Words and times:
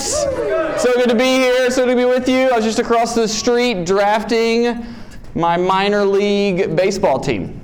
So 0.00 0.94
good 0.94 1.10
to 1.10 1.14
be 1.14 1.24
here. 1.24 1.70
So 1.70 1.84
good 1.84 1.90
to 1.90 1.96
be 1.96 2.06
with 2.06 2.26
you. 2.26 2.48
I 2.48 2.56
was 2.56 2.64
just 2.64 2.78
across 2.78 3.14
the 3.14 3.28
street 3.28 3.84
drafting 3.84 4.86
my 5.34 5.58
minor 5.58 6.06
league 6.06 6.74
baseball 6.74 7.20
team. 7.20 7.60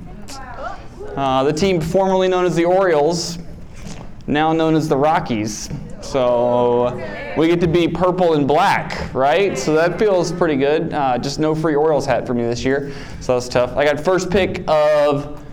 Uh, 1.15 1.43
the 1.43 1.53
team 1.53 1.81
formerly 1.81 2.27
known 2.27 2.45
as 2.45 2.55
the 2.55 2.63
Orioles, 2.63 3.39
now 4.27 4.53
known 4.53 4.75
as 4.75 4.87
the 4.87 4.95
Rockies. 4.95 5.71
So 6.01 6.95
we 7.35 7.47
get 7.47 7.59
to 7.61 7.67
be 7.67 7.87
purple 7.87 8.35
and 8.35 8.47
black, 8.47 9.11
right? 9.15 9.57
So 9.57 9.73
that 9.73 9.97
feels 9.97 10.31
pretty 10.31 10.57
good. 10.57 10.93
Uh, 10.93 11.17
just 11.17 11.39
no 11.39 11.55
free 11.55 11.73
Orioles 11.73 12.05
hat 12.05 12.27
for 12.27 12.35
me 12.35 12.43
this 12.43 12.63
year, 12.63 12.93
so 13.19 13.33
that's 13.33 13.49
tough. 13.49 13.75
I 13.75 13.83
got 13.83 13.99
first 13.99 14.29
pick 14.29 14.63
of 14.67 15.43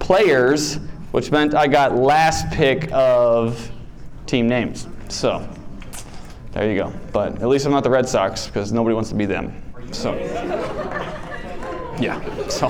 players, 0.00 0.80
which 1.12 1.30
meant 1.30 1.54
I 1.54 1.68
got 1.68 1.94
last 1.94 2.50
pick 2.50 2.90
of 2.92 3.70
team 4.26 4.48
names. 4.48 4.88
So 5.08 5.48
there 6.56 6.70
you 6.70 6.78
go. 6.78 6.92
But 7.12 7.42
at 7.42 7.48
least 7.48 7.66
I'm 7.66 7.72
not 7.72 7.84
the 7.84 7.90
Red 7.90 8.08
Sox 8.08 8.46
because 8.46 8.72
nobody 8.72 8.94
wants 8.94 9.10
to 9.10 9.14
be 9.14 9.26
them. 9.26 9.62
So 9.92 10.14
yeah. 12.00 12.20
So 12.48 12.68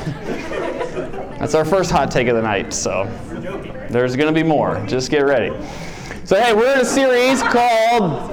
that's 1.39 1.55
our 1.55 1.65
first 1.65 1.91
hot 1.91 2.11
take 2.11 2.29
of 2.29 2.37
the 2.37 2.43
night. 2.43 2.73
So 2.73 3.05
there's 3.91 4.17
going 4.17 4.33
to 4.33 4.39
be 4.39 4.47
more. 4.47 4.85
Just 4.87 5.11
get 5.11 5.21
ready. 5.21 5.51
So 6.25 6.41
hey, 6.41 6.53
we're 6.53 6.73
in 6.75 6.81
a 6.81 6.85
series 6.85 7.43
called. 7.43 8.33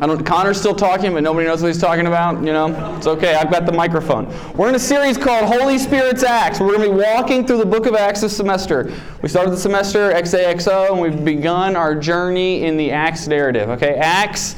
I 0.00 0.06
don't. 0.06 0.24
Connor's 0.24 0.58
still 0.58 0.74
talking, 0.74 1.12
but 1.12 1.22
nobody 1.22 1.46
knows 1.46 1.62
what 1.62 1.68
he's 1.68 1.80
talking 1.80 2.08
about. 2.08 2.38
You 2.44 2.52
know, 2.52 2.96
it's 2.96 3.06
okay. 3.06 3.36
I've 3.36 3.52
got 3.52 3.66
the 3.66 3.72
microphone. 3.72 4.26
We're 4.54 4.68
in 4.68 4.74
a 4.74 4.80
series 4.80 5.16
called 5.16 5.44
Holy 5.44 5.78
Spirit's 5.78 6.24
Acts. 6.24 6.58
We're 6.58 6.76
going 6.76 6.90
to 6.90 6.96
be 6.96 7.02
walking 7.02 7.46
through 7.46 7.58
the 7.58 7.66
Book 7.66 7.86
of 7.86 7.94
Acts 7.94 8.20
this 8.20 8.36
semester. 8.36 8.92
We 9.22 9.28
started 9.28 9.52
the 9.52 9.56
semester 9.56 10.10
XAXO, 10.10 10.90
and 10.90 11.00
we've 11.00 11.24
begun 11.24 11.76
our 11.76 11.94
journey 11.94 12.64
in 12.64 12.76
the 12.76 12.90
Acts 12.90 13.28
narrative. 13.28 13.68
Okay, 13.68 13.94
Acts. 13.94 14.56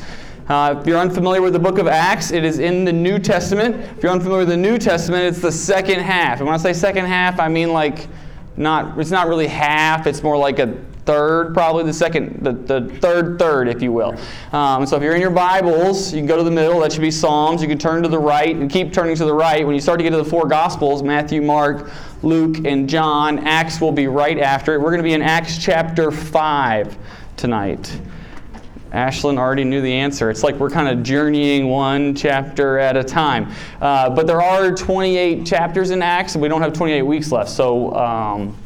Uh, 0.49 0.77
if 0.79 0.87
you're 0.87 0.99
unfamiliar 0.99 1.41
with 1.41 1.55
the 1.55 1.59
book 1.59 1.79
of 1.79 1.87
Acts, 1.87 2.31
it 2.31 2.45
is 2.45 2.59
in 2.59 2.85
the 2.85 2.93
New 2.93 3.19
Testament. 3.19 3.77
If 3.97 4.03
you're 4.03 4.13
unfamiliar 4.13 4.41
with 4.41 4.49
the 4.49 4.57
New 4.57 4.77
Testament, 4.77 5.25
it's 5.25 5.41
the 5.41 5.53
second 5.53 6.01
half. 6.01 6.39
And 6.39 6.47
when 6.47 6.55
I 6.55 6.59
say 6.59 6.75
second 6.75 7.07
half, 7.07 7.41
I 7.41 7.49
mean 7.49 7.73
like 7.73 8.07
not. 8.57 8.99
It's 8.99 9.11
not 9.11 9.27
really 9.27 9.47
half. 9.47 10.07
It's 10.07 10.23
more 10.23 10.37
like 10.37 10.59
a 10.59 10.77
third, 11.07 11.55
probably 11.55 11.85
the 11.85 11.93
second, 11.93 12.43
the, 12.43 12.53
the 12.53 12.95
third 12.99 13.39
third, 13.39 13.69
if 13.69 13.83
you 13.83 13.91
will. 13.93 14.17
Um, 14.53 14.87
so 14.87 14.97
if 14.97 15.03
you're 15.03 15.15
in 15.15 15.21
your 15.21 15.31
Bibles, 15.31 16.13
you 16.13 16.21
can 16.21 16.27
go 16.27 16.37
to 16.37 16.43
the 16.45 16.51
middle. 16.51 16.81
That 16.81 16.93
should 16.93 17.01
be 17.01 17.11
Psalms. 17.11 17.63
You 17.63 17.69
can 17.69 17.79
turn 17.79 18.03
to 18.03 18.09
the 18.09 18.19
right 18.19 18.55
and 18.55 18.71
keep 18.71 18.93
turning 18.93 19.17
to 19.17 19.25
the 19.25 19.35
right. 19.35 19.67
When 19.67 19.75
you 19.75 19.81
start 19.81 19.99
to 19.99 20.03
get 20.03 20.11
to 20.11 20.19
the 20.19 20.25
four 20.25 20.47
Gospels, 20.47 21.03
Matthew, 21.03 21.41
Mark, 21.41 21.91
Luke, 22.23 22.67
and 22.67 22.89
John, 22.89 23.47
Acts 23.47 23.81
will 23.81 23.93
be 23.93 24.09
right 24.09 24.39
after 24.39 24.75
it. 24.75 24.79
We're 24.79 24.91
going 24.91 24.99
to 24.99 25.05
be 25.05 25.15
in 25.15 25.23
Acts 25.23 25.59
chapter 25.59 26.11
5 26.11 26.99
tonight. 27.37 28.01
Ashlyn 28.95 29.39
already 29.39 29.65
knew 29.65 29.81
the 29.81 29.93
answer. 29.93 30.31
It's 30.31 30.45
like 30.45 30.55
we're 30.55 30.71
kind 30.71 30.89
of 30.89 31.03
journeying 31.03 31.69
one 31.69 32.15
chapter 32.15 32.79
at 32.79 32.97
a 32.97 33.03
time. 33.03 33.53
Uh, 33.81 34.09
but 34.09 34.27
there 34.27 34.41
are 34.41 34.73
28 34.73 35.45
chapters 35.45 35.91
in 35.91 36.01
Acts, 36.01 36.35
and 36.35 36.43
we 36.43 36.49
don't 36.49 36.63
have 36.63 36.73
28 36.73 37.03
weeks 37.03 37.33
left. 37.33 37.51
So 37.51 37.93
um, 37.97 38.57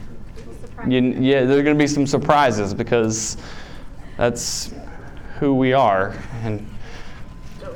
you, 0.87 1.01
yeah, 1.01 1.45
there 1.45 1.59
are 1.59 1.62
going 1.62 1.77
to 1.77 1.83
be 1.83 1.89
some 1.89 2.07
surprises 2.07 2.75
because 2.75 3.39
that's 4.19 4.73
who 5.39 5.55
we 5.55 5.73
are 5.73 6.15
and 6.42 6.69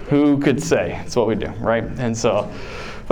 who 0.08 0.38
could 0.38 0.62
say 0.62 1.00
it's 1.06 1.16
what 1.16 1.26
we 1.26 1.34
do, 1.34 1.48
right? 1.60 1.84
And 1.84 2.16
so, 2.16 2.52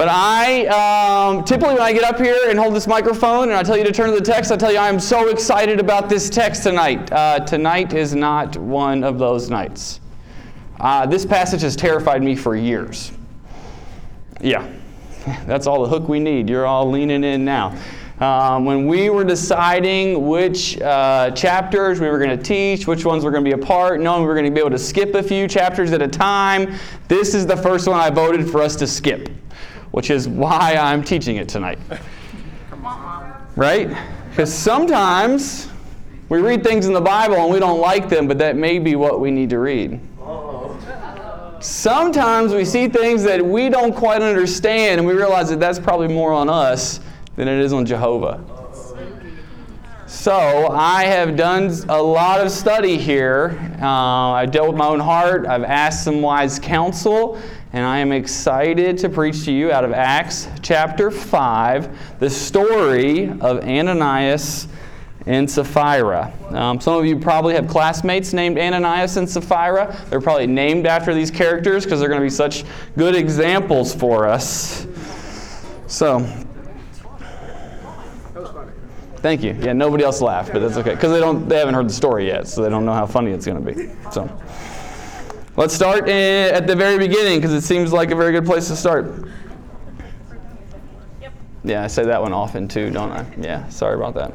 but 0.00 0.08
I 0.08 0.64
um, 0.68 1.44
typically 1.44 1.74
when 1.74 1.82
I 1.82 1.92
get 1.92 2.04
up 2.04 2.18
here 2.18 2.48
and 2.48 2.58
hold 2.58 2.74
this 2.74 2.86
microphone 2.86 3.50
and 3.50 3.52
I 3.52 3.62
tell 3.62 3.76
you 3.76 3.84
to 3.84 3.92
turn 3.92 4.08
to 4.08 4.16
the 4.16 4.24
text, 4.24 4.50
I 4.50 4.56
tell 4.56 4.72
you 4.72 4.78
I 4.78 4.88
am 4.88 4.98
so 4.98 5.28
excited 5.28 5.78
about 5.78 6.08
this 6.08 6.30
text 6.30 6.62
tonight. 6.62 7.12
Uh, 7.12 7.40
tonight 7.40 7.92
is 7.92 8.14
not 8.14 8.56
one 8.56 9.04
of 9.04 9.18
those 9.18 9.50
nights. 9.50 10.00
Uh, 10.78 11.04
this 11.04 11.26
passage 11.26 11.60
has 11.60 11.76
terrified 11.76 12.22
me 12.22 12.34
for 12.34 12.56
years. 12.56 13.12
Yeah, 14.40 14.66
that's 15.44 15.66
all 15.66 15.82
the 15.82 15.88
hook 15.91 16.08
we 16.08 16.19
need. 16.19 16.48
You're 16.48 16.64
all 16.64 16.91
leaning 16.91 17.22
in 17.22 17.44
now. 17.44 17.78
Um, 18.20 18.64
when 18.64 18.86
we 18.86 19.10
were 19.10 19.25
deciding 19.25 20.26
which 20.28 20.80
uh, 20.80 21.30
chapters 21.32 22.00
we 22.00 22.08
were 22.08 22.19
going 22.19 22.34
to 22.34 22.42
teach, 22.42 22.86
which 22.86 23.04
ones 23.04 23.22
were 23.22 23.30
going 23.30 23.44
to 23.44 23.54
be 23.54 23.62
a 23.62 23.66
part, 23.66 24.00
knowing 24.00 24.22
we 24.22 24.28
were 24.28 24.34
going 24.34 24.46
to 24.46 24.50
be 24.50 24.60
able 24.60 24.70
to 24.70 24.78
skip 24.78 25.14
a 25.14 25.22
few 25.22 25.46
chapters 25.46 25.92
at 25.92 26.00
a 26.00 26.08
time, 26.08 26.75
this 27.08 27.34
is 27.34 27.46
the 27.46 27.56
first 27.56 27.86
one 27.86 28.00
I 28.00 28.08
voted 28.08 28.50
for 28.50 28.62
us 28.62 28.76
to 28.76 28.86
skip, 28.86 29.28
which 29.90 30.10
is 30.10 30.28
why 30.28 30.76
I'm 30.76 31.02
teaching 31.02 31.36
it 31.36 31.48
tonight. 31.48 31.78
Right? 33.56 33.94
Because 34.30 34.52
sometimes 34.52 35.68
we 36.28 36.38
read 36.40 36.62
things 36.62 36.86
in 36.86 36.92
the 36.92 37.00
Bible 37.00 37.36
and 37.36 37.52
we 37.52 37.58
don't 37.58 37.80
like 37.80 38.08
them, 38.08 38.28
but 38.28 38.38
that 38.38 38.56
may 38.56 38.78
be 38.78 38.94
what 38.94 39.20
we 39.20 39.30
need 39.30 39.50
to 39.50 39.58
read. 39.58 40.00
Sometimes 41.60 42.54
we 42.54 42.64
see 42.64 42.88
things 42.88 43.22
that 43.24 43.44
we 43.44 43.68
don't 43.68 43.94
quite 43.94 44.22
understand 44.22 44.98
and 44.98 45.06
we 45.06 45.12
realize 45.12 45.50
that 45.50 45.60
that's 45.60 45.78
probably 45.78 46.08
more 46.08 46.32
on 46.32 46.48
us 46.48 47.00
than 47.36 47.48
it 47.48 47.60
is 47.60 47.72
on 47.72 47.84
Jehovah. 47.84 48.42
So 50.06 50.68
I 50.68 51.04
have 51.04 51.36
done 51.36 51.70
a 51.88 52.02
lot 52.02 52.40
of 52.40 52.50
study 52.50 52.96
here. 52.96 53.58
Uh, 53.80 54.32
I 54.32 54.46
dealt 54.46 54.68
with 54.68 54.76
my 54.76 54.86
own 54.86 55.00
heart. 55.00 55.46
I've 55.46 55.62
asked 55.62 56.02
some 56.04 56.20
wise 56.20 56.58
counsel, 56.58 57.40
and 57.72 57.84
I 57.84 57.98
am 57.98 58.12
excited 58.12 58.98
to 58.98 59.08
preach 59.08 59.44
to 59.44 59.53
you 59.53 59.70
out 59.70 59.84
of 59.84 59.92
Acts 59.92 60.48
chapter 60.60 61.10
5 61.10 62.19
the 62.19 62.28
story 62.28 63.28
of 63.28 63.62
Ananias 63.64 64.66
and 65.26 65.48
Sapphira. 65.48 66.32
Um, 66.48 66.81
some 66.81 66.98
of 66.98 67.06
you 67.06 67.19
probably 67.19 67.54
have 67.54 67.69
classmates 67.69 68.32
named 68.32 68.58
Ananias 68.58 69.16
and 69.16 69.28
Sapphira. 69.28 69.97
They're 70.08 70.20
probably 70.20 70.47
named 70.47 70.86
after 70.86 71.14
these 71.14 71.31
characters 71.31 71.84
because 71.84 72.00
they're 72.00 72.08
going 72.08 72.20
to 72.20 72.26
be 72.26 72.31
such 72.31 72.64
good 72.97 73.14
examples 73.14 73.94
for 73.94 74.26
us. 74.26 74.87
So, 75.87 76.26
Thank 79.19 79.42
you. 79.42 79.54
Yeah, 79.60 79.75
nobody 79.75 80.02
else 80.02 80.22
laughed, 80.22 80.50
but 80.50 80.60
that's 80.60 80.78
okay 80.78 80.94
because 80.94 81.12
they 81.12 81.20
don't 81.20 81.47
they 81.47 81.58
haven't 81.58 81.75
heard 81.75 81.91
the 81.91 81.92
story 81.92 82.26
yet, 82.26 82.48
so 82.48 82.62
they 82.62 82.70
don't 82.70 82.87
know 82.87 82.94
how 82.94 83.04
funny 83.04 83.32
it's 83.32 83.44
going 83.44 83.62
to 83.62 83.75
be. 83.75 83.91
So, 84.10 84.31
let's 85.60 85.75
start 85.75 86.09
at 86.09 86.66
the 86.66 86.75
very 86.75 86.97
beginning 86.97 87.38
because 87.38 87.53
it 87.53 87.60
seems 87.60 87.93
like 87.93 88.10
a 88.10 88.16
very 88.16 88.32
good 88.32 88.47
place 88.47 88.69
to 88.69 88.75
start. 88.75 89.12
Yep. 91.21 91.32
Yeah, 91.65 91.84
I 91.84 91.87
say 91.87 92.03
that 92.06 92.22
one 92.22 92.32
often 92.32 92.66
too, 92.66 92.88
don't 92.88 93.12
I? 93.12 93.26
Yeah, 93.38 93.69
sorry 93.69 93.94
about 93.94 94.15
that. 94.15 94.32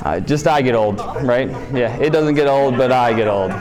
Uh, 0.00 0.18
just 0.18 0.48
I 0.48 0.62
get 0.62 0.74
old, 0.74 0.98
right? 1.22 1.48
Yeah, 1.72 1.96
it 1.98 2.10
doesn't 2.10 2.34
get 2.34 2.48
old, 2.48 2.76
but 2.76 2.90
I 2.90 3.12
get 3.12 3.28
old. 3.28 3.52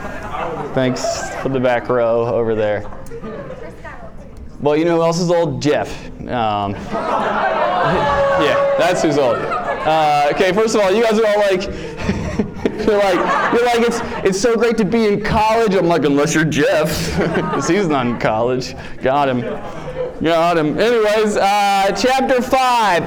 Thanks 0.74 1.30
for 1.42 1.50
the 1.50 1.60
back 1.60 1.88
row 1.88 2.26
over 2.26 2.56
there. 2.56 2.90
Well, 4.60 4.76
you 4.76 4.86
know 4.86 4.96
who 4.96 5.04
else 5.04 5.20
is 5.20 5.30
old? 5.30 5.62
Jeff. 5.62 6.04
Um, 6.22 6.74
yeah, 8.42 8.76
that's 8.80 9.04
who's 9.04 9.20
old. 9.20 9.38
Uh, 9.38 10.30
okay, 10.32 10.52
first 10.52 10.74
of 10.74 10.82
all, 10.82 10.92
you 10.92 11.04
guys 11.04 11.20
are 11.20 11.28
all 11.28 11.40
like, 11.40 11.62
you're 12.88 12.98
like, 12.98 13.54
you're 13.54 13.66
like, 13.66 13.80
it's 13.82 14.00
it's 14.26 14.42
so 14.42 14.56
great 14.56 14.78
to 14.78 14.86
be 14.86 15.08
in 15.08 15.22
college. 15.22 15.76
I'm 15.76 15.88
like, 15.88 16.06
unless 16.06 16.34
you're 16.36 16.46
Jeff, 16.46 17.18
because 17.36 17.68
he's 17.68 17.88
not 17.88 18.08
in 18.08 18.20
college. 18.20 18.76
Got 19.02 19.30
him. 19.30 19.81
Him. 20.22 20.78
Anyways, 20.78 21.36
uh, 21.36 21.92
chapter 21.98 22.44
5, 22.44 22.54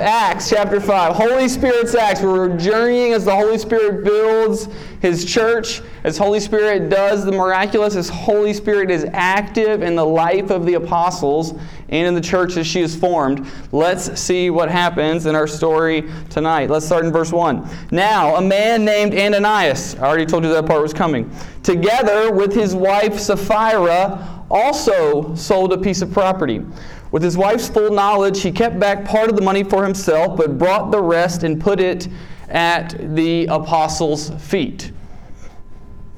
Acts 0.01 0.51
chapter 0.51 0.81
5. 0.81 1.15
Holy 1.15 1.49
Spirit's 1.49 1.95
Acts. 1.95 2.21
We're 2.21 2.57
journeying 2.57 3.13
as 3.13 3.25
the 3.25 3.35
Holy 3.35 3.57
Spirit 3.57 4.03
builds 4.03 4.67
his 5.01 5.25
church, 5.25 5.81
as 6.03 6.19
Holy 6.19 6.41
Spirit 6.41 6.89
does 6.89 7.25
the 7.25 7.31
miraculous, 7.31 7.95
as 7.95 8.09
Holy 8.09 8.53
Spirit 8.53 8.91
is 8.91 9.07
active 9.13 9.81
in 9.83 9.95
the 9.95 10.05
life 10.05 10.51
of 10.51 10.67
the 10.67 10.75
apostles 10.75 11.53
and 11.89 12.09
in 12.09 12.15
the 12.15 12.21
church 12.21 12.57
as 12.57 12.67
she 12.67 12.81
is 12.81 12.97
formed. 12.97 13.47
Let's 13.71 14.21
see 14.21 14.51
what 14.51 14.69
happens 14.69 15.27
in 15.27 15.37
our 15.37 15.47
story 15.47 16.11
tonight. 16.31 16.69
Let's 16.69 16.85
start 16.85 17.05
in 17.05 17.13
verse 17.13 17.31
1. 17.31 17.69
Now, 17.93 18.35
a 18.35 18.43
man 18.43 18.85
named 18.85 19.15
Ananias, 19.15 19.95
I 19.97 20.07
already 20.09 20.27
told 20.27 20.43
you 20.43 20.50
that 20.50 20.67
part 20.67 20.83
was 20.83 20.93
coming, 20.93 21.31
together 21.62 22.33
with 22.33 22.53
his 22.53 22.75
wife 22.75 23.21
Sapphira, 23.21 24.44
also 24.50 25.35
sold 25.35 25.73
a 25.73 25.79
piece 25.79 26.03
of 26.03 26.12
property. 26.12 26.65
With 27.14 27.22
his 27.22 27.37
wife's 27.37 27.69
full 27.69 27.93
knowledge, 27.93 28.43
he 28.43 28.50
kept 28.50 28.81
back 28.81 29.05
part 29.05 29.31
of 29.31 29.37
the 29.37 29.43
money 29.43 29.62
for 29.62 29.84
himself, 29.84 30.37
but 30.37 30.58
brought 30.58 30.90
the 30.90 31.00
rest 31.00 31.44
and 31.44 31.61
put 31.61 31.78
it 31.78 32.08
at 32.49 33.14
the 33.14 33.46
apostles' 33.46 34.31
feet. 34.31 34.90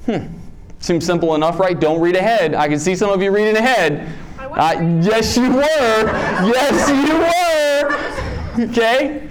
Hmm. 0.07 0.29
Seems 0.79 1.05
simple 1.05 1.35
enough, 1.35 1.61
right? 1.61 1.79
Don't 1.79 2.01
read 2.01 2.17
ahead. 2.17 2.55
I 2.55 2.67
can 2.67 2.79
see 2.79 2.97
some 2.97 3.11
of 3.11 3.23
you 3.23 3.31
reading 3.31 3.59
ahead. 3.59 4.11
Uh, 4.39 5.01
yes, 5.03 5.37
you 5.37 5.53
were. 5.53 6.07
Yes, 6.47 6.89
you 8.57 8.65
were. 8.65 8.71
Okay? 8.71 9.26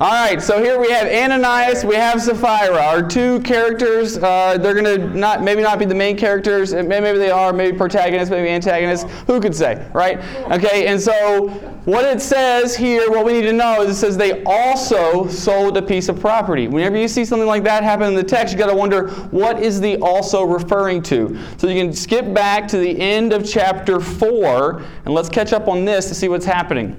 All 0.00 0.08
right, 0.08 0.40
so 0.40 0.62
here 0.62 0.80
we 0.80 0.90
have 0.92 1.06
Ananias, 1.08 1.84
we 1.84 1.94
have 1.94 2.22
Sapphira, 2.22 2.82
our 2.82 3.06
two 3.06 3.38
characters. 3.40 4.16
Uh, 4.16 4.56
they're 4.56 4.72
going 4.72 4.86
to 4.86 5.14
not 5.14 5.42
maybe 5.42 5.60
not 5.60 5.78
be 5.78 5.84
the 5.84 5.94
main 5.94 6.16
characters, 6.16 6.72
maybe 6.72 7.18
they 7.18 7.30
are, 7.30 7.52
maybe 7.52 7.76
protagonists, 7.76 8.30
maybe 8.30 8.48
antagonists. 8.48 9.04
Who 9.26 9.42
could 9.42 9.54
say, 9.54 9.86
right? 9.92 10.16
Okay, 10.52 10.86
and 10.86 10.98
so 10.98 11.48
what 11.84 12.06
it 12.06 12.22
says 12.22 12.74
here, 12.74 13.10
what 13.10 13.26
we 13.26 13.34
need 13.34 13.42
to 13.42 13.52
know 13.52 13.82
is 13.82 13.90
it 13.90 13.94
says 13.96 14.16
they 14.16 14.42
also 14.44 15.28
sold 15.28 15.76
a 15.76 15.82
piece 15.82 16.08
of 16.08 16.18
property. 16.18 16.66
Whenever 16.66 16.96
you 16.96 17.06
see 17.06 17.26
something 17.26 17.46
like 17.46 17.64
that 17.64 17.82
happen 17.82 18.08
in 18.08 18.14
the 18.14 18.24
text, 18.24 18.54
you 18.54 18.58
got 18.58 18.70
to 18.70 18.74
wonder 18.74 19.08
what 19.26 19.62
is 19.62 19.82
the 19.82 19.98
also 19.98 20.44
referring 20.44 21.02
to. 21.02 21.38
So 21.58 21.68
you 21.68 21.78
can 21.78 21.92
skip 21.92 22.32
back 22.32 22.66
to 22.68 22.78
the 22.78 22.98
end 22.98 23.34
of 23.34 23.46
chapter 23.46 24.00
4 24.00 24.82
and 25.04 25.12
let's 25.12 25.28
catch 25.28 25.52
up 25.52 25.68
on 25.68 25.84
this 25.84 26.08
to 26.08 26.14
see 26.14 26.28
what's 26.30 26.46
happening. 26.46 26.96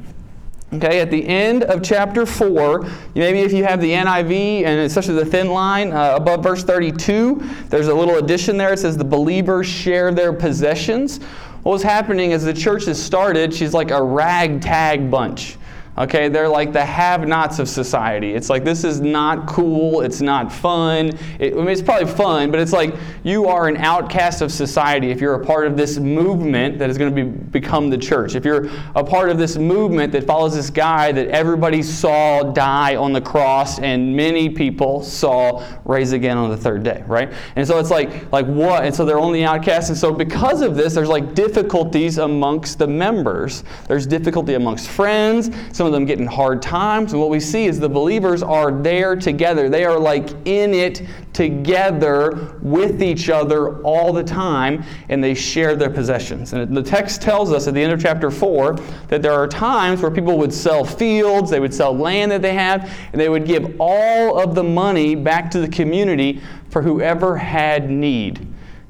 Okay, 0.74 1.02
at 1.02 1.12
the 1.12 1.28
end 1.28 1.64
of 1.64 1.84
chapter 1.84 2.26
4, 2.26 2.88
maybe 3.14 3.40
if 3.40 3.52
you 3.52 3.66
have 3.66 3.82
the 3.82 3.92
NIV 3.92 4.64
and 4.64 4.80
especially 4.80 5.16
the 5.16 5.26
thin 5.26 5.50
line 5.50 5.92
uh, 5.92 6.16
above 6.16 6.44
verse 6.44 6.64
32, 6.64 7.42
there's 7.68 7.88
a 7.88 7.94
little 7.94 8.16
addition 8.16 8.56
there. 8.56 8.72
It 8.72 8.80
says 8.80 8.96
the 8.96 9.04
believers 9.04 9.68
share 9.68 10.14
their 10.14 10.32
possessions. 10.32 11.18
What 11.64 11.74
was 11.74 11.84
happening 11.84 12.32
as 12.32 12.46
the 12.46 12.54
church 12.54 12.86
has 12.86 13.02
started, 13.04 13.54
she's 13.54 13.74
like 13.74 13.92
a 13.92 14.02
ragtag 14.02 15.12
bunch. 15.12 15.58
Okay, 15.98 16.30
they're 16.30 16.48
like 16.48 16.72
the 16.72 16.86
have 16.86 17.28
nots 17.28 17.60
of 17.60 17.68
society. 17.68 18.34
It's 18.34 18.50
like 18.50 18.64
this 18.64 18.86
is 18.86 19.02
not 19.02 19.46
cool, 19.46 20.02
it's 20.02 20.22
not 20.22 20.50
fun. 20.50 21.12
It, 21.38 21.52
I 21.54 21.58
mean, 21.58 21.68
it's 21.68 21.82
probably 21.82 22.10
fun, 22.10 22.50
but 22.50 22.62
it's 22.62 22.72
like 22.72 22.96
you 23.24 23.48
are 23.48 23.68
an 23.68 23.76
outcast 23.76 24.42
of 24.42 24.54
society 24.54 25.12
if 25.12 25.20
you're 25.20 25.34
a 25.34 25.46
part 25.46 25.68
of 25.68 25.76
this 25.76 25.98
movement 25.98 26.80
that 26.80 26.90
is 26.90 26.98
going 26.98 27.14
to 27.14 27.24
be, 27.24 27.30
become 27.30 27.90
the 27.90 27.98
church. 27.98 28.36
If 28.36 28.46
you're 28.46 28.70
a 28.96 29.04
part 29.04 29.30
of 29.30 29.38
this 29.38 29.58
movement 29.58 30.14
that 30.14 30.24
follows 30.24 30.56
this 30.56 30.70
guy 30.70 31.12
that 31.12 31.28
everybody 31.28 31.84
saw 31.84 32.42
die 32.44 32.96
on 32.96 33.12
the 33.12 33.22
cross 33.22 33.78
and 33.80 34.16
many 34.16 34.50
people 34.50 35.04
saw 35.04 35.62
rise 35.84 36.14
again 36.14 36.38
on 36.38 36.50
the 36.50 36.58
third 36.58 36.84
day, 36.84 37.04
right? 37.06 37.34
And 37.58 37.68
so 37.68 37.80
it's 37.80 37.92
like, 37.92 38.32
like 38.32 38.46
what? 38.46 38.86
And 38.86 38.96
so 38.96 39.04
they're 39.04 39.20
only 39.20 39.44
outcasts. 39.44 39.90
And 39.90 39.98
so 39.98 40.14
because 40.14 40.62
of 40.62 40.78
this, 40.78 40.94
there's 40.94 41.10
like 41.10 41.36
difficulties 41.36 42.18
amongst 42.18 42.80
the 42.80 42.88
members. 42.88 43.66
There's 43.90 44.08
difficulty 44.08 44.54
amongst 44.54 44.88
friends 44.88 45.50
some 45.82 45.88
of 45.88 45.94
them 45.94 46.06
getting 46.06 46.28
hard 46.28 46.62
times. 46.62 47.12
And 47.12 47.20
what 47.20 47.32
we 47.32 47.40
see 47.40 47.66
is 47.66 47.80
the 47.80 47.90
believers 47.90 48.44
are 48.44 48.72
there 48.72 49.16
together. 49.16 49.68
They 49.68 49.84
are 49.84 49.98
like 49.98 50.30
in 50.46 50.76
it 50.76 51.02
together 51.34 52.56
with 52.62 53.02
each 53.02 53.32
other 53.32 53.82
all 53.82 54.14
the 54.14 54.24
time, 54.24 54.84
and 55.10 55.24
they 55.24 55.34
share 55.34 55.76
their 55.76 55.90
possessions. 55.90 56.54
And 56.54 56.78
the 56.78 56.84
text 56.84 57.24
tells 57.24 57.52
us 57.52 57.68
at 57.68 57.74
the 57.74 57.82
end 57.82 57.94
of 57.94 58.00
chapter 58.00 58.30
4 58.30 58.76
that 59.08 59.24
there 59.24 59.34
are 59.34 59.48
times 59.48 60.04
where 60.04 60.12
people 60.12 60.38
would 60.38 60.54
sell 60.54 60.86
fields, 60.86 61.50
they 61.50 61.60
would 61.60 61.74
sell 61.74 61.98
land 61.98 62.32
that 62.32 62.44
they 62.44 62.54
have, 62.54 62.88
and 63.12 63.20
they 63.20 63.30
would 63.30 63.48
give 63.48 63.76
all 63.80 64.40
of 64.40 64.54
the 64.54 64.64
money 64.64 65.16
back 65.16 65.50
to 65.50 65.60
the 65.60 65.68
community 65.68 66.44
for 66.70 66.84
whoever 66.84 67.38
had 67.38 67.90
need. 67.90 68.48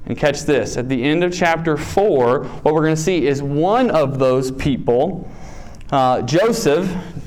And 0.08 0.18
catch 0.18 0.42
this 0.42 0.76
at 0.76 0.90
the 0.90 1.02
end 1.02 1.24
of 1.24 1.32
chapter 1.32 1.78
4, 1.78 2.44
what 2.44 2.74
we're 2.74 2.84
going 2.84 2.98
to 2.98 3.02
see 3.02 3.28
is 3.28 3.42
one 3.42 3.90
of 3.92 4.20
those 4.20 4.52
people 4.52 5.32
uh, 5.92 6.22
Joseph, 6.22 6.86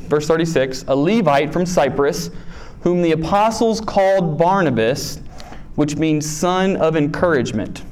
verse 0.08 0.26
36, 0.26 0.84
a 0.88 0.96
Levite 0.96 1.52
from 1.52 1.66
Cyprus, 1.66 2.30
whom 2.82 3.02
the 3.02 3.12
apostles 3.12 3.80
called 3.80 4.38
Barnabas, 4.38 5.20
which 5.74 5.96
means 5.96 6.28
son 6.28 6.76
of 6.76 6.96
encouragement, 6.96 7.82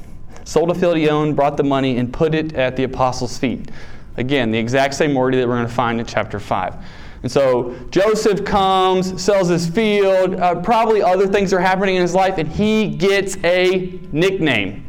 sold 0.44 0.70
a 0.70 0.74
field 0.74 0.96
he 0.96 1.08
owned, 1.08 1.36
brought 1.36 1.56
the 1.56 1.64
money, 1.64 1.98
and 1.98 2.12
put 2.12 2.34
it 2.34 2.54
at 2.54 2.76
the 2.76 2.84
apostles' 2.84 3.38
feet. 3.38 3.70
Again, 4.16 4.50
the 4.50 4.58
exact 4.58 4.94
same 4.94 5.14
word 5.14 5.34
that 5.34 5.48
we're 5.48 5.56
going 5.56 5.66
to 5.66 5.72
find 5.72 5.98
in 5.98 6.06
chapter 6.06 6.38
5. 6.38 6.76
And 7.22 7.30
so 7.30 7.74
Joseph 7.90 8.44
comes, 8.44 9.22
sells 9.22 9.48
his 9.48 9.68
field, 9.68 10.34
uh, 10.34 10.56
probably 10.56 11.02
other 11.02 11.26
things 11.26 11.52
are 11.52 11.60
happening 11.60 11.96
in 11.96 12.02
his 12.02 12.14
life, 12.14 12.38
and 12.38 12.48
he 12.48 12.88
gets 12.88 13.36
a 13.44 13.98
nickname 14.10 14.84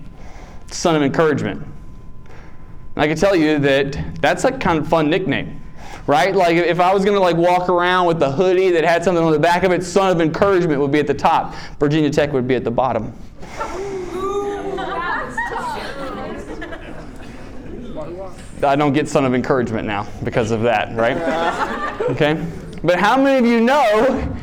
son 0.68 0.96
of 0.96 1.04
encouragement. 1.04 1.62
And 2.96 3.04
I 3.04 3.08
can 3.08 3.16
tell 3.16 3.36
you 3.36 3.60
that 3.60 4.22
that's 4.22 4.44
a 4.44 4.52
kind 4.52 4.80
of 4.80 4.88
fun 4.88 5.10
nickname 5.10 5.63
right? 6.08 6.36
Like 6.36 6.56
if 6.56 6.80
I 6.80 6.94
was 6.94 7.06
going 7.06 7.16
to 7.16 7.22
like 7.22 7.38
walk 7.38 7.70
around 7.70 8.08
with 8.08 8.22
a 8.22 8.32
hoodie 8.32 8.72
that 8.72 8.84
had 8.84 9.04
something 9.04 9.24
on 9.24 9.32
the 9.32 9.40
back 9.40 9.64
of 9.64 9.72
it, 9.72 9.84
son 9.84 10.12
of 10.12 10.22
encouragement 10.22 10.80
would 10.80 10.92
be 10.92 11.00
at 11.00 11.08
the 11.08 11.14
top. 11.14 11.56
Virginia 11.80 12.10
Tech 12.10 12.34
would 12.34 12.48
be 12.48 12.56
at 12.56 12.64
the 12.64 12.72
bottom. 12.72 13.14
I 18.64 18.78
don't 18.78 18.94
get 18.94 19.10
son 19.10 19.26
of 19.26 19.34
encouragement 19.34 19.86
now 19.86 20.08
because 20.24 20.52
of 20.52 20.62
that, 20.62 20.96
right? 20.96 21.18
Okay? 22.10 22.46
But 22.84 23.00
how 23.00 23.22
many 23.22 23.46
of 23.46 23.46
you 23.46 23.62
know 23.62 24.34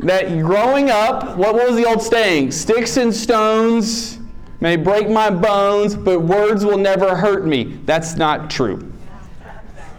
that 0.00 0.28
growing 0.40 0.90
up, 0.90 1.36
what 1.36 1.54
was 1.54 1.76
the 1.76 1.84
old 1.86 2.02
saying? 2.02 2.52
Sticks 2.52 2.96
and 2.96 3.14
stones 3.14 4.18
may 4.60 4.76
break 4.76 5.08
my 5.08 5.30
bones, 5.30 5.96
but 5.96 6.20
words 6.20 6.64
will 6.64 6.78
never 6.78 7.16
hurt 7.16 7.46
me. 7.46 7.78
That's 7.84 8.16
not 8.16 8.48
true. 8.50 8.92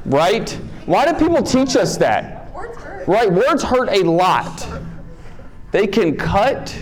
Right? 0.07 0.50
Why 0.86 1.06
do 1.06 1.13
people 1.13 1.44
teach 1.44 1.75
us 1.75 1.98
that? 1.98 2.54
Words 2.54 2.77
hurt. 2.77 3.07
Right? 3.07 3.31
Words 3.31 3.62
hurt 3.62 3.89
a 3.89 4.04
lot. 4.04 4.68
They 5.71 5.86
can 5.86 6.15
cut, 6.15 6.75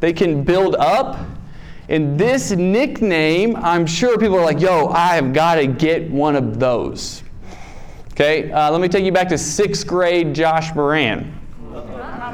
they 0.00 0.12
can 0.12 0.44
build 0.44 0.76
up. 0.76 1.26
And 1.88 2.20
this 2.20 2.50
nickname, 2.50 3.56
I'm 3.56 3.86
sure 3.86 4.18
people 4.18 4.36
are 4.36 4.44
like, 4.44 4.60
yo, 4.60 4.88
I 4.88 5.14
have 5.14 5.32
got 5.32 5.54
to 5.54 5.66
get 5.66 6.10
one 6.10 6.36
of 6.36 6.60
those. 6.60 7.22
Okay, 8.12 8.52
uh, 8.52 8.70
let 8.70 8.82
me 8.82 8.88
take 8.88 9.04
you 9.04 9.12
back 9.12 9.28
to 9.28 9.38
sixth 9.38 9.86
grade 9.86 10.34
Josh 10.34 10.74
Moran. 10.74 11.34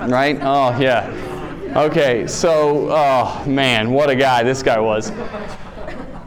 Right? 0.09 0.39
Oh, 0.43 0.77
yeah. 0.81 1.73
Okay, 1.77 2.27
so, 2.27 2.89
oh 2.91 3.45
man, 3.47 3.93
what 3.93 4.11
a 4.11 4.17
guy 4.17 4.43
this 4.43 4.63
guy 4.63 4.81
was. 4.81 5.13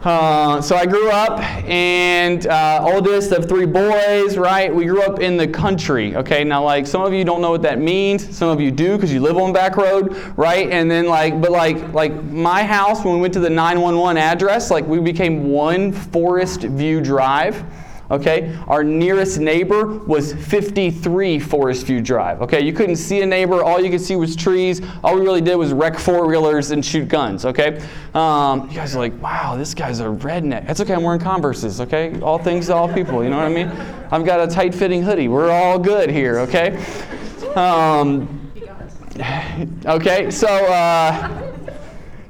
Uh, 0.04 0.62
so 0.62 0.76
I 0.76 0.86
grew 0.86 1.10
up, 1.10 1.40
and 1.68 2.46
uh, 2.46 2.80
oldest 2.84 3.32
of 3.32 3.48
three 3.48 3.66
boys, 3.66 4.36
right? 4.36 4.72
We 4.72 4.84
grew 4.84 5.02
up 5.02 5.18
in 5.18 5.36
the 5.36 5.48
country, 5.48 6.14
okay? 6.14 6.44
Now, 6.44 6.62
like, 6.62 6.86
some 6.86 7.02
of 7.02 7.12
you 7.12 7.24
don't 7.24 7.40
know 7.40 7.50
what 7.50 7.62
that 7.62 7.80
means. 7.80 8.36
Some 8.36 8.48
of 8.48 8.60
you 8.60 8.70
do 8.70 8.96
because 8.96 9.12
you 9.12 9.18
live 9.18 9.36
on 9.36 9.52
back 9.52 9.76
road, 9.76 10.16
right? 10.36 10.70
And 10.70 10.88
then, 10.88 11.06
like, 11.06 11.40
but 11.40 11.50
like, 11.50 11.92
like 11.92 12.14
my 12.24 12.62
house, 12.62 13.04
when 13.04 13.14
we 13.14 13.20
went 13.20 13.34
to 13.34 13.40
the 13.40 13.50
911 13.50 14.16
address, 14.18 14.70
like, 14.70 14.86
we 14.86 15.00
became 15.00 15.50
one 15.50 15.90
Forest 15.90 16.60
View 16.60 17.00
Drive. 17.00 17.64
Okay, 18.10 18.56
our 18.68 18.82
nearest 18.82 19.38
neighbor 19.38 19.84
was 19.84 20.32
53 20.32 21.38
Forest 21.38 21.84
View 21.84 22.00
Drive. 22.00 22.40
Okay, 22.40 22.62
you 22.62 22.72
couldn't 22.72 22.96
see 22.96 23.20
a 23.20 23.26
neighbor, 23.26 23.62
all 23.62 23.78
you 23.80 23.90
could 23.90 24.00
see 24.00 24.16
was 24.16 24.34
trees. 24.34 24.80
All 25.04 25.14
we 25.14 25.20
really 25.20 25.42
did 25.42 25.56
was 25.56 25.74
wreck 25.74 25.98
four 25.98 26.26
wheelers 26.26 26.70
and 26.70 26.82
shoot 26.82 27.06
guns. 27.06 27.44
Okay, 27.44 27.82
um, 28.14 28.66
you 28.68 28.74
guys 28.74 28.96
are 28.96 28.98
like, 28.98 29.20
wow, 29.20 29.56
this 29.56 29.74
guy's 29.74 30.00
a 30.00 30.04
redneck. 30.04 30.66
That's 30.66 30.80
okay, 30.80 30.94
I'm 30.94 31.02
wearing 31.02 31.20
Converses. 31.20 31.82
Okay, 31.82 32.18
all 32.20 32.38
things 32.38 32.66
to 32.66 32.74
all 32.74 32.92
people, 32.92 33.22
you 33.22 33.28
know 33.28 33.36
what 33.36 33.46
I 33.46 33.50
mean? 33.50 33.68
I've 34.10 34.24
got 34.24 34.40
a 34.40 34.50
tight 34.50 34.74
fitting 34.74 35.02
hoodie. 35.02 35.28
We're 35.28 35.50
all 35.50 35.78
good 35.78 36.08
here, 36.08 36.38
okay? 36.40 36.82
Um, 37.54 38.50
okay, 39.86 40.30
so. 40.30 40.48
Uh, 40.48 41.47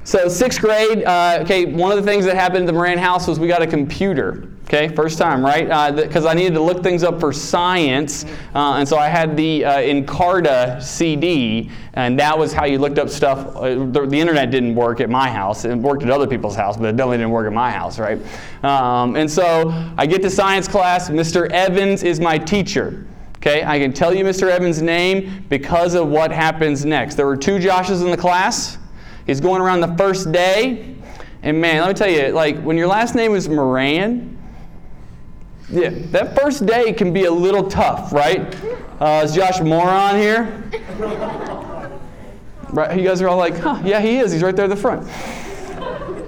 so 0.03 0.27
sixth 0.27 0.61
grade, 0.61 1.03
uh, 1.03 1.39
okay, 1.41 1.65
one 1.65 1.91
of 1.91 1.97
the 1.97 2.03
things 2.03 2.25
that 2.25 2.35
happened 2.35 2.63
at 2.63 2.65
the 2.67 2.73
Moran 2.73 2.97
house 2.97 3.27
was 3.27 3.39
we 3.39 3.47
got 3.47 3.61
a 3.61 3.67
computer. 3.67 4.49
Okay, 4.63 4.87
first 4.89 5.17
time, 5.17 5.43
right? 5.43 5.95
Because 5.95 6.25
uh, 6.25 6.29
I 6.29 6.35
needed 6.35 6.53
to 6.53 6.61
look 6.61 6.83
things 6.83 7.03
up 7.03 7.19
for 7.19 7.33
science, 7.33 8.23
uh, 8.53 8.75
and 8.75 8.87
so 8.87 8.97
I 8.97 9.07
had 9.07 9.35
the 9.35 9.65
uh, 9.65 9.77
Encarta 9.77 10.81
CD, 10.81 11.71
and 11.93 12.19
that 12.19 12.37
was 12.37 12.53
how 12.53 12.65
you 12.65 12.77
looked 12.77 12.99
up 12.99 13.09
stuff. 13.09 13.55
Uh, 13.55 13.85
the, 13.85 14.05
the, 14.07 14.19
internet 14.19 14.51
didn't 14.51 14.75
work 14.75 15.01
at 15.01 15.09
my 15.09 15.29
house; 15.29 15.65
it 15.65 15.75
worked 15.75 16.03
at 16.03 16.11
other 16.11 16.27
people's 16.27 16.55
house, 16.55 16.77
but 16.77 16.85
it 16.85 16.95
definitely 16.95 17.17
didn't 17.17 17.31
work 17.31 17.47
at 17.47 17.53
my 17.53 17.71
house, 17.71 17.97
right? 17.97 18.19
Um, 18.63 19.15
and 19.15 19.29
so 19.29 19.73
I 19.97 20.05
get 20.05 20.21
to 20.21 20.29
science 20.29 20.67
class. 20.67 21.09
Mr. 21.09 21.49
Evans 21.49 22.03
is 22.03 22.19
my 22.19 22.37
teacher. 22.37 23.05
Okay, 23.37 23.63
I 23.63 23.79
can 23.79 23.93
tell 23.93 24.13
you 24.13 24.25
Mr. 24.25 24.49
Evans' 24.49 24.81
name 24.81 25.45
because 25.49 25.93
of 25.93 26.07
what 26.07 26.31
happens 26.31 26.83
next. 26.83 27.15
There 27.15 27.27
were 27.27 27.37
two 27.37 27.57
Joshes 27.57 28.03
in 28.03 28.11
the 28.11 28.17
class. 28.17 28.78
He's 29.29 29.41
going 29.41 29.61
around 29.61 29.81
the 29.81 29.95
first 29.95 30.31
day, 30.31 30.95
and 31.43 31.61
man, 31.61 31.81
let 31.81 31.87
me 31.87 31.93
tell 31.93 32.09
you, 32.09 32.29
like 32.29 32.59
when 32.61 32.77
your 32.77 32.87
last 32.87 33.15
name 33.15 33.35
is 33.35 33.47
Moran 33.47 34.37
yeah, 35.71 35.91
that 36.05 36.35
first 36.35 36.65
day 36.65 36.93
can 36.93 37.13
be 37.13 37.25
a 37.25 37.31
little 37.31 37.69
tough, 37.69 38.11
right? 38.11 38.55
Uh, 38.99 39.21
is 39.23 39.35
Josh 39.35 39.61
Moron 39.61 40.15
here? 40.15 40.63
Right, 42.71 42.97
you 42.97 43.07
guys 43.07 43.21
are 43.21 43.27
all 43.27 43.37
like, 43.37 43.55
huh, 43.57 43.79
yeah, 43.85 43.99
he 43.99 44.17
is. 44.17 44.31
He's 44.31 44.41
right 44.41 44.55
there 44.55 44.65
at 44.65 44.69
the 44.69 44.75
front. 44.75 45.07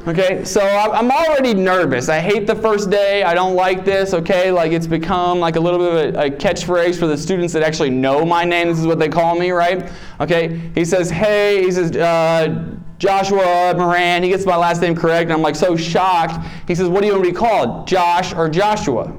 Okay, 0.07 0.43
so 0.43 0.61
I'm 0.61 1.11
already 1.11 1.53
nervous. 1.53 2.09
I 2.09 2.19
hate 2.19 2.47
the 2.47 2.55
first 2.55 2.89
day. 2.89 3.23
I 3.23 3.33
don't 3.33 3.55
like 3.55 3.85
this, 3.85 4.13
okay? 4.15 4.51
Like 4.51 4.71
it's 4.71 4.87
become 4.87 5.39
like 5.39 5.55
a 5.55 5.59
little 5.59 5.79
bit 5.79 6.09
of 6.09 6.15
a, 6.15 6.25
a, 6.25 6.29
catchphrase 6.31 6.97
for 6.97 7.05
the 7.05 7.17
students 7.17 7.53
that 7.53 7.61
actually 7.61 7.91
know 7.91 8.25
my 8.25 8.43
name. 8.43 8.67
This 8.67 8.79
is 8.79 8.87
what 8.87 8.97
they 8.97 9.09
call 9.09 9.37
me, 9.37 9.51
right? 9.51 9.91
Okay, 10.19 10.59
he 10.73 10.85
says, 10.85 11.11
hey, 11.11 11.63
he 11.63 11.71
says, 11.71 11.95
uh, 11.95 12.77
Joshua 13.01 13.73
Moran. 13.75 14.21
He 14.21 14.29
gets 14.29 14.45
my 14.45 14.55
last 14.55 14.79
name 14.79 14.95
correct, 14.95 15.23
and 15.23 15.33
I'm 15.33 15.41
like 15.41 15.55
so 15.55 15.75
shocked. 15.75 16.45
He 16.67 16.75
says, 16.75 16.87
what 16.87 17.01
do 17.01 17.07
you 17.07 17.13
want 17.13 17.25
to 17.25 17.31
be 17.31 17.35
called, 17.35 17.87
Josh 17.87 18.31
or 18.31 18.47
Joshua? 18.47 19.11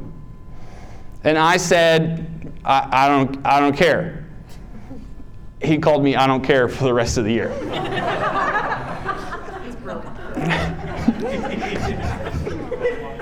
And 1.24 1.36
I 1.36 1.56
said, 1.56 2.52
I, 2.64 2.88
I, 2.92 3.08
don't, 3.08 3.44
I 3.44 3.58
don't 3.58 3.76
care. 3.76 4.24
He 5.60 5.78
called 5.78 6.04
me, 6.04 6.14
I 6.14 6.28
don't 6.28 6.44
care 6.44 6.68
for 6.68 6.84
the 6.84 6.94
rest 6.94 7.18
of 7.18 7.24
the 7.24 7.32
year. 7.32 7.48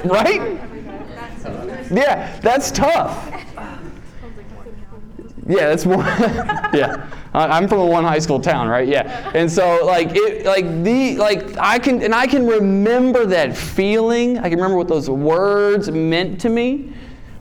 right? 0.04 0.60
Yeah, 1.90 2.38
that's 2.40 2.70
tough. 2.70 3.32
Yeah, 5.48 5.68
that's 5.68 5.86
one. 5.86 6.00
yeah, 6.74 7.10
I'm 7.32 7.68
from 7.68 7.78
a 7.78 7.86
one 7.86 8.04
high 8.04 8.18
school 8.18 8.40
town, 8.40 8.68
right? 8.68 8.88
Yeah, 8.88 9.30
and 9.34 9.50
so 9.50 9.84
like 9.84 10.08
it, 10.12 10.44
like 10.44 10.66
the 10.82 11.16
like 11.16 11.56
I 11.58 11.78
can 11.78 12.02
and 12.02 12.14
I 12.14 12.26
can 12.26 12.46
remember 12.46 13.26
that 13.26 13.56
feeling. 13.56 14.38
I 14.38 14.48
can 14.48 14.58
remember 14.58 14.76
what 14.76 14.88
those 14.88 15.08
words 15.08 15.90
meant 15.90 16.40
to 16.40 16.48
me. 16.48 16.92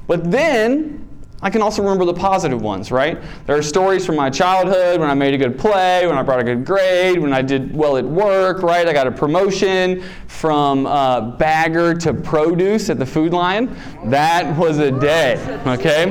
But 0.08 0.32
then 0.32 1.08
I 1.42 1.50
can 1.50 1.62
also 1.62 1.82
remember 1.82 2.04
the 2.04 2.14
positive 2.14 2.62
ones, 2.62 2.92
right? 2.92 3.18
There 3.46 3.56
are 3.56 3.62
stories 3.62 4.06
from 4.06 4.18
my 4.18 4.30
childhood 4.30 5.00
when 5.00 5.10
I 5.10 5.14
made 5.14 5.34
a 5.34 5.38
good 5.38 5.58
play, 5.58 6.06
when 6.06 6.18
I 6.18 6.22
brought 6.22 6.42
a 6.42 6.44
good 6.44 6.66
grade, 6.66 7.18
when 7.18 7.32
I 7.32 7.42
did 7.42 7.74
well 7.74 7.96
at 7.96 8.04
work, 8.04 8.62
right? 8.62 8.86
I 8.86 8.92
got 8.92 9.08
a 9.08 9.12
promotion 9.12 10.04
from 10.28 10.86
uh, 10.86 11.22
bagger 11.38 11.94
to 11.96 12.14
produce 12.14 12.90
at 12.90 13.00
the 13.00 13.06
Food 13.06 13.32
Lion. 13.32 13.74
That 14.06 14.58
was 14.58 14.80
a 14.80 14.92
day, 14.92 15.38
okay? 15.66 16.10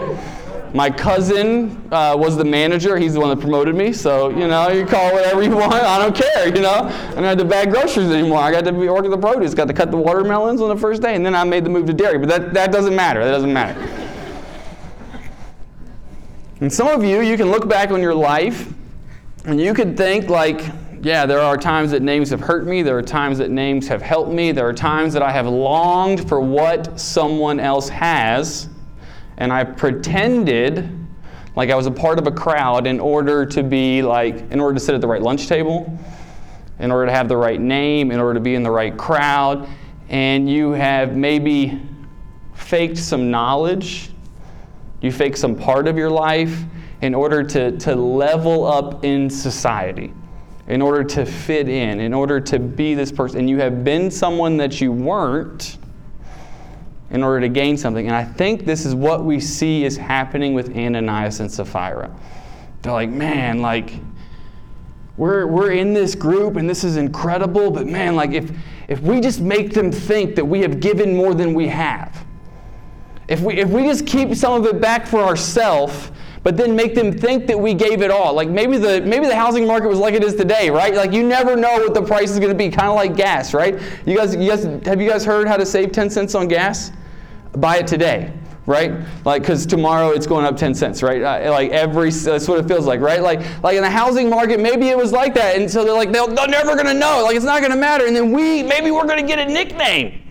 My 0.75 0.91
cousin 0.91 1.89
uh, 1.91 2.15
was 2.19 2.37
the 2.37 2.45
manager. 2.45 2.99
He's 2.99 3.15
the 3.15 3.21
one 3.21 3.31
that 3.31 3.41
promoted 3.41 3.75
me. 3.75 3.93
So, 3.93 4.29
you 4.29 4.47
know, 4.47 4.69
you 4.69 4.85
call 4.85 5.13
whatever 5.13 5.43
you 5.43 5.57
want. 5.57 5.73
I 5.73 5.99
don't 5.99 6.15
care, 6.15 6.47
you 6.47 6.61
know. 6.61 6.85
I 6.85 7.15
don't 7.15 7.25
have 7.25 7.39
to 7.39 7.45
bag 7.45 7.71
groceries 7.71 8.11
anymore. 8.11 8.41
I 8.41 8.51
got 8.51 8.65
to 8.65 8.73
be 8.73 8.89
working 8.89 9.11
the 9.11 9.19
produce. 9.19 9.55
Got 9.55 9.69
to 9.69 9.75
cut 9.75 9.91
the 9.91 9.97
watermelons 9.97 10.61
on 10.61 10.69
the 10.69 10.77
first 10.77 11.01
day. 11.01 11.15
And 11.15 11.25
then 11.25 11.35
I 11.35 11.45
made 11.45 11.65
the 11.65 11.71
move 11.71 11.87
to 11.87 11.95
dairy. 11.95 12.19
But 12.19 12.29
that, 12.29 12.55
that 12.55 12.71
doesn't 12.71 12.95
matter. 12.95 13.25
That 13.25 13.31
doesn't 13.31 13.53
matter. 13.53 13.81
And 16.61 16.73
some 16.73 16.89
of 16.89 17.05
you, 17.05 17.21
you 17.21 17.37
can 17.37 17.51
look 17.51 17.69
back 17.69 17.91
on 17.91 18.03
your 18.03 18.15
life 18.15 18.73
and 19.45 19.61
you 19.61 19.73
could 19.73 19.97
think, 19.97 20.29
like, 20.29 20.61
yeah, 21.01 21.25
there 21.25 21.41
are 21.41 21.57
times 21.57 21.93
that 21.93 22.03
names 22.03 22.31
have 22.31 22.41
hurt 22.41 22.67
me. 22.67 22.83
There 22.83 22.99
are 22.99 23.03
times 23.03 23.39
that 23.39 23.51
names 23.51 23.87
have 23.89 24.03
helped 24.03 24.33
me. 24.33 24.53
There 24.53 24.69
are 24.69 24.73
times 24.73 25.13
that 25.15 25.23
I 25.23 25.31
have 25.31 25.47
longed 25.47 26.29
for 26.29 26.41
what 26.41 26.99
someone 27.01 27.61
else 27.61 27.89
has. 27.89 28.69
And 29.39 29.53
I 29.53 29.65
pretended 29.65 30.95
like 31.57 31.71
I 31.71 31.75
was 31.75 31.87
a 31.87 31.91
part 31.91 32.19
of 32.19 32.27
a 32.27 32.31
crowd 32.31 32.87
in 32.87 33.01
order 33.01 33.45
to 33.47 33.63
be 33.63 34.03
like, 34.03 34.37
in 34.53 34.61
order 34.61 34.75
to 34.75 34.81
sit 34.81 34.95
at 34.95 35.01
the 35.01 35.09
right 35.09 35.23
lunch 35.23 35.49
table, 35.49 35.99
in 36.79 36.93
order 36.93 37.07
to 37.07 37.13
have 37.13 37.29
the 37.29 37.37
right 37.37 37.61
name, 37.61 38.13
in 38.13 38.21
order 38.21 38.35
to 38.35 38.41
be 38.41 38.55
in 38.55 38.63
the 38.63 38.71
right 38.71 38.97
crowd. 38.97 39.67
And 40.09 40.49
you 40.49 40.73
have 40.73 41.17
maybe 41.17 41.81
faked 42.55 42.99
some 42.99 43.31
knowledge 43.31 44.11
you 45.01 45.13
fake 45.13 45.37
some 45.37 45.55
part 45.55 45.87
of 45.87 45.97
your 45.97 46.11
life 46.11 46.65
in 47.03 47.15
order 47.15 47.45
to, 47.45 47.77
to 47.79 47.95
level 47.95 48.67
up 48.67 49.05
in 49.05 49.31
society, 49.31 50.13
in 50.67 50.83
order 50.83 51.05
to 51.05 51.25
fit 51.25 51.69
in, 51.69 52.01
in 52.01 52.13
order 52.13 52.41
to 52.41 52.59
be 52.59 52.95
this 52.95 53.13
person. 53.13 53.41
And 53.41 53.51
you 53.51 53.59
have 53.59 53.85
been 53.85 54.11
someone 54.11 54.57
that 54.57 54.81
you 54.81 54.91
weren't 54.91 55.79
in 57.11 57.23
order 57.23 57.41
to 57.41 57.49
gain 57.49 57.77
something. 57.77 58.07
And 58.07 58.15
I 58.15 58.25
think 58.25 58.65
this 58.65 58.85
is 58.85 58.95
what 58.95 59.25
we 59.25 59.41
see 59.41 59.85
is 59.85 59.97
happening 59.97 60.55
with 60.55 60.77
Ananias 60.77 61.41
and 61.41 61.51
Sapphira. 61.51 62.15
They're 62.83 62.93
like, 62.93 63.11
man, 63.11 63.61
like, 63.61 63.95
we're, 65.17 65.47
we're 65.47 65.73
in 65.73 65.95
this 65.95 66.15
group 66.15 66.57
and 66.57 66.69
this 66.69 66.85
is 66.85 66.97
incredible, 66.97 67.71
but 67.71 67.87
man, 67.87 68.15
like, 68.15 68.33
if, 68.33 68.51
if 68.89 69.01
we 69.01 69.21
just 69.21 69.41
make 69.41 69.73
them 69.73 69.91
think 69.91 70.37
that 70.37 70.45
we 70.45 70.61
have 70.61 70.81
given 70.81 71.17
more 71.17 71.35
than 71.35 71.55
we 71.55 71.67
have, 71.69 72.25
if 73.27 73.41
we, 73.41 73.55
if 73.55 73.69
we 73.69 73.85
just 73.85 74.07
keep 74.07 74.35
some 74.35 74.61
of 74.61 74.67
it 74.67 74.81
back 74.81 75.07
for 75.07 75.21
ourselves, 75.21 76.11
but 76.43 76.57
then 76.57 76.75
make 76.75 76.95
them 76.95 77.13
think 77.13 77.47
that 77.47 77.59
we 77.59 77.75
gave 77.75 78.01
it 78.01 78.11
all. 78.11 78.33
Like 78.33 78.49
maybe 78.49 78.79
the 78.79 79.03
maybe 79.03 79.27
the 79.27 79.37
housing 79.37 79.67
market 79.67 79.89
was 79.89 79.99
like 79.99 80.15
it 80.15 80.25
is 80.25 80.35
today, 80.35 80.71
right? 80.71 80.95
Like 80.95 81.13
you 81.13 81.23
never 81.23 81.57
know 81.57 81.75
what 81.75 81.93
the 81.93 82.03
price 82.03 82.31
is 82.31 82.39
going 82.39 82.51
to 82.51 82.57
be, 82.57 82.71
kind 82.71 82.89
of 82.89 82.95
like 82.95 83.17
gas, 83.17 83.53
right? 83.53 83.79
You 84.07 84.17
guys, 84.17 84.35
you 84.35 84.49
guys, 84.49 84.65
have 84.87 85.01
you 85.01 85.11
guys 85.11 85.25
heard 85.27 85.47
how 85.47 85.59
to 85.59 85.67
save 85.67 85.93
10 85.93 86.09
cents 86.09 86.35
on 86.35 86.49
gas? 86.49 86.93
Buy 87.57 87.79
it 87.79 87.87
today, 87.87 88.33
right? 88.67 88.93
Like 89.25 89.43
because 89.43 89.67
tomorrow 89.67 90.11
it's 90.11 90.27
going 90.27 90.45
up 90.45 90.57
10 90.57 90.75
cents, 90.75 91.03
right? 91.03 91.23
Uh, 91.23 91.51
like 91.51 91.71
every 91.71 92.11
that's 92.11 92.47
what 92.47 92.59
it 92.59 92.69
feels 92.69 92.87
like, 92.87 93.01
right? 93.01 93.23
Like 93.23 93.41
like 93.63 93.77
in 93.77 93.83
the 93.83 93.91
housing 93.91 94.29
market, 94.29 94.61
maybe 94.61 94.89
it 94.89 94.97
was 94.97 95.13
like 95.13 95.35
that, 95.35 95.57
and 95.57 95.71
so 95.71 95.85
they're 95.85 95.95
like 95.95 96.13
they're, 96.13 96.49
never 96.49 96.75
going 96.75 96.87
to 96.87 96.95
know. 96.95 97.23
Like 97.25 97.37
it's 97.37 97.45
not 97.45 97.61
going 97.61 97.73
to 97.73 97.79
matter, 97.79 98.07
and 98.07 98.15
then 98.15 98.33
we 98.33 98.63
maybe 98.63 98.91
we're 98.91 99.07
going 99.07 99.21
to 99.21 99.27
get 99.27 99.39
a 99.39 99.51
nickname. 99.51 100.23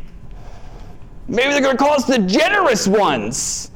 Maybe 1.28 1.50
they're 1.52 1.62
going 1.62 1.78
to 1.78 1.84
call 1.84 1.94
us 1.94 2.06
the 2.06 2.20
generous 2.20 2.88
ones. 2.88 3.72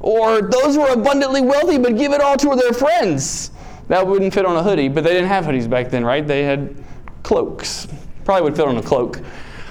Or 0.00 0.40
those 0.40 0.76
who 0.76 0.82
are 0.82 0.92
abundantly 0.92 1.40
wealthy 1.40 1.78
but 1.78 1.96
give 1.96 2.12
it 2.12 2.20
all 2.20 2.36
to 2.36 2.54
their 2.54 2.72
friends. 2.72 3.50
That 3.88 4.06
wouldn't 4.06 4.34
fit 4.34 4.44
on 4.44 4.56
a 4.56 4.62
hoodie, 4.62 4.88
but 4.88 5.04
they 5.04 5.10
didn't 5.10 5.28
have 5.28 5.44
hoodies 5.44 5.68
back 5.68 5.90
then, 5.90 6.04
right? 6.04 6.26
They 6.26 6.42
had 6.42 6.76
cloaks. 7.22 7.88
Probably 8.24 8.42
would 8.42 8.56
fit 8.56 8.66
on 8.66 8.76
a 8.76 8.82
cloak. 8.82 9.20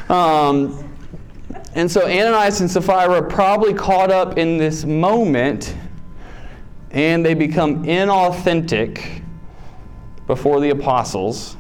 Um, 0.10 0.95
and 1.76 1.92
so 1.92 2.06
Ananias 2.08 2.62
and 2.62 2.72
Sapphira 2.72 3.12
are 3.12 3.22
probably 3.22 3.74
caught 3.74 4.10
up 4.10 4.38
in 4.38 4.58
this 4.58 4.86
moment 4.86 5.76
and 6.92 7.26
they 7.26 7.34
become 7.34 7.84
inauthentic 7.84 9.22
before 10.26 10.62
the 10.62 10.70
apostles. 10.70 11.58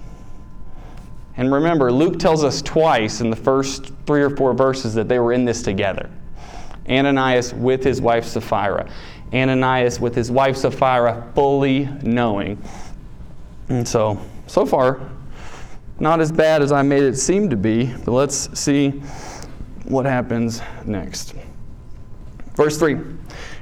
And 1.35 1.53
remember, 1.53 1.91
Luke 1.91 2.17
tells 2.17 2.45
us 2.45 2.61
twice 2.61 3.19
in 3.19 3.29
the 3.29 3.35
first 3.35 3.91
three 4.05 4.21
or 4.21 4.29
four 4.29 4.53
verses 4.53 4.93
that 4.93 5.09
they 5.09 5.19
were 5.19 5.33
in 5.33 5.43
this 5.43 5.61
together. 5.61 6.09
Ananias 6.87 7.53
with 7.53 7.83
his 7.83 7.99
wife 7.99 8.23
Sapphira. 8.23 8.89
Ananias 9.33 9.99
with 9.99 10.15
his 10.15 10.31
wife 10.31 10.55
Sapphira 10.55 11.29
fully 11.35 11.89
knowing. 12.03 12.57
And 13.67 13.85
so, 13.85 14.21
so 14.47 14.65
far, 14.65 15.09
not 15.99 16.21
as 16.21 16.31
bad 16.31 16.61
as 16.61 16.71
I 16.71 16.83
made 16.83 17.03
it 17.03 17.17
seem 17.17 17.49
to 17.49 17.57
be, 17.57 17.93
but 18.05 18.13
let's 18.13 18.57
see 18.57 19.01
what 19.85 20.05
happens 20.05 20.61
next. 20.85 21.33
Verse 22.55 22.77
3. 22.77 22.97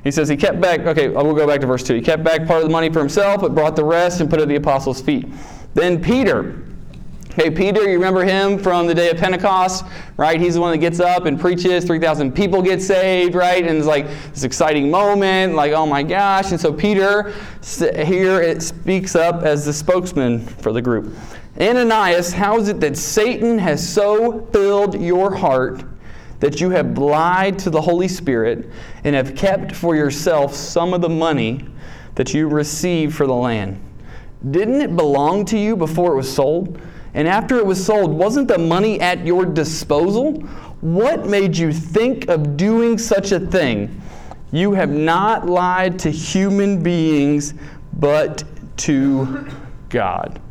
He 0.03 0.11
says 0.11 0.27
he 0.29 0.37
kept 0.37 0.61
back, 0.61 0.81
okay, 0.81 1.07
I 1.07 1.21
will 1.21 1.33
go 1.33 1.47
back 1.47 1.61
to 1.61 1.67
verse 1.67 1.83
2. 1.83 1.95
He 1.95 2.01
kept 2.01 2.23
back 2.23 2.45
part 2.45 2.61
of 2.61 2.67
the 2.67 2.71
money 2.71 2.91
for 2.91 2.99
himself, 2.99 3.41
but 3.41 3.55
brought 3.55 3.75
the 3.75 3.85
rest 3.85 4.21
and 4.21 4.29
put 4.29 4.39
it 4.39 4.43
at 4.43 4.49
the 4.49 4.55
apostles' 4.55 5.01
feet. 5.01 5.27
Then 5.73 6.01
Peter, 6.01 6.63
Hey, 7.35 7.49
Peter, 7.49 7.81
you 7.81 7.95
remember 7.95 8.23
him 8.23 8.59
from 8.59 8.85
the 8.85 8.93
day 8.93 9.09
of 9.09 9.17
Pentecost, 9.17 9.85
right? 10.17 10.39
He's 10.39 10.53
the 10.53 10.61
one 10.61 10.71
that 10.71 10.77
gets 10.77 10.99
up 10.99 11.25
and 11.25 11.39
preaches. 11.39 11.83
3,000 11.83 12.31
people 12.31 12.61
get 12.61 12.79
saved, 12.79 13.33
right? 13.33 13.65
And 13.65 13.75
it's 13.75 13.87
like 13.87 14.05
this 14.33 14.43
exciting 14.43 14.91
moment, 14.91 15.55
like, 15.55 15.71
oh 15.71 15.87
my 15.87 16.03
gosh. 16.03 16.51
And 16.51 16.61
so 16.61 16.71
Peter 16.71 17.33
here 18.05 18.39
it 18.39 18.61
speaks 18.61 19.15
up 19.15 19.41
as 19.41 19.65
the 19.65 19.73
spokesman 19.73 20.45
for 20.45 20.71
the 20.71 20.81
group. 20.81 21.11
Ananias, 21.59 22.33
how 22.33 22.59
is 22.59 22.69
it 22.69 22.79
that 22.81 22.95
Satan 22.95 23.57
has 23.57 23.87
so 23.87 24.45
filled 24.53 25.01
your 25.01 25.35
heart 25.35 25.83
that 26.43 26.59
you 26.59 26.69
have 26.71 26.97
lied 26.97 27.57
to 27.57 27.69
the 27.69 27.79
Holy 27.79 28.09
Spirit 28.09 28.69
and 29.05 29.15
have 29.15 29.33
kept 29.33 29.73
for 29.73 29.95
yourself 29.95 30.53
some 30.53 30.93
of 30.93 30.99
the 30.99 31.07
money 31.07 31.65
that 32.15 32.33
you 32.33 32.49
received 32.49 33.15
for 33.15 33.25
the 33.25 33.33
land? 33.33 33.81
Didn't 34.51 34.81
it 34.81 34.93
belong 34.93 35.45
to 35.45 35.57
you 35.57 35.77
before 35.77 36.11
it 36.11 36.17
was 36.17 36.29
sold? 36.29 36.81
And 37.13 37.29
after 37.29 37.55
it 37.55 37.65
was 37.65 37.81
sold, 37.81 38.11
wasn't 38.11 38.49
the 38.49 38.57
money 38.57 38.99
at 38.99 39.25
your 39.25 39.45
disposal? 39.45 40.33
What 40.81 41.27
made 41.27 41.55
you 41.55 41.71
think 41.71 42.27
of 42.27 42.57
doing 42.57 42.97
such 42.97 43.31
a 43.31 43.39
thing? 43.39 44.01
You 44.51 44.73
have 44.73 44.89
not 44.89 45.47
lied 45.47 45.97
to 45.99 46.11
human 46.11 46.83
beings, 46.83 47.53
but 47.99 48.43
to 48.79 49.47
God. 49.87 50.41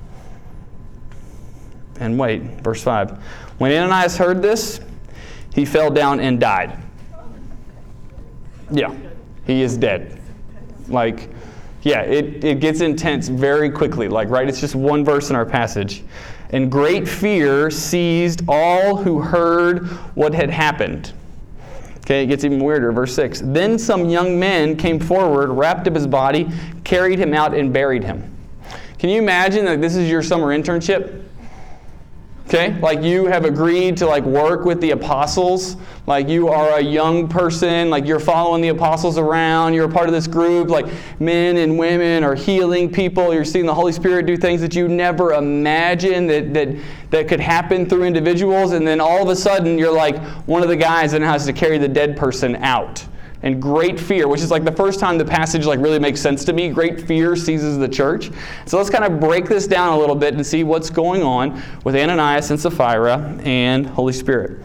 And 2.00 2.18
wait, 2.18 2.40
verse 2.62 2.82
5. 2.82 3.10
When 3.58 3.70
Ananias 3.72 4.16
heard 4.16 4.40
this, 4.40 4.80
he 5.54 5.64
fell 5.64 5.90
down 5.90 6.20
and 6.20 6.40
died. 6.40 6.78
Yeah, 8.70 8.94
he 9.46 9.62
is 9.62 9.76
dead. 9.76 10.20
Like, 10.88 11.28
yeah, 11.82 12.02
it, 12.02 12.44
it 12.44 12.60
gets 12.60 12.80
intense 12.80 13.28
very 13.28 13.70
quickly. 13.70 14.08
Like, 14.08 14.28
right? 14.28 14.48
It's 14.48 14.60
just 14.60 14.74
one 14.74 15.04
verse 15.04 15.30
in 15.30 15.36
our 15.36 15.46
passage 15.46 16.02
and 16.52 16.70
great 16.70 17.08
fear 17.08 17.70
seized 17.70 18.42
all 18.46 18.96
who 18.96 19.20
heard 19.20 19.88
what 20.14 20.34
had 20.34 20.50
happened. 20.50 21.12
Okay, 22.00 22.24
it 22.24 22.26
gets 22.26 22.44
even 22.44 22.62
weirder. 22.62 22.92
Verse 22.92 23.14
6. 23.14 23.42
Then 23.44 23.78
some 23.78 24.08
young 24.08 24.38
men 24.38 24.76
came 24.76 25.00
forward, 25.00 25.50
wrapped 25.50 25.86
up 25.86 25.94
his 25.94 26.06
body, 26.06 26.50
carried 26.84 27.18
him 27.18 27.32
out, 27.32 27.54
and 27.54 27.72
buried 27.72 28.04
him. 28.04 28.28
Can 28.98 29.08
you 29.08 29.20
imagine 29.20 29.64
that 29.64 29.80
this 29.80 29.96
is 29.96 30.10
your 30.10 30.22
summer 30.22 30.48
internship? 30.48 31.24
Okay? 32.46 32.78
Like 32.80 33.02
you 33.02 33.26
have 33.26 33.44
agreed 33.44 33.96
to 33.98 34.06
like 34.06 34.24
work 34.24 34.64
with 34.64 34.80
the 34.80 34.90
apostles. 34.90 35.76
Like 36.06 36.28
you 36.28 36.48
are 36.48 36.78
a 36.78 36.82
young 36.82 37.28
person, 37.28 37.88
like 37.88 38.04
you're 38.04 38.20
following 38.20 38.60
the 38.60 38.68
apostles 38.68 39.16
around, 39.16 39.72
you're 39.74 39.88
a 39.88 39.92
part 39.92 40.08
of 40.08 40.12
this 40.12 40.26
group, 40.26 40.68
like 40.68 40.86
men 41.20 41.56
and 41.58 41.78
women 41.78 42.24
are 42.24 42.34
healing 42.34 42.90
people, 42.90 43.32
you're 43.32 43.44
seeing 43.44 43.66
the 43.66 43.74
Holy 43.74 43.92
Spirit 43.92 44.26
do 44.26 44.36
things 44.36 44.60
that 44.60 44.74
you 44.74 44.88
never 44.88 45.32
imagined 45.34 46.28
that 46.28 46.52
that 46.52 46.76
that 47.10 47.28
could 47.28 47.40
happen 47.40 47.88
through 47.88 48.04
individuals, 48.04 48.72
and 48.72 48.86
then 48.86 49.00
all 49.00 49.22
of 49.22 49.28
a 49.28 49.36
sudden 49.36 49.78
you're 49.78 49.92
like 49.92 50.20
one 50.46 50.62
of 50.62 50.68
the 50.68 50.76
guys 50.76 51.12
that 51.12 51.20
has 51.20 51.46
to 51.46 51.52
carry 51.52 51.78
the 51.78 51.88
dead 51.88 52.16
person 52.16 52.56
out 52.56 53.06
and 53.42 53.60
great 53.60 53.98
fear, 53.98 54.28
which 54.28 54.40
is 54.40 54.50
like 54.50 54.64
the 54.64 54.72
first 54.72 55.00
time 55.00 55.18
the 55.18 55.24
passage 55.24 55.66
like 55.66 55.80
really 55.80 55.98
makes 55.98 56.20
sense 56.20 56.44
to 56.44 56.52
me. 56.52 56.68
Great 56.68 57.00
fear 57.00 57.34
seizes 57.34 57.78
the 57.78 57.88
church. 57.88 58.30
So 58.66 58.76
let's 58.76 58.90
kind 58.90 59.04
of 59.04 59.20
break 59.20 59.46
this 59.46 59.66
down 59.66 59.92
a 59.92 59.98
little 59.98 60.14
bit 60.14 60.34
and 60.34 60.46
see 60.46 60.64
what's 60.64 60.90
going 60.90 61.22
on 61.22 61.60
with 61.84 61.96
Ananias 61.96 62.50
and 62.50 62.60
Sapphira 62.60 63.38
and 63.44 63.86
Holy 63.86 64.12
Spirit. 64.12 64.64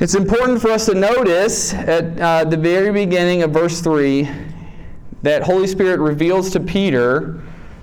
It's 0.00 0.14
important 0.14 0.60
for 0.60 0.70
us 0.70 0.86
to 0.86 0.94
notice 0.94 1.74
at 1.74 2.20
uh, 2.20 2.44
the 2.44 2.56
very 2.56 2.92
beginning 2.92 3.42
of 3.42 3.50
verse 3.50 3.80
3 3.80 4.28
that 5.22 5.42
Holy 5.42 5.66
Spirit 5.66 5.98
reveals 5.98 6.50
to 6.50 6.60
Peter 6.60 7.42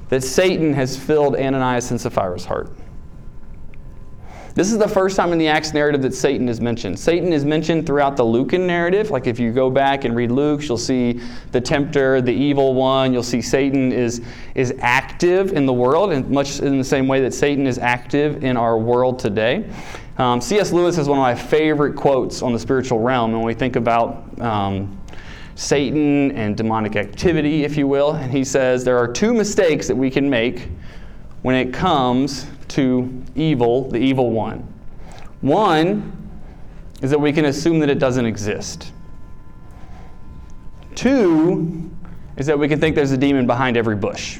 that 0.10 0.24
Satan 0.24 0.74
has 0.74 0.95
filled 0.95 1.36
Ananias 1.36 1.91
and 1.91 2.00
Sapphira's 2.00 2.45
heart. 2.45 2.72
This 4.55 4.71
is 4.71 4.77
the 4.77 4.88
first 4.88 5.17
time 5.17 5.33
in 5.33 5.38
the 5.38 5.50
Acts 5.50 5.74
narrative 5.74 6.01
that 6.03 6.13
Satan 6.13 6.47
is 6.47 6.62
mentioned. 6.62 6.97
Satan 6.97 7.33
is 7.33 7.43
mentioned 7.43 7.85
throughout 7.85 8.15
the 8.15 8.24
Lucan 8.24 8.65
narrative. 8.65 9.12
Like 9.12 9.27
if 9.27 9.38
you 9.38 9.51
go 9.51 9.69
back 9.69 10.05
and 10.05 10.15
read 10.15 10.31
Luke, 10.31 10.65
you'll 10.65 10.77
see 10.77 11.19
the 11.51 11.59
tempter, 11.59 12.21
the 12.21 12.31
evil 12.31 12.74
one. 12.74 13.12
You'll 13.12 13.21
see 13.21 13.41
Satan 13.41 13.91
is, 13.91 14.21
is 14.55 14.74
active 14.79 15.51
in 15.51 15.65
the 15.65 15.74
world, 15.74 16.13
and 16.13 16.29
much 16.29 16.62
in 16.62 16.77
the 16.77 16.85
same 16.85 17.05
way 17.05 17.19
that 17.19 17.33
Satan 17.33 17.67
is 17.67 17.77
active 17.79 18.45
in 18.45 18.55
our 18.55 18.77
world 18.77 19.19
today. 19.19 19.69
Um, 20.19 20.39
C.S. 20.39 20.71
Lewis 20.71 20.95
has 20.95 21.09
one 21.09 21.17
of 21.17 21.21
my 21.21 21.35
favorite 21.35 21.97
quotes 21.97 22.41
on 22.41 22.53
the 22.53 22.59
spiritual 22.59 23.00
realm 23.00 23.33
when 23.33 23.41
we 23.41 23.53
think 23.53 23.75
about 23.75 24.39
um, 24.39 24.97
Satan 25.55 26.31
and 26.31 26.55
demonic 26.55 26.95
activity, 26.95 27.65
if 27.65 27.75
you 27.75 27.88
will. 27.88 28.13
And 28.13 28.31
he 28.31 28.45
says 28.45 28.85
there 28.85 28.97
are 28.97 29.12
two 29.12 29.33
mistakes 29.33 29.85
that 29.89 29.97
we 29.97 30.09
can 30.09 30.29
make 30.29 30.69
when 31.41 31.55
it 31.55 31.74
comes 31.74 32.47
to 32.69 33.24
evil, 33.36 33.89
the 33.89 33.98
evil 33.98 34.31
one. 34.31 34.67
One 35.41 36.12
is 37.01 37.12
that 37.12 37.19
we 37.19 37.31
can 37.31 37.45
assume 37.45 37.79
that 37.79 37.89
it 37.89 38.00
doesn't 38.00 38.25
exist. 38.25 38.91
Two 40.95 41.91
is 42.38 42.45
that 42.48 42.57
we 42.57 42.67
can 42.67 42.79
think 42.79 42.95
there's 42.95 43.12
a 43.12 43.17
demon 43.17 43.45
behind 43.45 43.77
every 43.77 43.95
bush. 43.95 44.39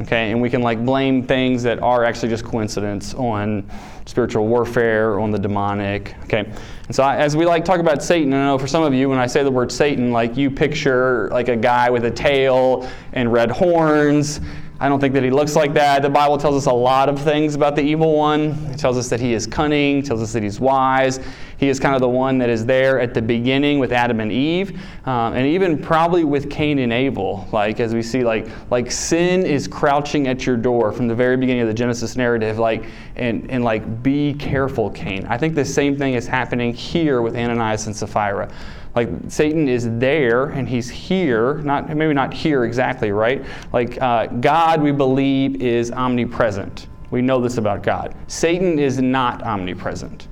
Okay, 0.00 0.30
and 0.30 0.40
we 0.40 0.48
can 0.48 0.62
like 0.62 0.82
blame 0.84 1.22
things 1.26 1.62
that 1.62 1.78
are 1.80 2.04
actually 2.04 2.30
just 2.30 2.42
coincidence 2.42 3.12
on 3.14 3.68
spiritual 4.06 4.46
warfare, 4.46 5.20
on 5.20 5.30
the 5.30 5.38
demonic. 5.38 6.14
Okay, 6.24 6.50
and 6.86 6.96
so 6.96 7.02
I, 7.02 7.16
as 7.16 7.36
we 7.36 7.44
like 7.44 7.66
talk 7.66 7.80
about 7.80 8.02
Satan, 8.02 8.32
I 8.32 8.46
know 8.46 8.58
for 8.58 8.66
some 8.66 8.82
of 8.82 8.94
you, 8.94 9.10
when 9.10 9.18
I 9.18 9.26
say 9.26 9.42
the 9.42 9.50
word 9.50 9.70
Satan, 9.70 10.10
like 10.10 10.38
you 10.38 10.50
picture 10.50 11.28
like 11.30 11.48
a 11.48 11.56
guy 11.56 11.90
with 11.90 12.06
a 12.06 12.10
tail 12.10 12.88
and 13.12 13.30
red 13.30 13.50
horns 13.50 14.40
I 14.82 14.88
don't 14.88 14.98
think 14.98 15.12
that 15.12 15.22
he 15.22 15.28
looks 15.28 15.54
like 15.54 15.74
that. 15.74 16.00
The 16.00 16.08
Bible 16.08 16.38
tells 16.38 16.56
us 16.56 16.64
a 16.64 16.72
lot 16.72 17.10
of 17.10 17.20
things 17.20 17.54
about 17.54 17.76
the 17.76 17.82
evil 17.82 18.16
one. 18.16 18.52
It 18.70 18.78
tells 18.78 18.96
us 18.96 19.10
that 19.10 19.20
he 19.20 19.34
is 19.34 19.46
cunning, 19.46 20.02
tells 20.02 20.22
us 20.22 20.32
that 20.32 20.42
he's 20.42 20.58
wise. 20.58 21.20
He 21.58 21.68
is 21.68 21.78
kind 21.78 21.94
of 21.94 22.00
the 22.00 22.08
one 22.08 22.38
that 22.38 22.48
is 22.48 22.64
there 22.64 22.98
at 22.98 23.12
the 23.12 23.20
beginning 23.20 23.78
with 23.78 23.92
Adam 23.92 24.20
and 24.20 24.32
Eve, 24.32 24.80
um, 25.04 25.34
and 25.34 25.46
even 25.46 25.76
probably 25.76 26.24
with 26.24 26.48
Cain 26.48 26.78
and 26.78 26.94
Abel. 26.94 27.46
Like 27.52 27.78
as 27.78 27.92
we 27.92 28.00
see, 28.00 28.24
like 28.24 28.48
like 28.70 28.90
sin 28.90 29.44
is 29.44 29.68
crouching 29.68 30.26
at 30.28 30.46
your 30.46 30.56
door 30.56 30.92
from 30.92 31.06
the 31.08 31.14
very 31.14 31.36
beginning 31.36 31.60
of 31.60 31.68
the 31.68 31.74
Genesis 31.74 32.16
narrative. 32.16 32.58
Like 32.58 32.86
and 33.16 33.50
and 33.50 33.62
like 33.62 34.02
be 34.02 34.32
careful, 34.32 34.88
Cain. 34.88 35.26
I 35.26 35.36
think 35.36 35.54
the 35.54 35.64
same 35.66 35.98
thing 35.98 36.14
is 36.14 36.26
happening 36.26 36.72
here 36.72 37.20
with 37.20 37.36
Ananias 37.36 37.86
and 37.86 37.94
Sapphira. 37.94 38.50
Like 38.94 39.08
Satan 39.28 39.68
is 39.68 39.88
there 39.98 40.46
and 40.46 40.68
he's 40.68 40.88
here, 40.88 41.54
not 41.58 41.94
maybe 41.94 42.12
not 42.12 42.34
here 42.34 42.64
exactly, 42.64 43.12
right? 43.12 43.44
Like 43.72 44.00
uh, 44.02 44.26
God, 44.26 44.82
we 44.82 44.92
believe, 44.92 45.62
is 45.62 45.92
omnipresent. 45.92 46.88
We 47.10 47.22
know 47.22 47.40
this 47.40 47.56
about 47.58 47.82
God. 47.82 48.14
Satan 48.26 48.78
is 48.78 49.00
not 49.00 49.42
omnipresent. 49.42 50.28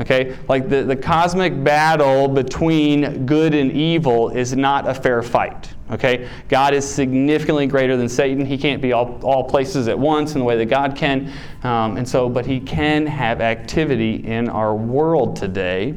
Okay? 0.00 0.36
Like 0.48 0.68
the, 0.68 0.82
the 0.82 0.96
cosmic 0.96 1.62
battle 1.62 2.26
between 2.28 3.26
good 3.26 3.54
and 3.54 3.70
evil 3.70 4.30
is 4.30 4.56
not 4.56 4.88
a 4.88 4.94
fair 4.94 5.22
fight. 5.22 5.72
Okay? 5.90 6.28
God 6.48 6.74
is 6.74 6.88
significantly 6.88 7.66
greater 7.66 7.96
than 7.96 8.08
Satan. 8.08 8.44
He 8.44 8.58
can't 8.58 8.82
be 8.82 8.92
all, 8.92 9.20
all 9.22 9.44
places 9.44 9.86
at 9.86 9.98
once 9.98 10.34
in 10.34 10.40
the 10.40 10.44
way 10.44 10.56
that 10.56 10.66
God 10.66 10.96
can. 10.96 11.32
Um, 11.62 11.96
and 11.96 12.08
so, 12.08 12.28
but 12.28 12.44
he 12.46 12.58
can 12.60 13.06
have 13.06 13.40
activity 13.40 14.16
in 14.26 14.48
our 14.48 14.74
world 14.74 15.36
today 15.36 15.94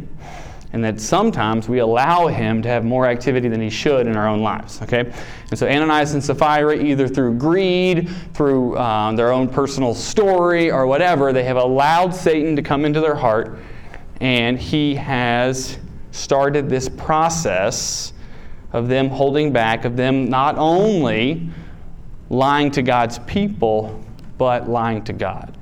and 0.77 0.83
that 0.83 1.01
sometimes 1.01 1.67
we 1.67 1.79
allow 1.79 2.27
him 2.27 2.61
to 2.61 2.69
have 2.69 2.85
more 2.85 3.07
activity 3.07 3.47
than 3.49 3.59
he 3.59 3.69
should 3.71 4.05
in 4.05 4.15
our 4.15 4.27
own 4.27 4.43
lives. 4.43 4.79
Okay? 4.83 5.11
And 5.49 5.57
so 5.57 5.67
Ananias 5.67 6.13
and 6.13 6.23
Sapphira, 6.23 6.77
either 6.77 7.07
through 7.07 7.33
greed, 7.39 8.07
through 8.35 8.77
um, 8.77 9.15
their 9.15 9.31
own 9.31 9.49
personal 9.49 9.95
story, 9.95 10.69
or 10.69 10.85
whatever, 10.85 11.33
they 11.33 11.43
have 11.45 11.57
allowed 11.57 12.13
Satan 12.13 12.55
to 12.55 12.61
come 12.61 12.85
into 12.85 13.01
their 13.01 13.15
heart, 13.15 13.57
and 14.21 14.59
he 14.59 14.93
has 14.93 15.79
started 16.11 16.69
this 16.69 16.87
process 16.87 18.13
of 18.71 18.87
them 18.87 19.09
holding 19.09 19.51
back, 19.51 19.83
of 19.83 19.97
them 19.97 20.29
not 20.29 20.59
only 20.59 21.49
lying 22.29 22.69
to 22.69 22.83
God's 22.83 23.17
people, 23.25 23.99
but 24.37 24.69
lying 24.69 25.03
to 25.05 25.13
God. 25.13 25.57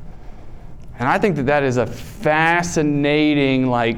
And 1.00 1.08
I 1.08 1.18
think 1.18 1.38
that 1.38 1.46
that 1.46 1.64
is 1.64 1.78
a 1.78 1.88
fascinating, 1.88 3.68
like, 3.68 3.96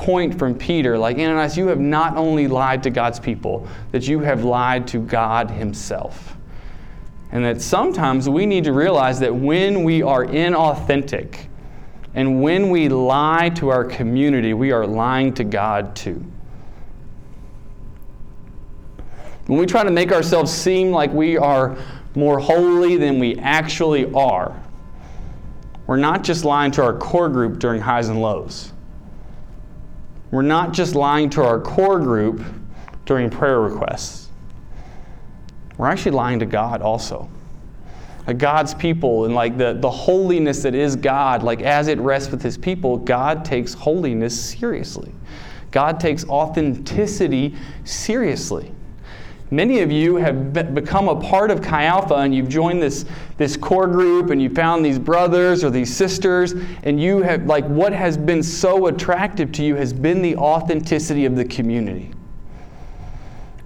point 0.00 0.38
from 0.38 0.54
Peter, 0.54 0.96
like 0.96 1.18
Ananias, 1.18 1.58
you 1.58 1.66
have 1.66 1.78
not 1.78 2.16
only 2.16 2.48
lied 2.48 2.82
to 2.84 2.90
God's 2.90 3.20
people, 3.20 3.68
that 3.92 4.08
you 4.08 4.20
have 4.20 4.44
lied 4.44 4.86
to 4.88 4.98
God 4.98 5.50
Himself. 5.50 6.36
And 7.32 7.44
that 7.44 7.60
sometimes 7.60 8.28
we 8.28 8.46
need 8.46 8.64
to 8.64 8.72
realize 8.72 9.20
that 9.20 9.34
when 9.34 9.84
we 9.84 10.02
are 10.02 10.24
inauthentic 10.24 11.46
and 12.14 12.42
when 12.42 12.70
we 12.70 12.88
lie 12.88 13.50
to 13.56 13.68
our 13.68 13.84
community, 13.84 14.54
we 14.54 14.72
are 14.72 14.86
lying 14.86 15.34
to 15.34 15.44
God 15.44 15.94
too. 15.94 16.24
When 19.46 19.58
we 19.58 19.66
try 19.66 19.84
to 19.84 19.90
make 19.90 20.12
ourselves 20.12 20.50
seem 20.50 20.90
like 20.90 21.12
we 21.12 21.36
are 21.36 21.76
more 22.14 22.38
holy 22.38 22.96
than 22.96 23.18
we 23.18 23.36
actually 23.36 24.10
are, 24.12 24.60
we're 25.86 25.98
not 25.98 26.24
just 26.24 26.44
lying 26.44 26.72
to 26.72 26.82
our 26.82 26.96
core 26.96 27.28
group 27.28 27.58
during 27.58 27.80
highs 27.82 28.08
and 28.08 28.22
lows 28.22 28.72
we're 30.30 30.42
not 30.42 30.72
just 30.72 30.94
lying 30.94 31.30
to 31.30 31.42
our 31.42 31.60
core 31.60 31.98
group 31.98 32.42
during 33.04 33.30
prayer 33.30 33.60
requests. 33.60 34.28
We're 35.76 35.88
actually 35.88 36.12
lying 36.12 36.38
to 36.40 36.46
God 36.46 36.82
also. 36.82 37.28
Like 38.26 38.38
God's 38.38 38.74
people 38.74 39.24
and 39.24 39.34
like 39.34 39.56
the, 39.56 39.74
the 39.74 39.90
holiness 39.90 40.62
that 40.62 40.74
is 40.74 40.94
God, 40.94 41.42
like 41.42 41.62
as 41.62 41.88
it 41.88 41.98
rests 41.98 42.30
with 42.30 42.42
his 42.42 42.58
people, 42.58 42.96
God 42.96 43.44
takes 43.44 43.74
holiness 43.74 44.38
seriously. 44.38 45.12
God 45.70 45.98
takes 45.98 46.24
authenticity 46.28 47.56
seriously. 47.84 48.72
Many 49.52 49.80
of 49.80 49.90
you 49.90 50.14
have 50.16 50.52
become 50.52 51.08
a 51.08 51.20
part 51.20 51.50
of 51.50 51.60
Chi 51.60 51.84
Alpha 51.84 52.14
and 52.14 52.32
you've 52.32 52.48
joined 52.48 52.80
this, 52.80 53.04
this 53.36 53.56
core 53.56 53.88
group 53.88 54.30
and 54.30 54.40
you 54.40 54.48
found 54.48 54.84
these 54.84 54.98
brothers 54.98 55.64
or 55.64 55.70
these 55.70 55.94
sisters, 55.94 56.54
and 56.84 57.00
you 57.00 57.20
have, 57.22 57.46
like, 57.46 57.66
what 57.66 57.92
has 57.92 58.16
been 58.16 58.44
so 58.44 58.86
attractive 58.86 59.50
to 59.52 59.64
you 59.64 59.74
has 59.74 59.92
been 59.92 60.22
the 60.22 60.36
authenticity 60.36 61.24
of 61.24 61.34
the 61.34 61.44
community. 61.44 62.12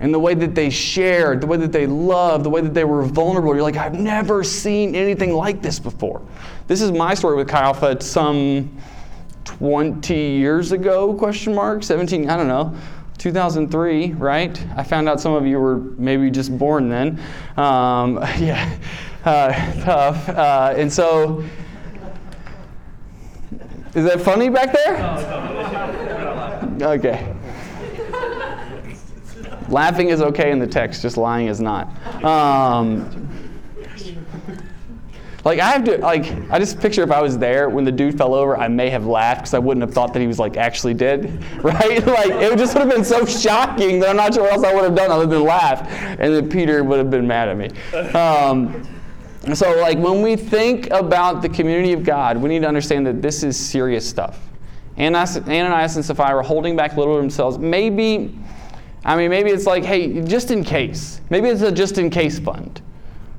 And 0.01 0.13
the 0.13 0.19
way 0.19 0.35
that 0.35 0.55
they 0.55 0.71
shared, 0.71 1.43
the 1.43 1.47
way 1.47 1.59
that 1.59 1.73
they 1.73 1.87
loved, 1.87 2.45
the 2.45 2.51
way 2.51 2.63
that 2.63 2.75
they 2.75 2.85
were 2.85 3.03
vulnerable. 3.03 3.55
You're 3.55 3.63
like, 3.63 3.77
I've 3.77 3.95
never 3.95 4.43
seen 4.43 4.95
anything 4.95 5.33
like 5.35 5.61
this 5.61 5.79
before. 5.79 6.23
This 6.67 6.81
is 6.81 6.93
my 6.93 7.13
story 7.13 7.37
with 7.37 7.49
Chi 7.49 7.61
Alpha 7.61 8.01
some 8.01 8.75
20 9.45 10.15
years 10.15 10.73
ago, 10.73 11.13
question 11.15 11.55
mark, 11.55 11.83
17, 11.83 12.31
I 12.31 12.37
don't 12.39 12.49
know. 12.49 12.75
2003, 13.25 14.13
right? 14.13 14.67
I 14.77 14.83
found 14.83 15.09
out 15.09 15.19
some 15.19 15.33
of 15.33 15.47
you 15.47 15.59
were 15.59 15.79
maybe 15.79 16.31
just 16.31 16.59
born 16.59 16.91
then. 16.91 17.19
Um, 17.57 18.17
yeah, 18.39 18.77
uh, 19.25 19.51
tough. 19.83 20.29
Uh, 20.29 20.75
and 20.77 20.93
so, 20.93 21.43
is 23.95 24.05
that 24.05 24.21
funny 24.21 24.51
back 24.51 24.75
there? 24.75 24.97
Okay. 26.83 27.35
Laughing 29.71 30.11
is 30.11 30.21
okay 30.21 30.51
in 30.51 30.59
the 30.59 30.67
text, 30.67 31.01
just 31.01 31.17
lying 31.17 31.47
is 31.47 31.63
not. 31.63 31.89
Um, 32.23 33.31
like 35.45 35.61
I 35.61 35.71
have 35.71 35.85
to 35.85 35.99
like 35.99 36.25
I 36.51 36.59
just 36.59 36.81
picture 36.81 37.03
if 37.03 37.11
I 37.11 37.21
was 37.21 37.37
there 37.37 37.69
when 37.69 37.85
the 37.85 37.93
dude 37.93 38.17
fell 38.17 38.35
over, 38.35 38.57
I 38.57 38.69
may 38.69 38.89
have 38.89 39.07
laughed 39.07 39.43
because 39.43 39.55
I 39.55 39.59
wouldn't 39.59 39.83
have 39.83 39.93
thought 39.93 40.15
that 40.15 40.21
he 40.21 40.27
was 40.27 40.39
like 40.39 40.57
actually 40.57 40.95
dead, 40.95 41.45
right? 41.63 42.05
like 42.07 42.31
it 42.31 42.59
just 42.59 42.75
would 42.75 42.81
have 42.81 42.91
been 42.91 43.05
so 43.05 43.27
shocking 43.27 44.01
that 44.01 44.11
I'm 44.11 44.17
not 44.17 44.33
sure 44.33 44.45
what 44.45 44.55
else 44.55 44.65
I 44.65 44.75
would 44.75 44.85
have 44.85 44.95
done 44.95 45.11
other 45.11 45.27
than 45.27 45.45
laugh, 45.45 45.87
and 45.91 46.35
then 46.35 46.49
Peter 46.49 46.83
would 46.83 46.99
have 46.99 47.11
been 47.11 47.27
mad 47.27 47.49
at 47.49 47.57
me. 47.57 47.69
Um, 48.15 48.87
so 49.55 49.79
like 49.81 49.99
when 49.99 50.23
we 50.23 50.37
think 50.37 50.89
about 50.91 51.43
the 51.43 51.49
community 51.51 51.93
of 51.93 52.05
God, 52.05 52.39
we 52.39 52.49
need 52.49 52.63
to 52.63 52.69
understand 52.69 53.07
that 53.07 53.21
this 53.21 53.43
is 53.43 53.59
serious 53.59 54.09
stuff. 54.09 54.41
Ananias, 54.97 55.37
Ananias 55.37 55.97
and 55.97 56.05
Sapphira 56.05 56.43
holding 56.43 56.77
back 56.77 56.95
a 56.95 56.99
little 56.99 57.17
of 57.17 57.21
themselves. 57.21 57.59
Maybe, 57.59 58.39
I 59.05 59.17
mean, 59.17 59.29
maybe 59.29 59.51
it's 59.51 59.67
like, 59.67 59.85
hey, 59.85 60.23
just 60.23 60.51
in 60.51 60.65
case. 60.65 61.21
Maybe 61.29 61.49
it's 61.49 61.63
a 61.63 61.73
just 61.73 61.99
in 61.99 62.09
case 62.09 62.39
fund 62.39 62.81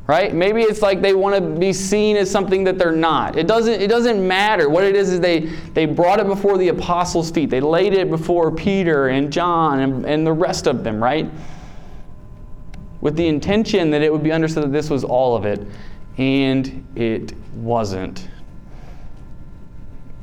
right? 0.08 0.34
Maybe 0.34 0.62
it's 0.62 0.82
like 0.82 1.02
they 1.02 1.14
want 1.14 1.36
to 1.36 1.60
be 1.60 1.74
seen 1.74 2.16
as 2.16 2.30
something 2.30 2.64
that 2.66 2.78
they're 2.78 2.92
not. 2.92 3.38
It 3.38 3.48
doesn't 3.48 3.82
it 3.82 3.88
doesn't 3.88 4.26
matter. 4.26 4.70
What 4.70 4.84
it 4.84 4.96
is 4.96 5.12
is 5.12 5.20
they 5.20 5.40
they 5.74 5.86
brought 5.86 6.20
it 6.20 6.28
before 6.28 6.58
the 6.58 6.68
apostles 6.68 7.32
feet. 7.32 7.50
They 7.50 7.62
laid 7.62 7.94
it 7.94 8.10
before 8.10 8.52
peter 8.52 9.08
and 9.10 9.32
john 9.32 9.80
and, 9.80 10.06
and 10.06 10.26
the 10.26 10.34
rest 10.34 10.68
of 10.68 10.84
them 10.84 11.04
right? 11.04 11.30
With 13.02 13.16
the 13.16 13.28
intention 13.28 13.92
that 13.92 14.02
it 14.02 14.12
would 14.12 14.24
be 14.24 14.32
understood 14.32 14.64
that 14.64 14.72
this 14.72 14.90
was 14.90 15.04
all 15.04 15.36
of 15.36 15.46
it 15.46 15.66
and 16.18 16.86
it 16.96 17.34
wasn't. 17.56 18.30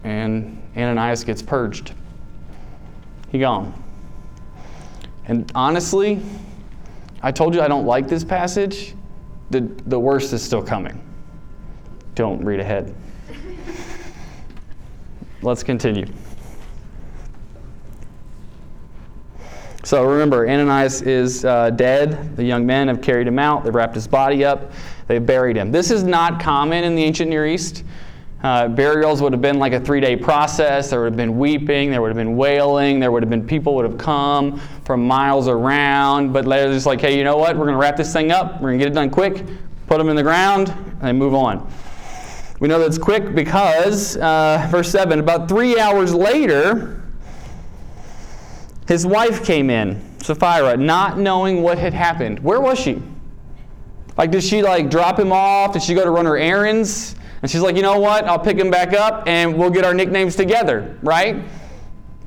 And 0.05 0.61
ananias 0.77 1.23
gets 1.23 1.43
purged. 1.43 1.93
He 3.31 3.39
gone. 3.39 3.73
And 5.27 5.51
honestly 5.55 6.21
I 7.23 7.31
told 7.31 7.55
you 7.55 7.61
I 7.61 7.69
don't 7.69 7.87
like 7.87 8.09
this 8.09 8.25
passage, 8.25 8.95
the, 9.53 9.61
the 9.87 10.01
worst 10.01 10.33
is 10.33 10.43
still 10.43 10.63
coming. 10.63 11.01
Don't 12.15 12.45
read 12.45 12.59
ahead. 12.59 12.95
Let's 15.43 15.63
continue. 15.63 16.07
So 19.85 20.05
remember, 20.05 20.49
Ananias 20.49 21.03
is 21.03 21.45
uh, 21.45 21.71
dead. 21.71 22.37
The 22.37 22.45
young 22.45 22.65
men 22.65 22.89
have 22.89 23.03
carried 23.03 23.27
him 23.27 23.39
out. 23.39 23.65
They've 23.65 23.75
wrapped 23.75 23.95
his 23.95 24.07
body 24.07 24.45
up. 24.45 24.73
They've 25.09 25.25
buried 25.25 25.57
him. 25.57 25.73
This 25.73 25.91
is 25.91 26.05
not 26.05 26.41
common 26.41 26.85
in 26.85 26.95
the 26.95 27.03
ancient 27.03 27.29
Near 27.29 27.47
East. 27.47 27.85
Uh, 28.43 28.67
burials 28.67 29.23
would 29.23 29.33
have 29.33 29.41
been 29.41 29.59
like 29.59 29.73
a 29.73 29.79
three-day 29.79 30.17
process. 30.17 30.91
There 30.91 31.01
would 31.01 31.13
have 31.13 31.17
been 31.17 31.39
weeping. 31.39 31.91
There 31.91 32.03
would 32.03 32.09
have 32.09 32.17
been 32.17 32.37
wailing. 32.37 32.99
There 32.99 33.13
would 33.13 33.23
have 33.23 33.31
been 33.31 33.47
people 33.47 33.75
would 33.77 33.85
have 33.85 33.99
come 33.99 34.61
from 34.85 35.07
miles 35.07 35.47
around. 35.47 36.33
But 36.33 36.45
they're 36.45 36.73
just 36.73 36.87
like, 36.87 37.01
hey, 37.01 37.17
you 37.17 37.23
know 37.23 37.37
what? 37.37 37.57
We're 37.57 37.67
going 37.67 37.75
to 37.75 37.81
wrap 37.81 37.97
this 37.97 38.13
thing 38.13 38.33
up. 38.33 38.55
We're 38.55 38.71
going 38.71 38.79
to 38.81 38.85
get 38.85 38.93
it 38.93 38.95
done 38.95 39.11
quick. 39.11 39.45
Put 39.87 39.99
them 39.99 40.09
in 40.09 40.17
the 40.17 40.23
ground 40.25 40.75
and 41.03 41.17
move 41.17 41.35
on. 41.35 41.71
We 42.59 42.69
know 42.69 42.79
that's 42.79 42.99
quick 42.99 43.35
because, 43.35 44.17
uh, 44.17 44.67
verse 44.71 44.91
7, 44.91 45.19
about 45.19 45.49
three 45.49 45.79
hours 45.79 46.15
later, 46.15 47.03
his 48.87 49.07
wife 49.07 49.45
came 49.45 49.71
in, 49.71 50.01
Sapphira, 50.21 50.77
not 50.77 51.19
knowing 51.19 51.63
what 51.63 51.79
had 51.79 51.93
happened. 51.93 52.41
Where 52.41 52.61
was 52.61 52.79
she? 52.79 53.03
Like, 54.17 54.31
did 54.31 54.45
she 54.45 54.63
like 54.63 54.91
drop 54.91 55.19
him 55.19 55.33
off? 55.33 55.73
Did 55.73 55.83
she 55.83 55.95
go 55.95 56.05
to 56.05 56.11
run 56.11 56.27
her 56.27 56.37
errands? 56.37 57.17
And 57.43 57.51
she's 57.51 57.61
like, 57.61 57.77
you 57.77 57.83
know 57.83 57.99
what? 57.99 58.25
I'll 58.25 58.39
pick 58.39 58.57
him 58.57 58.71
back 58.71 58.93
up 58.93 59.25
and 59.27 59.59
we'll 59.59 59.71
get 59.71 59.85
our 59.85 59.93
nicknames 59.93 60.37
together, 60.37 60.97
right? 61.03 61.45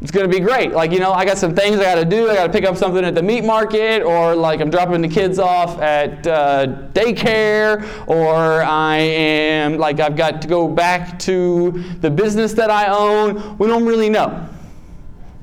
It's 0.02 0.12
going 0.12 0.30
to 0.30 0.32
be 0.32 0.44
great. 0.44 0.72
Like, 0.72 0.92
you 0.92 1.00
know, 1.00 1.14
I 1.14 1.24
got 1.24 1.38
some 1.38 1.56
things 1.56 1.80
I 1.80 1.84
got 1.84 1.96
to 1.96 2.06
do. 2.06 2.30
I 2.30 2.36
got 2.36 2.48
to 2.48 2.52
pick 2.52 2.66
up 2.66 2.76
something 2.76 3.04
at 3.04 3.16
the 3.16 3.24
meat 3.24 3.46
market, 3.46 4.04
or 4.04 4.36
like 4.36 4.60
I'm 4.60 4.70
dropping 4.70 5.02
the 5.02 5.08
kids 5.08 5.40
off 5.40 5.82
at 5.82 6.28
uh, 6.28 6.68
daycare, 6.94 8.08
or 8.08 8.62
I 8.62 8.98
am 8.98 9.78
like 9.78 10.02
I've 10.02 10.18
got 10.18 10.42
to 10.42 10.48
go 10.48 10.68
back 10.68 11.18
to 11.20 11.72
the 12.02 12.12
business 12.12 12.54
that 12.54 12.70
I 12.70 12.88
own. 12.88 13.58
We 13.58 13.68
don't 13.68 13.86
really 13.86 14.10
know 14.10 14.48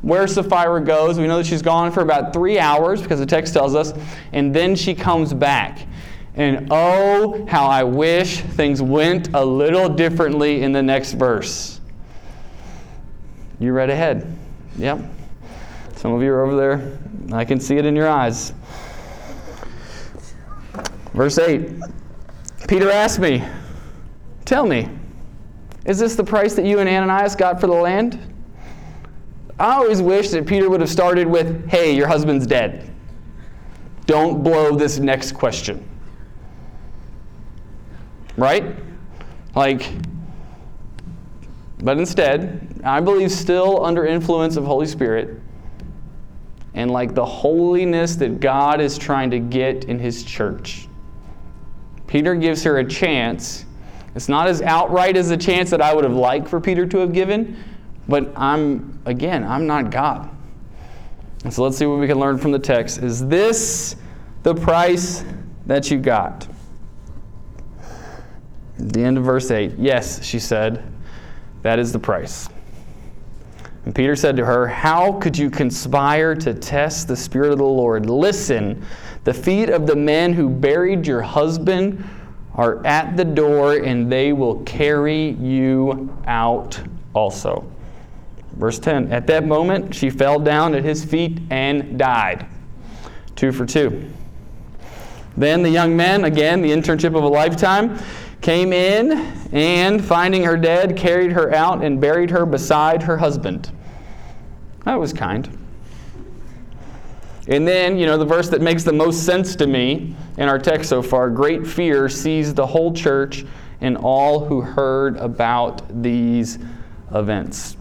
where 0.02 0.26
Sapphira 0.26 0.82
goes. 0.82 1.18
We 1.18 1.26
know 1.26 1.38
that 1.38 1.46
she's 1.46 1.62
gone 1.62 1.90
for 1.90 2.02
about 2.02 2.32
three 2.32 2.58
hours 2.58 3.00
because 3.00 3.20
the 3.20 3.26
text 3.26 3.54
tells 3.54 3.74
us, 3.74 3.94
and 4.32 4.54
then 4.54 4.76
she 4.76 4.94
comes 4.94 5.32
back. 5.32 5.86
And 6.34 6.68
oh, 6.70 7.44
how 7.46 7.66
I 7.66 7.84
wish 7.84 8.40
things 8.40 8.80
went 8.80 9.34
a 9.34 9.44
little 9.44 9.88
differently 9.88 10.62
in 10.62 10.72
the 10.72 10.82
next 10.82 11.12
verse. 11.12 11.80
You 13.58 13.72
read 13.72 13.90
ahead. 13.90 14.26
Yep. 14.76 15.00
Some 15.96 16.12
of 16.12 16.22
you 16.22 16.32
are 16.32 16.44
over 16.44 16.56
there. 16.56 16.98
I 17.32 17.44
can 17.44 17.60
see 17.60 17.76
it 17.76 17.84
in 17.84 17.94
your 17.94 18.08
eyes. 18.08 18.54
Verse 21.12 21.38
8 21.38 21.70
Peter 22.66 22.90
asked 22.90 23.18
me, 23.18 23.44
Tell 24.46 24.66
me, 24.66 24.88
is 25.84 25.98
this 25.98 26.14
the 26.14 26.24
price 26.24 26.54
that 26.54 26.64
you 26.64 26.78
and 26.78 26.88
Ananias 26.88 27.36
got 27.36 27.60
for 27.60 27.66
the 27.66 27.74
land? 27.74 28.18
I 29.60 29.74
always 29.74 30.00
wish 30.00 30.30
that 30.30 30.46
Peter 30.46 30.70
would 30.70 30.80
have 30.80 30.90
started 30.90 31.26
with, 31.26 31.68
Hey, 31.68 31.94
your 31.94 32.06
husband's 32.06 32.46
dead. 32.46 32.90
Don't 34.06 34.42
blow 34.42 34.74
this 34.74 34.98
next 34.98 35.32
question. 35.32 35.86
Right? 38.36 38.76
Like, 39.54 39.92
but 41.82 41.98
instead, 41.98 42.80
I 42.84 43.00
believe 43.00 43.30
still 43.30 43.84
under 43.84 44.06
influence 44.06 44.56
of 44.56 44.64
Holy 44.64 44.86
Spirit 44.86 45.40
and 46.74 46.90
like 46.90 47.14
the 47.14 47.24
holiness 47.24 48.16
that 48.16 48.40
God 48.40 48.80
is 48.80 48.96
trying 48.96 49.30
to 49.30 49.38
get 49.38 49.84
in 49.84 49.98
his 49.98 50.24
church. 50.24 50.88
Peter 52.06 52.34
gives 52.34 52.62
her 52.62 52.78
a 52.78 52.84
chance. 52.84 53.64
It's 54.14 54.28
not 54.28 54.46
as 54.46 54.62
outright 54.62 55.16
as 55.16 55.30
a 55.30 55.36
chance 55.36 55.70
that 55.70 55.82
I 55.82 55.94
would 55.94 56.04
have 56.04 56.14
liked 56.14 56.48
for 56.48 56.60
Peter 56.60 56.86
to 56.86 56.98
have 56.98 57.12
given, 57.12 57.56
but 58.08 58.32
I'm, 58.36 59.00
again, 59.06 59.44
I'm 59.44 59.66
not 59.66 59.90
God. 59.90 60.30
And 61.44 61.52
so 61.52 61.62
let's 61.64 61.76
see 61.76 61.86
what 61.86 61.98
we 61.98 62.06
can 62.06 62.18
learn 62.18 62.38
from 62.38 62.52
the 62.52 62.58
text. 62.58 62.98
Is 62.98 63.26
this 63.26 63.96
the 64.42 64.54
price 64.54 65.24
that 65.66 65.90
you 65.90 65.98
got? 65.98 66.46
The 68.82 69.00
end 69.00 69.16
of 69.16 69.24
verse 69.24 69.50
8, 69.50 69.74
yes, 69.78 70.24
she 70.24 70.40
said, 70.40 70.82
that 71.62 71.78
is 71.78 71.92
the 71.92 71.98
price. 71.98 72.48
And 73.84 73.94
Peter 73.94 74.16
said 74.16 74.36
to 74.36 74.44
her, 74.44 74.66
How 74.66 75.12
could 75.20 75.38
you 75.38 75.50
conspire 75.50 76.34
to 76.36 76.52
test 76.54 77.08
the 77.08 77.16
Spirit 77.16 77.52
of 77.52 77.58
the 77.58 77.64
Lord? 77.64 78.06
Listen, 78.06 78.84
the 79.24 79.34
feet 79.34 79.68
of 79.68 79.86
the 79.86 79.94
men 79.94 80.32
who 80.32 80.48
buried 80.48 81.06
your 81.06 81.22
husband 81.22 82.04
are 82.54 82.84
at 82.84 83.16
the 83.16 83.24
door, 83.24 83.76
and 83.76 84.10
they 84.10 84.32
will 84.32 84.62
carry 84.64 85.30
you 85.30 86.16
out 86.26 86.80
also. 87.14 87.64
Verse 88.54 88.78
10 88.80 89.12
At 89.12 89.26
that 89.28 89.46
moment, 89.46 89.94
she 89.94 90.10
fell 90.10 90.38
down 90.38 90.74
at 90.74 90.84
his 90.84 91.04
feet 91.04 91.40
and 91.50 91.98
died. 91.98 92.46
Two 93.36 93.52
for 93.52 93.64
two. 93.64 94.10
Then 95.36 95.62
the 95.62 95.70
young 95.70 95.96
men, 95.96 96.24
again, 96.24 96.60
the 96.60 96.70
internship 96.70 97.16
of 97.16 97.22
a 97.22 97.28
lifetime, 97.28 97.98
came 98.42 98.72
in 98.72 99.12
and, 99.52 100.04
finding 100.04 100.44
her 100.44 100.56
dead, 100.56 100.96
carried 100.96 101.32
her 101.32 101.54
out 101.54 101.82
and 101.82 102.00
buried 102.00 102.30
her 102.30 102.44
beside 102.44 103.02
her 103.04 103.16
husband. 103.16 103.70
That 104.84 104.98
was 104.98 105.12
kind. 105.12 105.58
And 107.48 107.66
then, 107.66 107.96
you 107.96 108.06
know, 108.06 108.18
the 108.18 108.24
verse 108.24 108.48
that 108.50 108.60
makes 108.60 108.84
the 108.84 108.92
most 108.92 109.24
sense 109.24 109.56
to 109.56 109.66
me 109.66 110.14
in 110.36 110.48
our 110.48 110.58
text 110.58 110.88
so 110.88 111.02
far 111.02 111.30
great 111.30 111.66
fear 111.66 112.08
seized 112.08 112.56
the 112.56 112.66
whole 112.66 112.92
church 112.92 113.44
and 113.80 113.96
all 113.96 114.44
who 114.44 114.60
heard 114.60 115.16
about 115.16 116.02
these 116.02 116.58
events. 117.14 117.76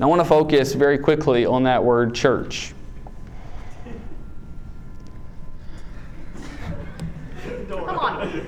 I 0.00 0.06
want 0.06 0.20
to 0.20 0.24
focus 0.24 0.74
very 0.74 0.98
quickly 0.98 1.44
on 1.44 1.64
that 1.64 1.82
word 1.82 2.14
church. 2.14 2.74
Come 7.68 7.80
on. 7.80 8.47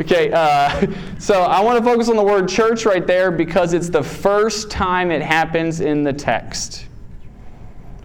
Okay, 0.00 0.30
uh, 0.32 0.86
so 1.18 1.42
I 1.42 1.60
want 1.60 1.78
to 1.78 1.84
focus 1.84 2.08
on 2.08 2.16
the 2.16 2.22
word 2.22 2.48
church 2.48 2.86
right 2.86 3.06
there 3.06 3.30
because 3.30 3.72
it's 3.72 3.88
the 3.88 4.02
first 4.02 4.70
time 4.70 5.10
it 5.10 5.22
happens 5.22 5.80
in 5.80 6.02
the 6.02 6.12
text. 6.12 6.86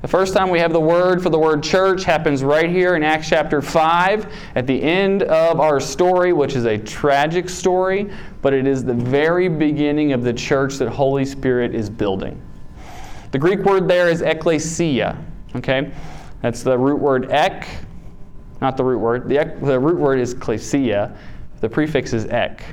The 0.01 0.07
first 0.07 0.33
time 0.33 0.49
we 0.49 0.59
have 0.59 0.73
the 0.73 0.79
word 0.79 1.23
for 1.23 1.29
the 1.29 1.39
word 1.39 1.63
church 1.63 2.03
happens 2.03 2.43
right 2.43 2.69
here 2.69 2.95
in 2.95 3.03
Acts 3.03 3.29
chapter 3.29 3.61
5 3.61 4.31
at 4.55 4.67
the 4.67 4.81
end 4.81 5.23
of 5.23 5.59
our 5.59 5.79
story, 5.79 6.33
which 6.33 6.55
is 6.55 6.65
a 6.65 6.77
tragic 6.77 7.49
story, 7.49 8.09
but 8.41 8.53
it 8.53 8.67
is 8.67 8.83
the 8.83 8.93
very 8.93 9.47
beginning 9.49 10.13
of 10.13 10.23
the 10.23 10.33
church 10.33 10.75
that 10.75 10.89
Holy 10.89 11.25
Spirit 11.25 11.73
is 11.73 11.89
building. 11.89 12.39
The 13.31 13.39
Greek 13.39 13.61
word 13.61 13.87
there 13.87 14.07
is 14.07 14.21
ekklesia, 14.21 15.21
okay? 15.55 15.91
That's 16.41 16.63
the 16.63 16.77
root 16.77 16.99
word 16.99 17.31
ek, 17.31 17.67
not 18.61 18.77
the 18.77 18.83
root 18.83 18.99
word. 18.99 19.27
The, 19.27 19.57
the 19.61 19.79
root 19.79 19.97
word 19.97 20.19
is 20.19 20.33
klesia. 20.33 21.17
The 21.59 21.69
prefix 21.69 22.13
is 22.13 22.25
ek. 22.25 22.63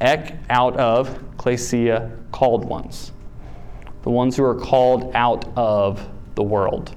Ek 0.00 0.34
out 0.50 0.76
of, 0.76 1.18
klesia, 1.36 2.10
called 2.32 2.64
ones. 2.64 3.12
The 4.02 4.10
ones 4.10 4.36
who 4.36 4.44
are 4.44 4.54
called 4.54 5.14
out 5.14 5.46
of 5.56 6.08
the 6.34 6.42
world. 6.42 6.94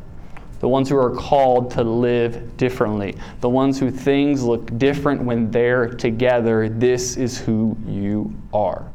The 0.59 0.67
ones 0.67 0.89
who 0.89 0.97
are 0.97 1.15
called 1.15 1.71
to 1.71 1.83
live 1.83 2.57
differently. 2.57 3.15
The 3.39 3.49
ones 3.49 3.79
who 3.79 3.89
things 3.89 4.43
look 4.43 4.77
different 4.77 5.23
when 5.23 5.49
they're 5.49 5.87
together. 5.87 6.67
This 6.67 7.15
is 7.15 7.37
who 7.37 7.77
you 7.87 8.33
are. 8.53 8.91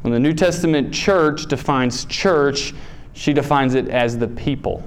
When 0.00 0.12
the 0.12 0.18
New 0.18 0.34
Testament 0.34 0.92
church 0.92 1.46
defines 1.46 2.04
church, 2.06 2.74
she 3.12 3.32
defines 3.32 3.74
it 3.74 3.88
as 3.88 4.18
the 4.18 4.26
people 4.26 4.82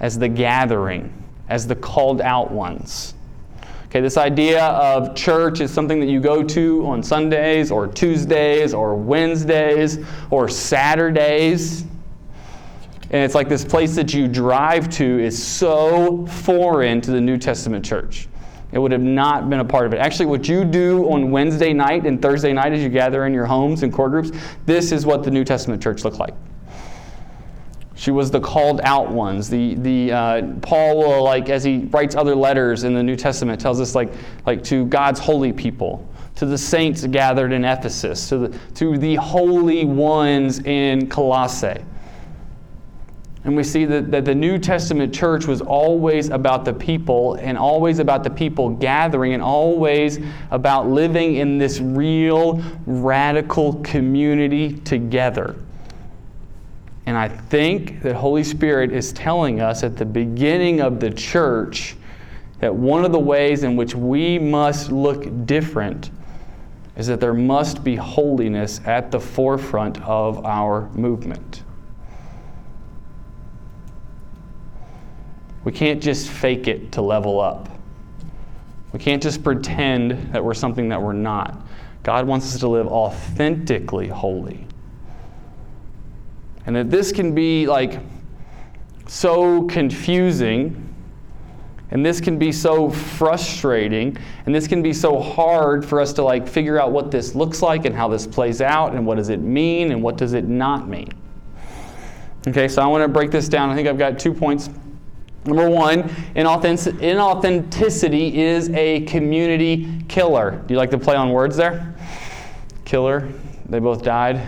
as 0.00 0.18
the 0.18 0.28
gathering, 0.28 1.12
as 1.48 1.66
the 1.66 1.76
called 1.76 2.20
out 2.20 2.50
ones. 2.50 3.14
Okay, 3.90 4.00
this 4.00 4.16
idea 4.16 4.66
of 4.66 5.16
church 5.16 5.60
is 5.60 5.72
something 5.72 5.98
that 5.98 6.06
you 6.06 6.20
go 6.20 6.44
to 6.44 6.86
on 6.86 7.02
Sundays 7.02 7.72
or 7.72 7.88
Tuesdays 7.88 8.72
or 8.72 8.94
Wednesdays 8.94 9.98
or 10.30 10.48
Saturdays. 10.48 11.82
And 13.10 13.24
it's 13.24 13.34
like 13.34 13.48
this 13.48 13.64
place 13.64 13.96
that 13.96 14.14
you 14.14 14.28
drive 14.28 14.88
to 14.90 15.18
is 15.18 15.42
so 15.42 16.24
foreign 16.26 17.00
to 17.00 17.10
the 17.10 17.20
New 17.20 17.36
Testament 17.36 17.84
church. 17.84 18.28
It 18.70 18.78
would 18.78 18.92
have 18.92 19.02
not 19.02 19.50
been 19.50 19.58
a 19.58 19.64
part 19.64 19.86
of 19.86 19.92
it. 19.92 19.98
Actually, 19.98 20.26
what 20.26 20.48
you 20.48 20.64
do 20.64 21.10
on 21.10 21.32
Wednesday 21.32 21.72
night 21.72 22.06
and 22.06 22.22
Thursday 22.22 22.52
night 22.52 22.72
as 22.72 22.80
you 22.80 22.90
gather 22.90 23.26
in 23.26 23.34
your 23.34 23.46
homes 23.46 23.82
and 23.82 23.92
core 23.92 24.08
groups, 24.08 24.30
this 24.66 24.92
is 24.92 25.04
what 25.04 25.24
the 25.24 25.32
New 25.32 25.42
Testament 25.42 25.82
church 25.82 26.04
looked 26.04 26.20
like. 26.20 26.34
She 28.00 28.10
was 28.10 28.30
the 28.30 28.40
called 28.40 28.80
out 28.82 29.10
ones. 29.10 29.50
The, 29.50 29.74
the, 29.74 30.10
uh, 30.10 30.42
Paul 30.62 30.96
will, 30.96 31.22
like, 31.22 31.50
as 31.50 31.62
he 31.62 31.80
writes 31.90 32.16
other 32.16 32.34
letters 32.34 32.84
in 32.84 32.94
the 32.94 33.02
New 33.02 33.14
Testament, 33.14 33.60
tells 33.60 33.78
us, 33.78 33.94
like, 33.94 34.10
like 34.46 34.64
to 34.64 34.86
God's 34.86 35.20
holy 35.20 35.52
people, 35.52 36.08
to 36.36 36.46
the 36.46 36.56
saints 36.56 37.06
gathered 37.06 37.52
in 37.52 37.62
Ephesus, 37.62 38.26
to 38.30 38.38
the, 38.38 38.58
to 38.76 38.96
the 38.96 39.16
holy 39.16 39.84
ones 39.84 40.60
in 40.60 41.08
Colossae. 41.08 41.84
And 43.44 43.54
we 43.54 43.62
see 43.62 43.84
that, 43.84 44.10
that 44.10 44.24
the 44.24 44.34
New 44.34 44.56
Testament 44.56 45.14
church 45.14 45.46
was 45.46 45.60
always 45.60 46.30
about 46.30 46.64
the 46.64 46.72
people 46.72 47.34
and 47.34 47.58
always 47.58 47.98
about 47.98 48.24
the 48.24 48.30
people 48.30 48.70
gathering 48.70 49.34
and 49.34 49.42
always 49.42 50.20
about 50.50 50.88
living 50.88 51.36
in 51.36 51.58
this 51.58 51.80
real, 51.80 52.62
radical 52.86 53.74
community 53.82 54.72
together. 54.72 55.54
And 57.10 57.18
I 57.18 57.26
think 57.26 58.02
that 58.02 58.14
Holy 58.14 58.44
Spirit 58.44 58.92
is 58.92 59.12
telling 59.12 59.60
us 59.60 59.82
at 59.82 59.96
the 59.96 60.04
beginning 60.04 60.80
of 60.80 61.00
the 61.00 61.10
church 61.10 61.96
that 62.60 62.72
one 62.72 63.04
of 63.04 63.10
the 63.10 63.18
ways 63.18 63.64
in 63.64 63.74
which 63.74 63.96
we 63.96 64.38
must 64.38 64.92
look 64.92 65.26
different 65.44 66.12
is 66.94 67.08
that 67.08 67.18
there 67.18 67.34
must 67.34 67.82
be 67.82 67.96
holiness 67.96 68.80
at 68.84 69.10
the 69.10 69.18
forefront 69.18 70.00
of 70.02 70.46
our 70.46 70.88
movement. 70.90 71.64
We 75.64 75.72
can't 75.72 76.00
just 76.00 76.28
fake 76.28 76.68
it 76.68 76.92
to 76.92 77.02
level 77.02 77.40
up. 77.40 77.68
We 78.92 79.00
can't 79.00 79.20
just 79.20 79.42
pretend 79.42 80.32
that 80.32 80.44
we're 80.44 80.54
something 80.54 80.88
that 80.90 81.02
we're 81.02 81.12
not. 81.12 81.60
God 82.04 82.28
wants 82.28 82.54
us 82.54 82.60
to 82.60 82.68
live 82.68 82.86
authentically 82.86 84.06
holy. 84.06 84.68
And 86.70 86.76
that 86.76 86.88
this 86.88 87.10
can 87.10 87.34
be 87.34 87.66
like 87.66 87.98
so 89.08 89.64
confusing, 89.64 90.94
and 91.90 92.06
this 92.06 92.20
can 92.20 92.38
be 92.38 92.52
so 92.52 92.88
frustrating, 92.88 94.16
and 94.46 94.54
this 94.54 94.68
can 94.68 94.80
be 94.80 94.92
so 94.92 95.18
hard 95.18 95.84
for 95.84 96.00
us 96.00 96.12
to 96.12 96.22
like 96.22 96.46
figure 96.46 96.80
out 96.80 96.92
what 96.92 97.10
this 97.10 97.34
looks 97.34 97.60
like 97.60 97.86
and 97.86 97.96
how 97.96 98.06
this 98.06 98.24
plays 98.24 98.60
out 98.60 98.94
and 98.94 99.04
what 99.04 99.16
does 99.16 99.30
it 99.30 99.40
mean 99.40 99.90
and 99.90 100.00
what 100.00 100.16
does 100.16 100.32
it 100.32 100.46
not 100.46 100.88
mean. 100.88 101.08
Okay, 102.46 102.68
so 102.68 102.82
I 102.82 102.86
want 102.86 103.02
to 103.02 103.08
break 103.08 103.32
this 103.32 103.48
down. 103.48 103.68
I 103.70 103.74
think 103.74 103.88
I've 103.88 103.98
got 103.98 104.16
two 104.16 104.32
points 104.32 104.70
Number 105.44 105.68
one, 105.68 106.04
inauthenticity 106.36 108.34
is 108.34 108.70
a 108.70 109.00
community 109.06 110.04
killer. 110.06 110.62
Do 110.68 110.72
you 110.72 110.78
like 110.78 110.92
to 110.92 110.98
play 110.98 111.16
on 111.16 111.30
words 111.30 111.56
there? 111.56 111.96
Killer. 112.84 113.28
They 113.68 113.80
both 113.80 114.04
died. 114.04 114.46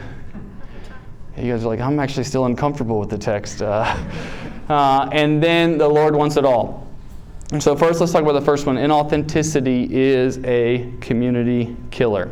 You 1.37 1.53
guys 1.53 1.65
are 1.65 1.69
like, 1.69 1.81
I'm 1.81 1.99
actually 1.99 2.25
still 2.25 2.45
uncomfortable 2.45 2.99
with 2.99 3.09
the 3.09 3.19
text. 3.19 3.63
Uh, 3.63 3.97
uh, 4.69 5.09
and 5.13 5.43
then 5.43 5.79
the 5.79 5.89
Lord 5.89 6.15
wants 6.15 6.37
it 6.37 6.45
all. 6.45 6.87
So, 7.59 7.77
first, 7.77 8.01
let's 8.01 8.13
talk 8.13 8.23
about 8.23 8.33
the 8.33 8.41
first 8.41 8.67
one. 8.67 8.77
Inauthenticity 8.77 9.91
is 9.91 10.39
a 10.45 10.91
community 11.01 11.77
killer. 11.91 12.31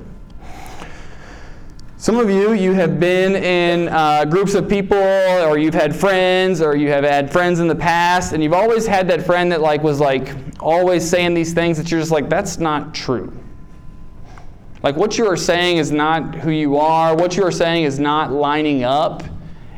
Some 1.98 2.16
of 2.16 2.30
you, 2.30 2.54
you 2.54 2.72
have 2.72 2.98
been 2.98 3.36
in 3.36 3.88
uh, 3.88 4.24
groups 4.24 4.54
of 4.54 4.66
people, 4.66 4.96
or 4.96 5.58
you've 5.58 5.74
had 5.74 5.94
friends, 5.94 6.62
or 6.62 6.74
you 6.74 6.88
have 6.88 7.04
had 7.04 7.30
friends 7.30 7.60
in 7.60 7.68
the 7.68 7.74
past, 7.74 8.32
and 8.32 8.42
you've 8.42 8.54
always 8.54 8.86
had 8.86 9.06
that 9.08 9.26
friend 9.26 9.52
that 9.52 9.60
like 9.60 9.82
was 9.82 10.00
like 10.00 10.34
always 10.60 11.08
saying 11.08 11.34
these 11.34 11.52
things 11.52 11.76
that 11.76 11.90
you're 11.90 12.00
just 12.00 12.10
like, 12.10 12.30
that's 12.30 12.58
not 12.58 12.94
true. 12.94 13.30
Like 14.82 14.96
what 14.96 15.18
you 15.18 15.26
are 15.26 15.36
saying 15.36 15.76
is 15.76 15.90
not 15.90 16.34
who 16.34 16.50
you 16.50 16.76
are. 16.76 17.14
What 17.14 17.36
you 17.36 17.44
are 17.44 17.52
saying 17.52 17.84
is 17.84 17.98
not 17.98 18.32
lining 18.32 18.84
up, 18.84 19.22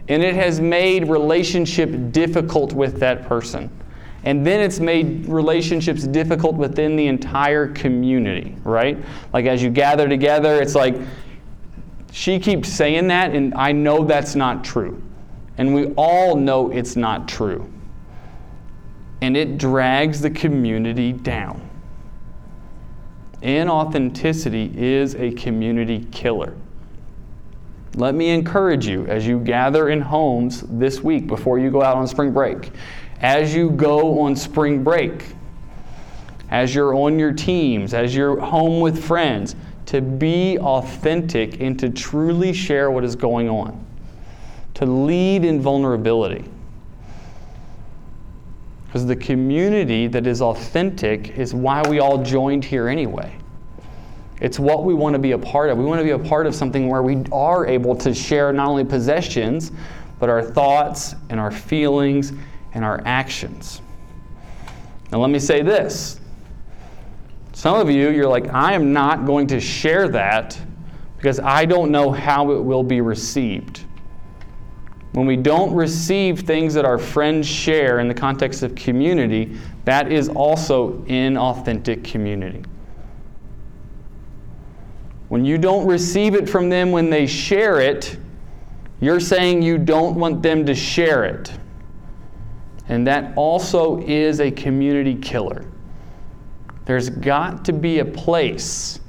and 0.09 0.23
it 0.23 0.35
has 0.35 0.61
made 0.61 1.09
relationship 1.09 2.12
difficult 2.12 2.73
with 2.73 2.99
that 3.01 3.27
person. 3.27 3.71
And 4.25 4.47
then 4.47 4.61
it's 4.61 4.79
made 4.79 5.27
relationships 5.27 6.05
difficult 6.07 6.55
within 6.55 6.95
the 6.95 7.09
entire 7.09 7.67
community, 7.67 8.55
right? 8.62 8.97
Like 9.33 9.47
as 9.47 9.62
you 9.62 9.71
gather 9.71 10.09
together, 10.09 10.62
it's 10.62 10.77
like 10.77 10.95
she 12.12 12.38
keeps 12.38 12.69
saying 12.69 13.09
that, 13.09 13.35
and 13.35 13.53
I 13.55 13.73
know 13.73 14.05
that's 14.05 14.37
not 14.37 14.62
true. 14.62 15.03
And 15.59 15.75
we 15.75 15.87
all 15.97 16.37
know 16.37 16.71
it's 16.71 16.95
not 16.95 17.27
true. 17.27 17.69
And 19.23 19.37
it 19.37 19.59
drags 19.59 20.21
the 20.21 20.31
community 20.31 21.12
down. 21.12 21.69
Inauthenticity 23.42 24.74
is 24.76 25.16
a 25.16 25.33
community 25.33 26.07
killer. 26.12 26.55
Let 27.96 28.14
me 28.14 28.31
encourage 28.31 28.87
you 28.87 29.07
as 29.07 29.26
you 29.26 29.38
gather 29.40 29.90
in 29.90 30.00
homes 30.00 30.62
this 30.62 31.02
week 31.02 31.26
before 31.26 31.59
you 31.59 31.70
go 31.70 31.83
out 31.83 31.96
on 31.96 32.07
spring 32.07 32.33
break. 32.33 32.70
As 33.20 33.55
you 33.55 33.70
go 33.70 34.20
on 34.20 34.35
spring 34.37 34.83
break, 34.83 35.24
as 36.50 36.74
you're 36.74 36.94
on 36.94 37.18
your 37.18 37.33
teams, 37.33 37.94
as 37.94 38.14
you're 38.14 38.38
home 38.40 38.81
with 38.81 39.02
friends, 39.02 39.57
to 39.87 40.00
be 40.00 40.59
authentic 40.59 41.61
and 41.61 41.78
to 41.78 41.90
truly 41.90 42.52
share 42.52 42.90
what 42.90 43.05
is 43.05 43.16
going 43.16 43.48
on, 43.48 43.85
to 44.74 44.87
lead 44.87 45.44
in 45.44 45.61
vulnerability. 45.61 46.44
Because 48.92 49.07
the 49.07 49.16
community 49.16 50.07
that 50.09 50.26
is 50.26 50.42
authentic 50.42 51.31
is 51.38 51.55
why 51.55 51.81
we 51.88 51.98
all 51.98 52.22
joined 52.22 52.62
here 52.62 52.88
anyway. 52.88 53.35
It's 54.38 54.59
what 54.59 54.85
we 54.85 54.92
want 54.92 55.14
to 55.14 55.18
be 55.18 55.33
a 55.33 55.38
part 55.38 55.70
of. 55.70 55.78
We 55.78 55.87
want 55.87 56.00
to 56.00 56.05
be 56.05 56.11
a 56.11 56.18
part 56.18 56.46
of 56.46 56.55
something 56.55 56.88
where 56.88 57.02
we 57.02 57.24
are 57.33 57.66
able 57.66 57.96
to 57.96 58.12
share 58.12 58.52
not 58.52 58.68
only 58.68 58.85
possessions, 58.85 59.72
but 60.18 60.28
our 60.28 60.42
thoughts 60.42 61.14
and 61.31 61.40
our 61.40 61.50
feelings 61.50 62.35
and 62.74 62.85
our 62.85 63.00
actions. 63.07 63.81
Now, 65.11 65.20
let 65.20 65.31
me 65.31 65.38
say 65.38 65.62
this 65.62 66.20
some 67.55 67.81
of 67.81 67.88
you, 67.90 68.11
you're 68.11 68.28
like, 68.28 68.52
I 68.52 68.74
am 68.74 68.92
not 68.92 69.24
going 69.24 69.46
to 69.46 69.61
share 69.61 70.07
that 70.09 70.61
because 71.16 71.40
I 71.40 71.64
don't 71.64 71.90
know 71.90 72.11
how 72.11 72.52
it 72.52 72.62
will 72.62 72.83
be 72.83 73.00
received. 73.00 73.82
When 75.12 75.27
we 75.27 75.37
don't 75.37 75.75
receive 75.75 76.40
things 76.40 76.72
that 76.75 76.85
our 76.85 76.98
friends 76.98 77.46
share 77.46 78.01
in 78.01 78.09
the 78.09 78.14
context 78.14 78.62
of 78.62 78.75
community, 78.75 79.59
that 79.85 80.11
is 80.11 80.31
also 80.31 80.92
inauthentic 81.03 82.03
community. 82.03 82.64
When 85.29 85.44
you 85.44 85.59
don't 85.59 85.87
receive 85.87 86.35
it 86.35 86.48
from 86.48 86.68
them 86.68 86.92
when 86.92 87.11
they 87.11 87.27
share 87.27 87.81
it, 87.81 88.16
you're 89.01 89.20
saying 89.20 89.62
you 89.62 89.79
don't 89.79 90.14
want 90.16 90.42
them 90.42 90.64
to 90.66 90.75
share 90.75 91.25
it. 91.25 91.53
And 92.88 93.07
that 93.07 93.37
also 93.37 94.01
is 94.03 94.40
a 94.40 94.51
community 94.51 95.14
killer. 95.14 95.64
There's 96.85 97.11
got 97.11 97.64
to 97.66 97.72
be 97.72 98.01
a 98.01 98.05
place 98.05 99.01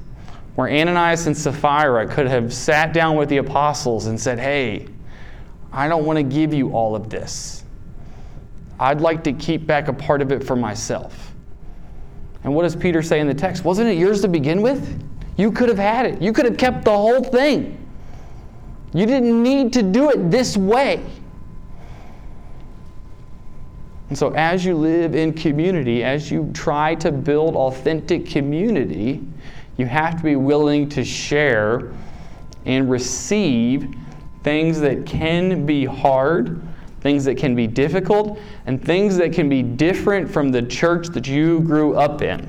where 0.54 0.68
Ananias 0.68 1.26
and 1.26 1.36
Sapphira 1.36 2.06
could 2.06 2.26
have 2.26 2.52
sat 2.52 2.92
down 2.92 3.16
with 3.16 3.28
the 3.28 3.38
apostles 3.38 4.06
and 4.06 4.20
said, 4.20 4.38
Hey, 4.38 4.88
I 5.74 5.88
don't 5.88 6.04
want 6.04 6.16
to 6.16 6.22
give 6.22 6.54
you 6.54 6.70
all 6.70 6.94
of 6.94 7.10
this. 7.10 7.64
I'd 8.78 9.00
like 9.00 9.24
to 9.24 9.32
keep 9.32 9.66
back 9.66 9.88
a 9.88 9.92
part 9.92 10.22
of 10.22 10.30
it 10.30 10.44
for 10.44 10.54
myself. 10.54 11.32
And 12.44 12.54
what 12.54 12.62
does 12.62 12.76
Peter 12.76 13.02
say 13.02 13.20
in 13.20 13.26
the 13.26 13.34
text? 13.34 13.64
Wasn't 13.64 13.88
it 13.88 13.98
yours 13.98 14.20
to 14.22 14.28
begin 14.28 14.62
with? 14.62 15.02
You 15.36 15.50
could 15.50 15.68
have 15.68 15.78
had 15.78 16.06
it, 16.06 16.22
you 16.22 16.32
could 16.32 16.44
have 16.44 16.56
kept 16.56 16.84
the 16.84 16.92
whole 16.92 17.24
thing. 17.24 17.80
You 18.92 19.06
didn't 19.06 19.42
need 19.42 19.72
to 19.72 19.82
do 19.82 20.10
it 20.10 20.30
this 20.30 20.56
way. 20.56 21.04
And 24.08 24.16
so, 24.16 24.32
as 24.34 24.64
you 24.64 24.76
live 24.76 25.16
in 25.16 25.32
community, 25.32 26.04
as 26.04 26.30
you 26.30 26.50
try 26.54 26.94
to 26.96 27.10
build 27.10 27.56
authentic 27.56 28.26
community, 28.26 29.26
you 29.76 29.86
have 29.86 30.16
to 30.18 30.22
be 30.22 30.36
willing 30.36 30.88
to 30.90 31.02
share 31.02 31.92
and 32.64 32.88
receive 32.88 33.92
things 34.44 34.78
that 34.80 35.04
can 35.06 35.66
be 35.66 35.84
hard, 35.84 36.62
things 37.00 37.24
that 37.24 37.36
can 37.36 37.56
be 37.56 37.66
difficult, 37.66 38.38
and 38.66 38.82
things 38.82 39.16
that 39.16 39.32
can 39.32 39.48
be 39.48 39.62
different 39.62 40.30
from 40.30 40.52
the 40.52 40.62
church 40.62 41.08
that 41.08 41.26
you 41.26 41.60
grew 41.60 41.96
up 41.96 42.22
in. 42.22 42.48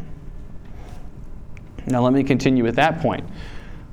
Now, 1.87 2.03
let 2.03 2.13
me 2.13 2.23
continue 2.23 2.63
with 2.63 2.75
that 2.75 2.99
point. 2.99 3.27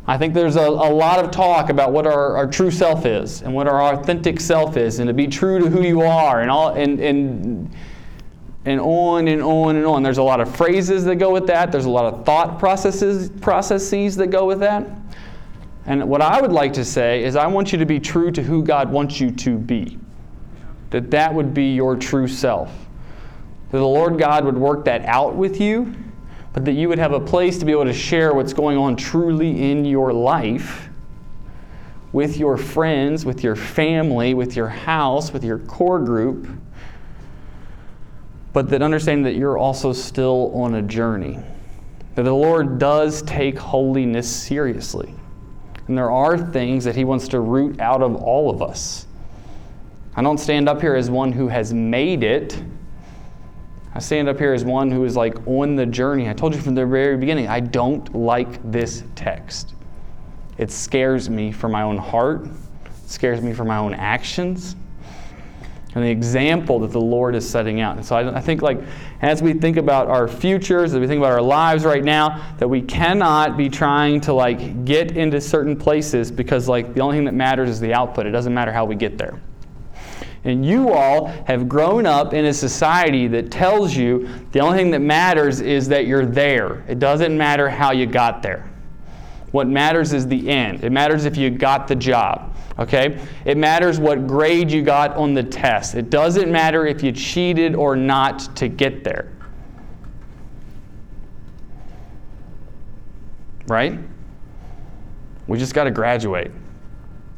I 0.07 0.19
think 0.19 0.35
there's 0.35 0.57
a, 0.57 0.61
a 0.61 0.91
lot 0.91 1.25
of 1.25 1.31
talk 1.31 1.71
about 1.71 1.93
what 1.93 2.07
our, 2.07 2.37
our 2.37 2.47
true 2.47 2.73
self 2.73 3.07
is 3.07 3.43
and 3.43 3.55
what 3.55 3.69
our 3.69 3.95
authentic 3.95 4.41
self 4.41 4.77
is, 4.77 4.99
and 4.99 5.07
to 5.07 5.15
be 5.15 5.29
true 5.29 5.61
to 5.61 5.69
who 5.69 5.83
you 5.83 6.01
are, 6.01 6.41
and 6.41 6.51
all 6.51 6.71
and 6.71 6.99
and 6.99 7.71
and 8.65 8.81
on 8.81 9.29
and 9.29 9.41
on 9.43 9.77
and 9.77 9.87
on. 9.87 10.03
There's 10.03 10.19
a 10.19 10.23
lot 10.23 10.41
of 10.41 10.55
phrases 10.57 11.05
that 11.05 11.17
go 11.17 11.33
with 11.33 11.47
that. 11.47 11.71
There's 11.71 11.85
a 11.85 11.91
lot 11.91 12.12
of 12.12 12.27
thought 12.27 12.59
processes 12.59 13.31
processes 13.41 14.17
that 14.17 14.29
go 14.29 14.45
with 14.45 14.59
that. 14.59 14.88
And 15.87 16.09
what 16.09 16.23
I 16.23 16.40
would 16.40 16.53
like 16.53 16.73
to 16.75 16.85
say 16.85 17.25
is 17.25 17.37
I 17.37 17.47
want 17.47 17.73
you 17.73 17.79
to 17.79 17.87
be 17.87 17.99
true 17.99 18.31
to 18.31 18.42
who 18.42 18.62
God 18.62 18.90
wants 18.90 19.21
you 19.21 19.31
to 19.31 19.59
be. 19.59 19.99
That 20.90 21.11
that 21.11 21.33
would 21.35 21.53
be 21.53 21.75
your 21.75 21.97
true 21.97 22.29
self. 22.29 22.71
That 23.71 23.79
the 23.79 23.87
Lord 23.87 24.18
God 24.18 24.45
would 24.45 24.57
work 24.57 24.85
that 24.85 25.05
out 25.05 25.35
with 25.35 25.61
you 25.61 25.95
but 26.53 26.64
that 26.66 26.73
you 26.73 26.88
would 26.88 26.99
have 26.99 27.12
a 27.12 27.21
place 27.21 27.59
to 27.59 27.64
be 27.64 27.73
able 27.73 27.85
to 27.85 27.92
share 27.92 28.35
what's 28.35 28.53
going 28.53 28.77
on 28.77 28.97
truly 28.97 29.71
in 29.71 29.85
your 29.85 30.12
life 30.12 30.88
with 32.12 32.37
your 32.37 32.59
friends, 32.59 33.25
with 33.25 33.42
your 33.42 33.57
family, 33.57 34.35
with 34.35 34.55
your 34.55 34.68
house, 34.68 35.33
with 35.33 35.42
your 35.42 35.59
core 35.61 35.99
group, 35.99 36.47
but 38.53 38.68
that 38.68 38.83
understanding 38.83 39.25
that 39.25 39.35
you're 39.35 39.57
also 39.57 39.95
still 39.95 40.53
on 40.55 40.75
a 40.75 40.83
journey. 40.83 41.38
That 42.16 42.25
the 42.25 42.35
Lord 42.35 42.79
does 42.79 43.23
take 43.23 43.59
holiness 43.59 44.31
seriously. 44.31 45.14
And 45.92 45.98
there 45.98 46.11
are 46.11 46.38
things 46.38 46.85
that 46.85 46.96
He 46.96 47.05
wants 47.05 47.28
to 47.28 47.40
root 47.40 47.78
out 47.78 48.00
of 48.00 48.16
all 48.16 48.48
of 48.48 48.62
us. 48.62 49.07
I 50.16 50.22
don't 50.22 50.38
stand 50.38 50.66
up 50.66 50.81
here 50.81 50.94
as 50.94 51.11
one 51.11 51.33
who 51.33 51.48
has 51.48 51.74
made 51.74 52.22
it. 52.22 52.62
I 53.94 53.98
stand 53.98 54.26
up 54.26 54.38
here 54.38 54.55
as 54.55 54.64
one 54.64 54.90
who 54.90 55.05
is 55.05 55.16
like 55.16 55.46
on 55.46 55.76
the 55.76 55.85
journey. 55.85 56.31
I 56.31 56.33
told 56.33 56.55
you 56.55 56.62
from 56.62 56.74
the 56.74 56.87
very 56.87 57.18
beginning, 57.18 57.48
I 57.48 57.61
don't 57.61 58.14
like 58.14 58.72
this 58.72 59.05
text. 59.16 59.74
It 60.57 60.70
scares 60.70 61.28
me 61.28 61.52
for 61.52 61.68
my 61.68 61.83
own 61.83 61.98
heart, 61.98 62.46
it 62.46 63.11
scares 63.11 63.42
me 63.42 63.52
for 63.52 63.66
my 63.66 63.76
own 63.76 63.92
actions 63.92 64.76
and 65.94 66.02
the 66.02 66.09
example 66.09 66.78
that 66.81 66.90
the 66.90 67.00
Lord 67.00 67.35
is 67.35 67.48
setting 67.48 67.81
out. 67.81 67.96
And 67.96 68.07
so 68.07 68.16
I, 68.16 68.38
I, 68.38 68.40
think, 68.40 68.62
like, 68.62 68.81
as 69.23 69.41
we 69.41 69.55
think 69.55 69.77
about 69.77 70.09
our 70.09 70.27
futures, 70.27 70.93
as 70.93 71.01
we 71.01 71.07
think 71.07 71.19
about 71.19 71.33
our 71.33 71.41
lives 71.41 71.85
right 71.85 72.03
now, 72.03 72.55
that 72.59 72.69
we 72.69 72.83
cannot 72.83 73.57
be 73.57 73.69
trying 73.69 74.21
to 74.21 74.33
like 74.33 74.85
get 74.85 75.17
into 75.17 75.41
certain 75.41 75.77
places 75.77 76.31
because 76.31 76.69
like 76.69 76.93
the 76.93 77.01
only 77.01 77.19
thing 77.19 77.25
that 77.25 77.35
matters 77.35 77.71
is 77.71 77.81
the 77.81 77.95
output. 77.95 78.27
It 78.27 78.33
doesn't 78.33 78.53
matter 78.53 78.73
how 78.73 78.85
we 78.85 78.97
get 78.97 79.17
there. 79.17 79.41
And 80.45 80.67
you 80.67 80.93
all 80.93 81.29
have 81.47 81.69
grown 81.69 82.05
up 82.05 82.35
in 82.35 82.47
a 82.47 82.53
society 82.53 83.29
that 83.29 83.53
tells 83.53 83.95
you 83.95 84.29
the 84.51 84.59
only 84.59 84.77
thing 84.77 84.91
that 84.91 84.99
matters 84.99 85.61
is 85.61 85.87
that 85.89 86.07
you're 86.07 86.27
there. 86.27 86.85
It 86.89 86.99
doesn't 86.99 87.39
matter 87.39 87.71
how 87.71 87.93
you 87.93 88.07
got 88.07 88.43
there. 88.43 88.69
What 89.53 89.69
matters 89.69 90.13
is 90.13 90.27
the 90.27 90.49
end. 90.49 90.83
It 90.83 90.91
matters 90.91 91.27
if 91.27 91.37
you 91.37 91.49
got 91.49 91.87
the 91.87 91.95
job. 91.95 92.52
Okay? 92.79 93.21
It 93.45 93.57
matters 93.57 93.99
what 93.99 94.27
grade 94.27 94.71
you 94.71 94.83
got 94.83 95.17
on 95.17 95.35
the 95.35 95.43
test. 95.43 95.95
It 95.95 96.11
doesn't 96.11 96.51
matter 96.51 96.87
if 96.87 97.03
you 97.03 97.13
cheated 97.13 97.75
or 97.75 97.97
not 97.97 98.57
to 98.57 98.69
get 98.69 99.05
there. 99.05 99.31
Right? 103.67 103.99
We 105.47 105.59
just 105.59 105.75
got 105.75 105.85
to 105.85 105.91
graduate. 105.91 106.51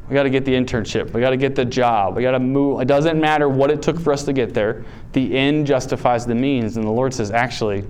We 0.07 0.13
got 0.13 0.23
to 0.23 0.29
get 0.29 0.45
the 0.45 0.53
internship. 0.53 1.13
We 1.13 1.21
got 1.21 1.31
to 1.31 1.37
get 1.37 1.55
the 1.55 1.65
job. 1.65 2.15
We 2.15 2.21
got 2.21 2.31
to 2.31 2.39
move. 2.39 2.79
It 2.79 2.87
doesn't 2.87 3.19
matter 3.19 3.49
what 3.49 3.71
it 3.71 3.81
took 3.81 3.99
for 3.99 4.13
us 4.13 4.23
to 4.23 4.33
get 4.33 4.53
there. 4.53 4.85
The 5.13 5.35
end 5.35 5.65
justifies 5.65 6.25
the 6.25 6.35
means. 6.35 6.77
And 6.77 6.85
the 6.85 6.91
Lord 6.91 7.13
says, 7.13 7.31
actually, 7.31 7.83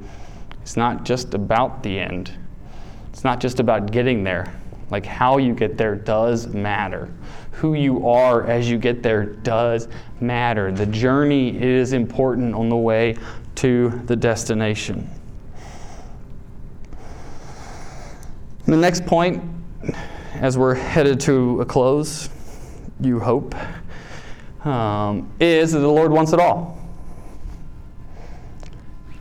it's 0.61 0.77
not 0.77 1.03
just 1.03 1.33
about 1.33 1.83
the 1.83 1.99
end, 1.99 2.31
it's 3.09 3.23
not 3.23 3.39
just 3.39 3.59
about 3.59 3.91
getting 3.91 4.23
there. 4.23 4.53
Like 4.91 5.05
how 5.05 5.37
you 5.37 5.53
get 5.53 5.77
there 5.77 5.95
does 5.95 6.47
matter. 6.47 7.11
Who 7.51 7.73
you 7.73 8.07
are 8.07 8.45
as 8.45 8.69
you 8.69 8.77
get 8.77 9.01
there 9.01 9.25
does 9.25 9.87
matter. 10.19 10.71
The 10.71 10.85
journey 10.85 11.61
is 11.61 11.93
important 11.93 12.53
on 12.53 12.69
the 12.69 12.75
way 12.75 13.17
to 13.55 13.89
the 14.05 14.15
destination. 14.15 15.09
The 18.65 18.77
next 18.77 19.05
point, 19.05 19.43
as 20.33 20.57
we're 20.57 20.73
headed 20.73 21.19
to 21.21 21.61
a 21.61 21.65
close, 21.65 22.29
you 22.99 23.19
hope, 23.19 23.55
um, 24.65 25.31
is 25.39 25.71
that 25.71 25.79
the 25.79 25.87
Lord 25.87 26.11
wants 26.11 26.33
it 26.33 26.39
all. 26.39 26.74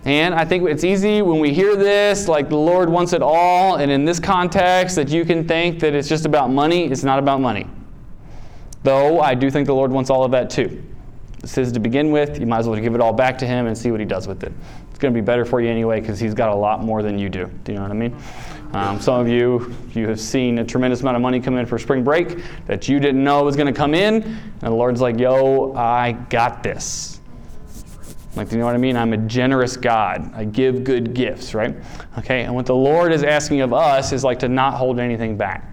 And 0.04 0.34
I 0.34 0.44
think 0.44 0.68
it's 0.68 0.84
easy 0.84 1.22
when 1.22 1.40
we 1.40 1.54
hear 1.54 1.76
this, 1.76 2.28
like 2.28 2.50
the 2.50 2.56
Lord 2.56 2.90
wants 2.90 3.14
it 3.14 3.22
all, 3.22 3.76
and 3.76 3.90
in 3.90 4.04
this 4.04 4.20
context, 4.20 4.96
that 4.96 5.08
you 5.08 5.24
can 5.24 5.48
think 5.48 5.80
that 5.80 5.94
it's 5.94 6.08
just 6.08 6.26
about 6.26 6.50
money. 6.50 6.84
It's 6.84 7.04
not 7.04 7.18
about 7.18 7.40
money. 7.40 7.66
Though 8.82 9.20
I 9.20 9.34
do 9.34 9.50
think 9.50 9.66
the 9.66 9.74
Lord 9.74 9.90
wants 9.90 10.10
all 10.10 10.22
of 10.22 10.30
that 10.32 10.50
too. 10.50 10.84
This 11.40 11.56
is 11.56 11.72
to 11.72 11.80
begin 11.80 12.10
with. 12.10 12.38
You 12.38 12.46
might 12.46 12.58
as 12.58 12.68
well 12.68 12.78
give 12.78 12.94
it 12.94 13.00
all 13.00 13.14
back 13.14 13.38
to 13.38 13.46
Him 13.46 13.66
and 13.66 13.76
see 13.76 13.90
what 13.90 14.00
He 14.00 14.06
does 14.06 14.28
with 14.28 14.44
it. 14.44 14.52
It's 14.90 14.98
going 14.98 15.12
to 15.12 15.20
be 15.20 15.24
better 15.24 15.44
for 15.44 15.60
you 15.62 15.70
anyway 15.70 16.00
because 16.00 16.20
He's 16.20 16.34
got 16.34 16.50
a 16.50 16.54
lot 16.54 16.82
more 16.82 17.02
than 17.02 17.18
you 17.18 17.30
do. 17.30 17.50
Do 17.64 17.72
you 17.72 17.78
know 17.78 17.84
what 17.84 17.90
I 17.90 17.94
mean? 17.94 18.16
Um, 18.74 19.00
some 19.00 19.20
of 19.20 19.28
you, 19.28 19.74
you 19.92 20.08
have 20.08 20.20
seen 20.20 20.58
a 20.58 20.64
tremendous 20.64 21.00
amount 21.00 21.16
of 21.16 21.22
money 21.22 21.40
come 21.40 21.56
in 21.56 21.64
for 21.64 21.78
spring 21.78 22.02
break 22.02 22.42
that 22.66 22.88
you 22.88 22.98
didn't 22.98 23.22
know 23.22 23.42
was 23.44 23.56
going 23.56 23.72
to 23.72 23.78
come 23.78 23.94
in, 23.94 24.22
and 24.22 24.60
the 24.60 24.70
Lord's 24.70 25.00
like, 25.00 25.18
yo, 25.18 25.72
I 25.74 26.12
got 26.12 26.62
this. 26.62 27.13
Like, 28.36 28.48
do 28.48 28.56
you 28.56 28.60
know 28.60 28.66
what 28.66 28.74
I 28.74 28.78
mean? 28.78 28.96
I'm 28.96 29.12
a 29.12 29.16
generous 29.16 29.76
God. 29.76 30.32
I 30.34 30.44
give 30.44 30.82
good 30.82 31.14
gifts, 31.14 31.54
right? 31.54 31.76
Okay, 32.18 32.42
and 32.42 32.54
what 32.54 32.66
the 32.66 32.74
Lord 32.74 33.12
is 33.12 33.22
asking 33.22 33.60
of 33.60 33.72
us 33.72 34.12
is 34.12 34.24
like 34.24 34.40
to 34.40 34.48
not 34.48 34.74
hold 34.74 34.98
anything 34.98 35.36
back. 35.36 35.70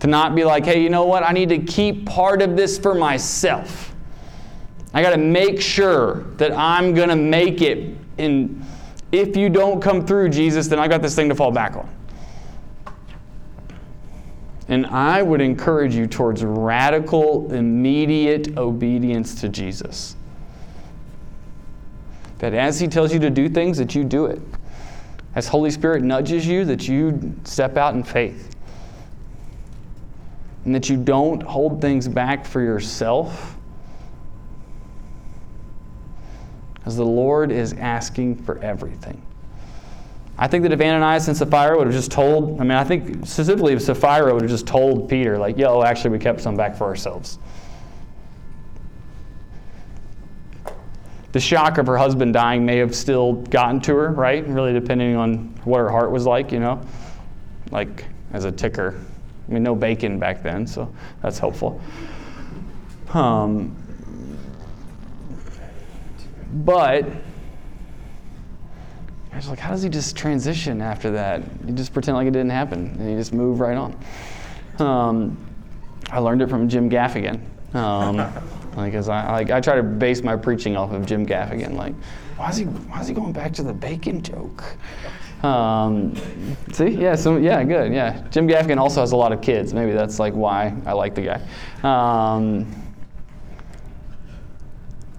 To 0.00 0.06
not 0.06 0.34
be 0.34 0.44
like, 0.44 0.64
hey, 0.64 0.82
you 0.82 0.88
know 0.88 1.04
what? 1.04 1.22
I 1.22 1.32
need 1.32 1.50
to 1.50 1.58
keep 1.58 2.06
part 2.06 2.40
of 2.40 2.56
this 2.56 2.78
for 2.78 2.94
myself. 2.94 3.94
I 4.94 5.02
got 5.02 5.10
to 5.10 5.18
make 5.18 5.60
sure 5.60 6.22
that 6.36 6.52
I'm 6.52 6.94
going 6.94 7.10
to 7.10 7.16
make 7.16 7.60
it. 7.60 7.96
And 8.16 8.64
if 9.12 9.36
you 9.36 9.50
don't 9.50 9.80
come 9.80 10.06
through, 10.06 10.30
Jesus, 10.30 10.68
then 10.68 10.78
I 10.78 10.88
got 10.88 11.02
this 11.02 11.14
thing 11.14 11.28
to 11.28 11.34
fall 11.34 11.50
back 11.50 11.76
on. 11.76 11.88
And 14.68 14.86
I 14.86 15.22
would 15.22 15.40
encourage 15.40 15.94
you 15.94 16.06
towards 16.06 16.42
radical, 16.44 17.52
immediate 17.52 18.56
obedience 18.56 19.38
to 19.42 19.48
Jesus. 19.48 20.16
That 22.38 22.54
as 22.54 22.78
He 22.78 22.88
tells 22.88 23.12
you 23.12 23.18
to 23.20 23.30
do 23.30 23.48
things, 23.48 23.78
that 23.78 23.94
you 23.94 24.04
do 24.04 24.26
it. 24.26 24.40
As 25.34 25.48
Holy 25.48 25.70
Spirit 25.70 26.02
nudges 26.02 26.46
you, 26.46 26.64
that 26.64 26.88
you 26.88 27.34
step 27.44 27.76
out 27.76 27.94
in 27.94 28.02
faith. 28.02 28.54
And 30.64 30.74
that 30.74 30.88
you 30.88 30.96
don't 30.96 31.42
hold 31.42 31.80
things 31.80 32.08
back 32.08 32.44
for 32.44 32.60
yourself. 32.60 33.56
Because 36.74 36.96
the 36.96 37.04
Lord 37.04 37.52
is 37.52 37.72
asking 37.74 38.36
for 38.44 38.58
everything. 38.58 39.20
I 40.38 40.46
think 40.48 40.62
that 40.64 40.72
if 40.72 40.80
Ananias 40.80 41.28
and 41.28 41.36
Sapphira 41.36 41.76
would 41.78 41.86
have 41.86 41.96
just 41.96 42.10
told, 42.10 42.60
I 42.60 42.64
mean, 42.64 42.72
I 42.72 42.84
think 42.84 43.26
specifically 43.26 43.72
if 43.72 43.80
Sapphira 43.80 44.32
would 44.34 44.42
have 44.42 44.50
just 44.50 44.66
told 44.66 45.08
Peter, 45.08 45.38
like, 45.38 45.56
yo, 45.56 45.82
actually, 45.82 46.10
we 46.10 46.18
kept 46.18 46.40
some 46.40 46.56
back 46.56 46.76
for 46.76 46.84
ourselves. 46.84 47.38
The 51.36 51.40
shock 51.40 51.76
of 51.76 51.86
her 51.86 51.98
husband 51.98 52.32
dying 52.32 52.64
may 52.64 52.78
have 52.78 52.94
still 52.94 53.34
gotten 53.34 53.78
to 53.78 53.94
her, 53.94 54.10
right? 54.12 54.48
Really 54.48 54.72
depending 54.72 55.16
on 55.16 55.48
what 55.64 55.80
her 55.80 55.90
heart 55.90 56.10
was 56.10 56.24
like, 56.24 56.50
you 56.50 56.60
know, 56.60 56.80
like 57.70 58.06
as 58.32 58.46
a 58.46 58.50
ticker. 58.50 58.98
I 59.46 59.52
mean, 59.52 59.62
no 59.62 59.74
bacon 59.74 60.18
back 60.18 60.42
then, 60.42 60.66
so 60.66 60.90
that's 61.20 61.38
helpful. 61.38 61.78
Um, 63.12 63.76
but 66.64 67.04
I 69.30 69.36
was 69.36 69.48
like, 69.50 69.58
how 69.58 69.72
does 69.72 69.82
he 69.82 69.90
just 69.90 70.16
transition 70.16 70.80
after 70.80 71.10
that? 71.10 71.42
You 71.66 71.74
just 71.74 71.92
pretend 71.92 72.16
like 72.16 72.28
it 72.28 72.30
didn't 72.30 72.48
happen, 72.48 72.96
and 72.98 73.10
you 73.10 73.18
just 73.18 73.34
move 73.34 73.60
right 73.60 73.76
on. 73.76 73.94
Um, 74.78 75.36
I 76.10 76.18
learned 76.18 76.40
it 76.40 76.48
from 76.48 76.66
Jim 76.66 76.88
Gaffigan. 76.88 77.42
Um, 77.74 78.26
like, 78.76 78.94
as 78.94 79.08
I 79.08 79.32
like, 79.32 79.50
I 79.50 79.60
try 79.60 79.76
to 79.76 79.82
base 79.82 80.22
my 80.22 80.36
preaching 80.36 80.76
off 80.76 80.92
of 80.92 81.06
Jim 81.06 81.26
Gaffigan. 81.26 81.74
Like, 81.74 81.94
why 82.36 82.50
is 82.50 82.58
he 82.58 82.64
why 82.64 83.00
is 83.00 83.08
he 83.08 83.14
going 83.14 83.32
back 83.32 83.52
to 83.54 83.62
the 83.62 83.72
bacon 83.72 84.22
joke? 84.22 84.62
Um, 85.42 86.14
see, 86.72 86.88
yeah, 86.88 87.14
so 87.14 87.36
yeah, 87.36 87.62
good, 87.64 87.92
yeah. 87.92 88.26
Jim 88.30 88.48
Gaffigan 88.48 88.78
also 88.78 89.00
has 89.00 89.12
a 89.12 89.16
lot 89.16 89.32
of 89.32 89.40
kids. 89.40 89.72
Maybe 89.72 89.92
that's 89.92 90.18
like 90.18 90.34
why 90.34 90.74
I 90.84 90.92
like 90.92 91.14
the 91.14 91.22
guy. 91.22 91.40
Um, 91.82 92.66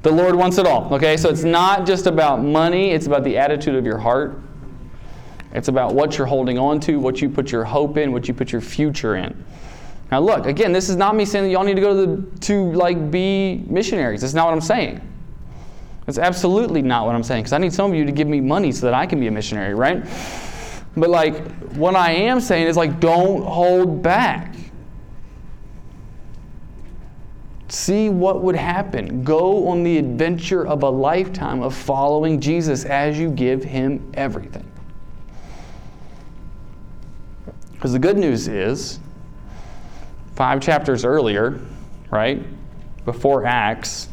the 0.04 0.12
Lord 0.12 0.36
wants 0.36 0.58
it 0.58 0.68
all. 0.68 0.94
Okay, 0.94 1.18
so 1.18 1.30
it's 1.30 1.44
not 1.44 1.86
just 1.86 2.08
about 2.08 2.44
money; 2.44 2.92
it's 2.92 3.08
about 3.08 3.24
the 3.24 3.38
attitude 3.38 3.76
of 3.76 3.86
your 3.86 3.98
heart. 3.98 4.40
It's 5.54 5.70
about 5.70 5.96
what 5.96 6.18
you're 6.18 6.28
holding 6.28 6.60
on 6.60 6.80
to, 6.82 7.00
what 7.00 7.22
you 7.22 7.30
put 7.30 7.52
your 7.52 7.64
hope 7.64 7.98
in, 7.98 8.12
what 8.12 8.28
you 8.28 8.34
put 8.34 8.52
your 8.52 8.62
future 8.62 9.16
in. 9.16 9.44
Now, 10.12 10.22
look, 10.22 10.46
again, 10.46 10.72
this 10.72 10.90
is 10.90 10.96
not 10.96 11.16
me 11.16 11.26
saying 11.26 11.46
that 11.46 11.52
y'all 11.52 11.66
need 11.66 11.76
to 11.76 11.82
go 11.82 12.06
to, 12.06 12.16
the, 12.16 12.40
to 12.40 12.72
like 12.72 13.12
be 13.12 13.64
missionaries. 13.68 14.22
That's 14.22 14.34
not 14.34 14.46
what 14.46 14.54
I'm 14.54 14.62
saying. 14.62 15.02
That's 16.06 16.18
absolutely 16.18 16.82
not 16.82 17.06
what 17.06 17.16
I'm 17.16 17.24
saying 17.24 17.44
because 17.44 17.54
I 17.54 17.58
need 17.58 17.74
some 17.74 17.92
of 17.92 17.98
you 17.98 18.06
to 18.06 18.14
give 18.14 18.30
me 18.30 18.40
money 18.40 18.72
so 18.72 18.86
that 18.86 18.94
I 18.94 19.06
can 19.06 19.20
be 19.20 19.28
a 19.28 19.32
missionary, 19.32 19.74
right? 19.74 20.06
But 20.96 21.10
like, 21.10 21.46
what 21.74 21.96
I 21.96 22.12
am 22.12 22.40
saying 22.40 22.68
is 22.68 22.78
like, 22.78 23.02
don't 23.02 23.44
hold 23.44 24.02
back. 24.02 24.56
See 27.68 28.08
what 28.08 28.42
would 28.42 28.56
happen. 28.56 29.26
Go 29.26 29.68
on 29.68 29.84
the 29.84 29.98
adventure 29.98 30.66
of 30.66 30.84
a 30.84 30.90
lifetime 30.90 31.62
of 31.62 31.76
following 31.76 32.40
Jesus 32.40 32.86
as 32.86 33.20
you 33.20 33.30
give 33.30 33.62
him 33.62 34.10
everything. 34.14 34.72
Because 37.74 37.92
the 37.92 38.00
good 38.00 38.18
news 38.18 38.48
is 38.48 39.02
five 40.38 40.62
chapters 40.62 41.04
earlier, 41.04 41.60
right, 42.12 42.40
before 43.06 43.44
Acts, 43.44 44.08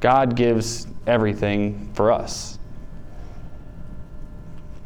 God 0.00 0.36
gives 0.36 0.86
everything 1.06 1.90
for 1.94 2.12
us. 2.12 2.58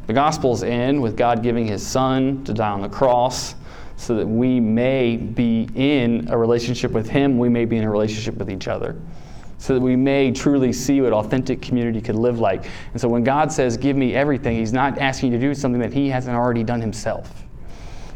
The 0.07 0.13
Gospels 0.13 0.63
end 0.63 1.01
with 1.01 1.17
God 1.17 1.43
giving 1.43 1.67
His 1.67 1.85
Son 1.85 2.45
to 2.45 2.53
die 2.53 2.69
on 2.69 2.81
the 2.81 2.87
cross 2.87 3.55
so 3.97 4.15
that 4.15 4.25
we 4.25 4.61
may 4.61 5.17
be 5.17 5.67
in 5.75 6.29
a 6.29 6.37
relationship 6.37 6.91
with 6.91 7.09
Him, 7.09 7.37
we 7.37 7.49
may 7.49 7.65
be 7.65 7.75
in 7.75 7.83
a 7.83 7.91
relationship 7.91 8.35
with 8.35 8.49
each 8.49 8.69
other. 8.69 8.95
So 9.57 9.73
that 9.73 9.81
we 9.81 9.97
may 9.97 10.31
truly 10.31 10.71
see 10.71 11.01
what 11.01 11.11
authentic 11.11 11.61
community 11.61 11.99
could 11.99 12.15
live 12.15 12.39
like. 12.39 12.69
And 12.93 13.01
so 13.01 13.09
when 13.09 13.25
God 13.25 13.51
says, 13.51 13.75
Give 13.75 13.97
me 13.97 14.15
everything, 14.15 14.55
He's 14.55 14.71
not 14.71 14.97
asking 14.97 15.33
you 15.33 15.39
to 15.39 15.45
do 15.45 15.53
something 15.53 15.81
that 15.81 15.91
He 15.91 16.07
hasn't 16.07 16.37
already 16.37 16.63
done 16.63 16.79
Himself. 16.79 17.38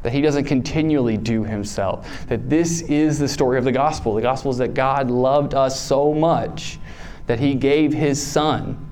That 0.04 0.12
he 0.12 0.22
doesn't 0.22 0.44
continually 0.44 1.18
do 1.18 1.44
himself. 1.44 2.08
That 2.28 2.50
this 2.50 2.82
is 2.82 3.18
the 3.18 3.28
story 3.28 3.58
of 3.58 3.64
the 3.64 3.72
gospel. 3.72 4.14
The 4.14 4.22
gospel 4.22 4.52
is 4.52 4.58
that 4.58 4.74
God 4.74 5.10
loved 5.10 5.54
us 5.54 5.80
so 5.80 6.14
much 6.14 6.78
that 7.26 7.40
he 7.40 7.56
gave 7.56 7.94
his 7.94 8.22
son 8.22 8.90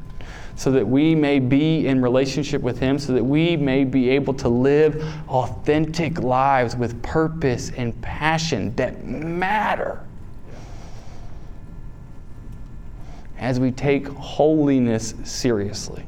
so 0.62 0.70
that 0.70 0.88
we 0.88 1.16
may 1.16 1.40
be 1.40 1.88
in 1.88 2.04
relationship 2.04 2.62
with 2.62 2.78
him, 2.80 3.00
so 3.00 3.14
that 3.14 3.24
we 3.24 3.58
may 3.58 3.84
be 3.84 4.10
able 4.10 4.32
to 4.32 4.48
live 4.48 5.04
authentic 5.28 6.20
lives 6.20 6.76
with 6.76 7.02
purpose 7.02 7.72
and 7.78 8.00
passion 8.04 8.72
that 8.76 9.04
matter. 9.04 10.06
As 13.40 13.60
we 13.60 13.72
take 13.72 14.08
holiness 14.10 15.16
seriously. 15.24 16.06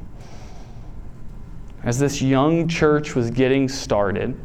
As 1.84 1.98
this 1.98 2.22
young 2.22 2.68
church 2.68 3.16
was 3.16 3.32
getting 3.32 3.68
started, 3.68 4.40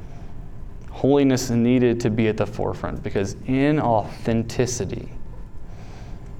holiness 0.98 1.48
needed 1.48 2.00
to 2.00 2.10
be 2.10 2.26
at 2.26 2.36
the 2.36 2.44
forefront 2.44 3.00
because 3.04 3.36
in 3.46 3.78
authenticity, 3.78 5.08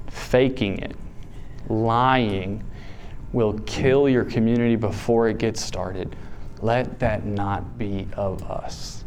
faking 0.09 0.79
it, 0.79 0.97
lying, 1.69 2.65
will 3.33 3.53
kill 3.67 4.09
your 4.09 4.25
community 4.25 4.75
before 4.75 5.29
it 5.29 5.39
gets 5.39 5.63
started. 5.65 6.17
Let 6.61 6.99
that 6.99 7.25
not 7.25 7.79
be 7.79 8.09
of 8.15 8.43
us. 8.51 9.05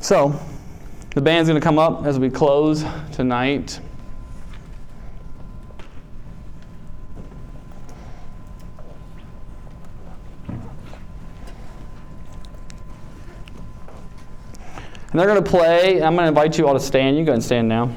So, 0.00 0.38
the 1.14 1.22
band's 1.22 1.48
going 1.48 1.58
to 1.58 1.64
come 1.64 1.78
up 1.78 2.04
as 2.04 2.18
we 2.18 2.28
close 2.28 2.84
tonight. 3.10 3.80
And 15.10 15.18
they're 15.18 15.26
going 15.26 15.42
to 15.42 15.50
play. 15.50 16.02
I'm 16.02 16.14
going 16.14 16.24
to 16.24 16.28
invite 16.28 16.58
you 16.58 16.66
all 16.66 16.74
to 16.74 16.80
stand. 16.80 17.16
You 17.16 17.24
go 17.24 17.32
and 17.32 17.42
stand 17.42 17.68
now. 17.68 17.90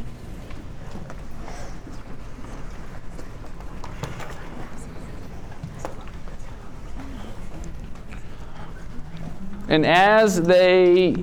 And 9.68 9.86
as 9.86 10.42
they, 10.42 11.14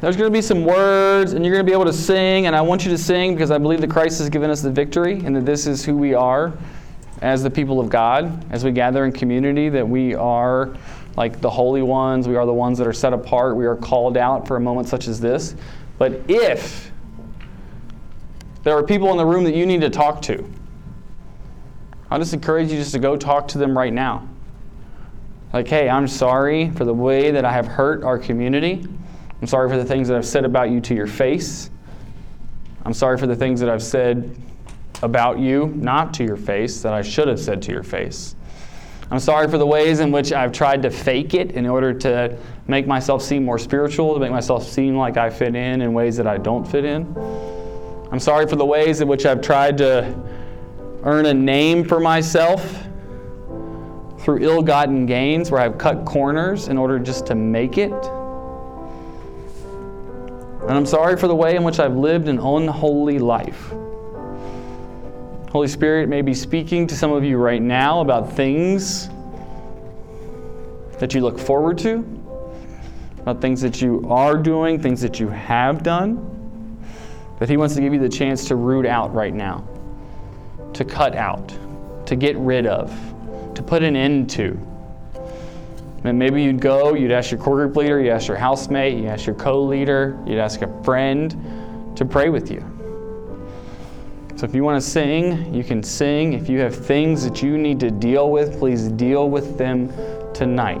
there's 0.00 0.16
going 0.16 0.28
to 0.28 0.30
be 0.30 0.42
some 0.42 0.64
words, 0.64 1.34
and 1.34 1.44
you're 1.44 1.54
going 1.54 1.64
to 1.64 1.70
be 1.70 1.72
able 1.72 1.84
to 1.84 1.92
sing, 1.92 2.46
and 2.46 2.56
I 2.56 2.60
want 2.60 2.84
you 2.84 2.90
to 2.90 2.98
sing 2.98 3.32
because 3.32 3.52
I 3.52 3.58
believe 3.58 3.80
that 3.80 3.90
Christ 3.90 4.18
has 4.18 4.28
given 4.28 4.50
us 4.50 4.60
the 4.60 4.72
victory, 4.72 5.20
and 5.24 5.36
that 5.36 5.46
this 5.46 5.68
is 5.68 5.84
who 5.84 5.96
we 5.96 6.12
are 6.12 6.52
as 7.20 7.44
the 7.44 7.50
people 7.50 7.78
of 7.78 7.88
God, 7.88 8.44
as 8.52 8.64
we 8.64 8.72
gather 8.72 9.04
in 9.04 9.12
community, 9.12 9.68
that 9.68 9.88
we 9.88 10.16
are 10.16 10.76
like 11.16 11.40
the 11.40 11.50
holy 11.50 11.82
ones, 11.82 12.26
we 12.26 12.36
are 12.36 12.46
the 12.46 12.54
ones 12.54 12.78
that 12.78 12.86
are 12.86 12.92
set 12.92 13.12
apart, 13.12 13.56
we 13.56 13.66
are 13.66 13.76
called 13.76 14.16
out 14.16 14.46
for 14.46 14.56
a 14.56 14.60
moment 14.60 14.88
such 14.88 15.08
as 15.08 15.20
this. 15.20 15.54
But 15.98 16.20
if 16.28 16.90
there 18.62 18.76
are 18.76 18.82
people 18.82 19.10
in 19.10 19.16
the 19.16 19.26
room 19.26 19.44
that 19.44 19.54
you 19.54 19.66
need 19.66 19.80
to 19.82 19.90
talk 19.90 20.22
to, 20.22 20.50
I'll 22.10 22.18
just 22.18 22.34
encourage 22.34 22.70
you 22.70 22.78
just 22.78 22.92
to 22.92 22.98
go 22.98 23.16
talk 23.16 23.48
to 23.48 23.58
them 23.58 23.76
right 23.76 23.92
now. 23.92 24.28
Like, 25.52 25.68
hey, 25.68 25.88
I'm 25.88 26.08
sorry 26.08 26.70
for 26.70 26.84
the 26.84 26.94
way 26.94 27.30
that 27.30 27.44
I 27.44 27.52
have 27.52 27.66
hurt 27.66 28.04
our 28.04 28.18
community. 28.18 28.86
I'm 29.40 29.46
sorry 29.46 29.68
for 29.68 29.76
the 29.76 29.84
things 29.84 30.08
that 30.08 30.16
I've 30.16 30.26
said 30.26 30.44
about 30.44 30.70
you 30.70 30.80
to 30.80 30.94
your 30.94 31.06
face. 31.06 31.70
I'm 32.84 32.94
sorry 32.94 33.18
for 33.18 33.26
the 33.26 33.36
things 33.36 33.60
that 33.60 33.68
I've 33.68 33.82
said 33.82 34.36
about 35.02 35.38
you, 35.38 35.66
not 35.76 36.14
to 36.14 36.24
your 36.24 36.36
face, 36.36 36.80
that 36.82 36.94
I 36.94 37.02
should 37.02 37.28
have 37.28 37.40
said 37.40 37.60
to 37.62 37.72
your 37.72 37.82
face. 37.82 38.34
I'm 39.12 39.20
sorry 39.20 39.46
for 39.46 39.58
the 39.58 39.66
ways 39.66 40.00
in 40.00 40.10
which 40.10 40.32
I've 40.32 40.52
tried 40.52 40.80
to 40.84 40.90
fake 40.90 41.34
it 41.34 41.50
in 41.50 41.66
order 41.66 41.92
to 41.92 42.34
make 42.66 42.86
myself 42.86 43.22
seem 43.22 43.44
more 43.44 43.58
spiritual, 43.58 44.14
to 44.14 44.20
make 44.20 44.30
myself 44.30 44.66
seem 44.66 44.96
like 44.96 45.18
I 45.18 45.28
fit 45.28 45.54
in 45.54 45.82
in 45.82 45.92
ways 45.92 46.16
that 46.16 46.26
I 46.26 46.38
don't 46.38 46.66
fit 46.66 46.86
in. 46.86 47.14
I'm 48.10 48.18
sorry 48.18 48.46
for 48.46 48.56
the 48.56 48.64
ways 48.64 49.02
in 49.02 49.08
which 49.08 49.26
I've 49.26 49.42
tried 49.42 49.76
to 49.78 50.18
earn 51.02 51.26
a 51.26 51.34
name 51.34 51.84
for 51.86 52.00
myself 52.00 52.86
through 54.20 54.38
ill 54.40 54.62
gotten 54.62 55.04
gains, 55.04 55.50
where 55.50 55.60
I've 55.60 55.76
cut 55.76 56.06
corners 56.06 56.68
in 56.68 56.78
order 56.78 56.98
just 56.98 57.26
to 57.26 57.34
make 57.34 57.76
it. 57.76 57.92
And 60.62 60.70
I'm 60.70 60.86
sorry 60.86 61.18
for 61.18 61.28
the 61.28 61.36
way 61.36 61.54
in 61.54 61.64
which 61.64 61.80
I've 61.80 61.96
lived 61.96 62.28
an 62.28 62.38
unholy 62.38 63.18
life. 63.18 63.74
Holy 65.52 65.68
Spirit 65.68 66.08
may 66.08 66.22
be 66.22 66.32
speaking 66.32 66.86
to 66.86 66.96
some 66.96 67.12
of 67.12 67.22
you 67.24 67.36
right 67.36 67.60
now 67.60 68.00
about 68.00 68.32
things 68.32 69.10
that 70.98 71.12
you 71.12 71.20
look 71.20 71.38
forward 71.38 71.76
to, 71.76 71.98
about 73.18 73.42
things 73.42 73.60
that 73.60 73.82
you 73.82 74.02
are 74.08 74.38
doing, 74.38 74.80
things 74.80 75.02
that 75.02 75.20
you 75.20 75.28
have 75.28 75.82
done, 75.82 76.82
that 77.38 77.50
He 77.50 77.58
wants 77.58 77.74
to 77.74 77.82
give 77.82 77.92
you 77.92 78.00
the 78.00 78.08
chance 78.08 78.46
to 78.46 78.56
root 78.56 78.86
out 78.86 79.12
right 79.12 79.34
now, 79.34 79.68
to 80.72 80.86
cut 80.86 81.14
out, 81.14 81.54
to 82.06 82.16
get 82.16 82.34
rid 82.38 82.66
of, 82.66 82.90
to 83.54 83.62
put 83.62 83.82
an 83.82 83.94
end 83.94 84.30
to. 84.30 84.58
And 86.04 86.18
maybe 86.18 86.42
you'd 86.42 86.62
go, 86.62 86.94
you'd 86.94 87.12
ask 87.12 87.30
your 87.30 87.38
core 87.38 87.56
group 87.56 87.76
leader, 87.76 88.00
you 88.00 88.10
ask 88.10 88.26
your 88.26 88.38
housemate, 88.38 88.96
you 88.96 89.06
ask 89.06 89.26
your 89.26 89.36
co 89.36 89.62
leader, 89.62 90.18
you'd 90.26 90.38
ask 90.38 90.62
a 90.62 90.82
friend 90.82 91.94
to 91.94 92.06
pray 92.06 92.30
with 92.30 92.50
you. 92.50 92.71
So 94.42 94.48
if 94.48 94.56
you 94.56 94.64
want 94.64 94.82
to 94.82 94.90
sing, 94.90 95.54
you 95.54 95.62
can 95.62 95.84
sing. 95.84 96.32
If 96.32 96.48
you 96.48 96.58
have 96.58 96.74
things 96.74 97.22
that 97.22 97.44
you 97.44 97.56
need 97.56 97.78
to 97.78 97.92
deal 97.92 98.28
with, 98.28 98.58
please 98.58 98.88
deal 98.88 99.30
with 99.30 99.56
them 99.56 99.88
tonight. 100.34 100.80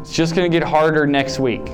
It's 0.00 0.10
just 0.10 0.34
going 0.34 0.50
to 0.50 0.58
get 0.58 0.66
harder 0.66 1.06
next 1.06 1.38
week. 1.38 1.68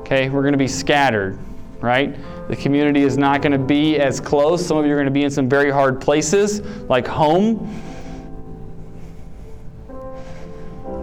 Okay, 0.00 0.30
we're 0.30 0.42
going 0.42 0.50
to 0.50 0.58
be 0.58 0.66
scattered, 0.66 1.38
right? 1.80 2.18
The 2.48 2.56
community 2.56 3.02
is 3.04 3.16
not 3.16 3.40
going 3.40 3.52
to 3.52 3.58
be 3.58 4.00
as 4.00 4.18
close. 4.18 4.66
Some 4.66 4.78
of 4.78 4.84
you 4.84 4.90
are 4.94 4.96
going 4.96 5.06
to 5.06 5.12
be 5.12 5.22
in 5.22 5.30
some 5.30 5.48
very 5.48 5.70
hard 5.70 6.00
places, 6.00 6.60
like 6.88 7.06
home. 7.06 7.80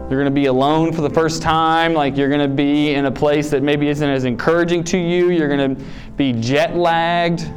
You're 0.09 0.19
going 0.19 0.25
to 0.25 0.31
be 0.31 0.47
alone 0.47 0.91
for 0.91 0.99
the 0.99 1.09
first 1.09 1.41
time, 1.41 1.93
like 1.93 2.17
you're 2.17 2.27
going 2.27 2.41
to 2.41 2.53
be 2.53 2.93
in 2.93 3.05
a 3.05 3.11
place 3.11 3.49
that 3.51 3.63
maybe 3.63 3.87
isn't 3.87 4.09
as 4.09 4.25
encouraging 4.25 4.83
to 4.83 4.97
you. 4.97 5.29
You're 5.29 5.47
going 5.47 5.77
to 5.77 5.85
be 6.17 6.33
jet 6.33 6.75
lagged, 6.75 7.49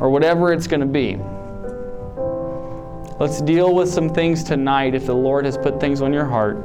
or 0.00 0.10
whatever 0.10 0.52
it's 0.52 0.66
going 0.66 0.80
to 0.80 0.86
be. 0.86 1.18
Let's 3.20 3.42
deal 3.42 3.74
with 3.74 3.90
some 3.90 4.08
things 4.08 4.42
tonight 4.42 4.94
if 4.94 5.04
the 5.04 5.14
Lord 5.14 5.44
has 5.44 5.58
put 5.58 5.78
things 5.78 6.00
on 6.00 6.12
your 6.12 6.24
heart 6.24 6.56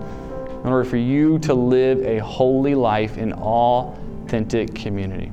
in 0.64 0.72
order 0.72 0.90
for 0.90 0.98
you 0.98 1.38
to 1.40 1.54
live 1.54 2.02
a 2.04 2.20
holy 2.20 2.74
life 2.76 3.18
in 3.18 3.34
authentic 3.34 4.74
community. 4.74 5.32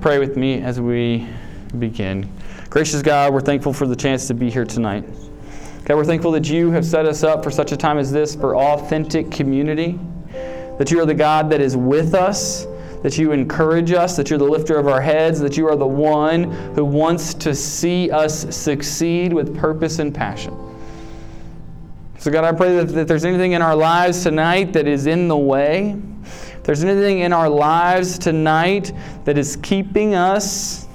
Pray 0.00 0.18
with 0.18 0.38
me 0.38 0.62
as 0.62 0.80
we 0.80 1.28
begin. 1.78 2.32
Gracious 2.70 3.02
God, 3.02 3.34
we're 3.34 3.40
thankful 3.42 3.74
for 3.74 3.86
the 3.86 3.94
chance 3.94 4.26
to 4.28 4.34
be 4.34 4.50
here 4.50 4.64
tonight. 4.64 5.04
God, 5.84 5.96
we're 5.96 6.04
thankful 6.06 6.32
that 6.32 6.48
you 6.48 6.70
have 6.70 6.86
set 6.86 7.04
us 7.04 7.22
up 7.22 7.44
for 7.44 7.50
such 7.50 7.70
a 7.72 7.76
time 7.76 7.98
as 7.98 8.10
this 8.10 8.34
for 8.34 8.56
authentic 8.56 9.30
community, 9.30 10.00
that 10.78 10.90
you 10.90 11.00
are 11.00 11.06
the 11.06 11.14
God 11.14 11.50
that 11.50 11.60
is 11.60 11.76
with 11.76 12.14
us 12.14 12.66
that 13.02 13.16
you 13.16 13.32
encourage 13.32 13.92
us, 13.92 14.16
that 14.16 14.28
you're 14.30 14.38
the 14.38 14.44
lifter 14.44 14.78
of 14.78 14.86
our 14.86 15.00
heads, 15.00 15.40
that 15.40 15.56
you 15.56 15.66
are 15.68 15.76
the 15.76 15.86
one 15.86 16.44
who 16.74 16.84
wants 16.84 17.34
to 17.34 17.54
see 17.54 18.10
us 18.10 18.54
succeed 18.54 19.32
with 19.32 19.56
purpose 19.56 19.98
and 19.98 20.14
passion. 20.14 20.56
So, 22.18 22.30
God, 22.30 22.44
I 22.44 22.52
pray 22.52 22.76
that 22.76 22.96
if 22.96 23.08
there's 23.08 23.24
anything 23.24 23.52
in 23.52 23.62
our 23.62 23.74
lives 23.74 24.22
tonight 24.22 24.74
that 24.74 24.86
is 24.86 25.06
in 25.06 25.28
the 25.28 25.36
way, 25.36 25.96
if 26.22 26.62
there's 26.64 26.84
anything 26.84 27.20
in 27.20 27.32
our 27.32 27.48
lives 27.48 28.18
tonight 28.18 28.92
that 29.24 29.38
is 29.38 29.56
keeping 29.56 30.14
us 30.14 30.86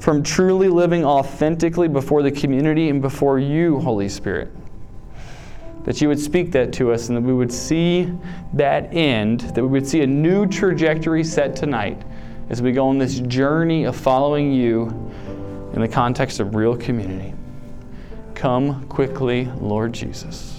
from 0.00 0.24
truly 0.24 0.68
living 0.68 1.04
authentically 1.04 1.86
before 1.86 2.22
the 2.22 2.30
community 2.32 2.88
and 2.88 3.00
before 3.00 3.38
you, 3.38 3.78
Holy 3.78 4.08
Spirit 4.08 4.50
that 5.86 6.00
you 6.00 6.08
would 6.08 6.20
speak 6.20 6.50
that 6.50 6.72
to 6.74 6.92
us 6.92 7.08
and 7.08 7.16
that 7.16 7.22
we 7.22 7.32
would 7.32 7.52
see 7.52 8.12
that 8.52 8.92
end, 8.92 9.40
that 9.40 9.62
we 9.62 9.68
would 9.68 9.86
see 9.86 10.02
a 10.02 10.06
new 10.06 10.44
trajectory 10.44 11.22
set 11.22 11.54
tonight 11.54 12.02
as 12.50 12.60
we 12.60 12.72
go 12.72 12.88
on 12.88 12.98
this 12.98 13.20
journey 13.20 13.84
of 13.84 13.96
following 13.96 14.52
you 14.52 14.86
in 15.74 15.80
the 15.80 15.88
context 15.88 16.40
of 16.40 16.56
real 16.56 16.76
community. 16.76 17.32
Come 18.34 18.86
quickly, 18.88 19.44
Lord 19.60 19.92
Jesus. 19.92 20.55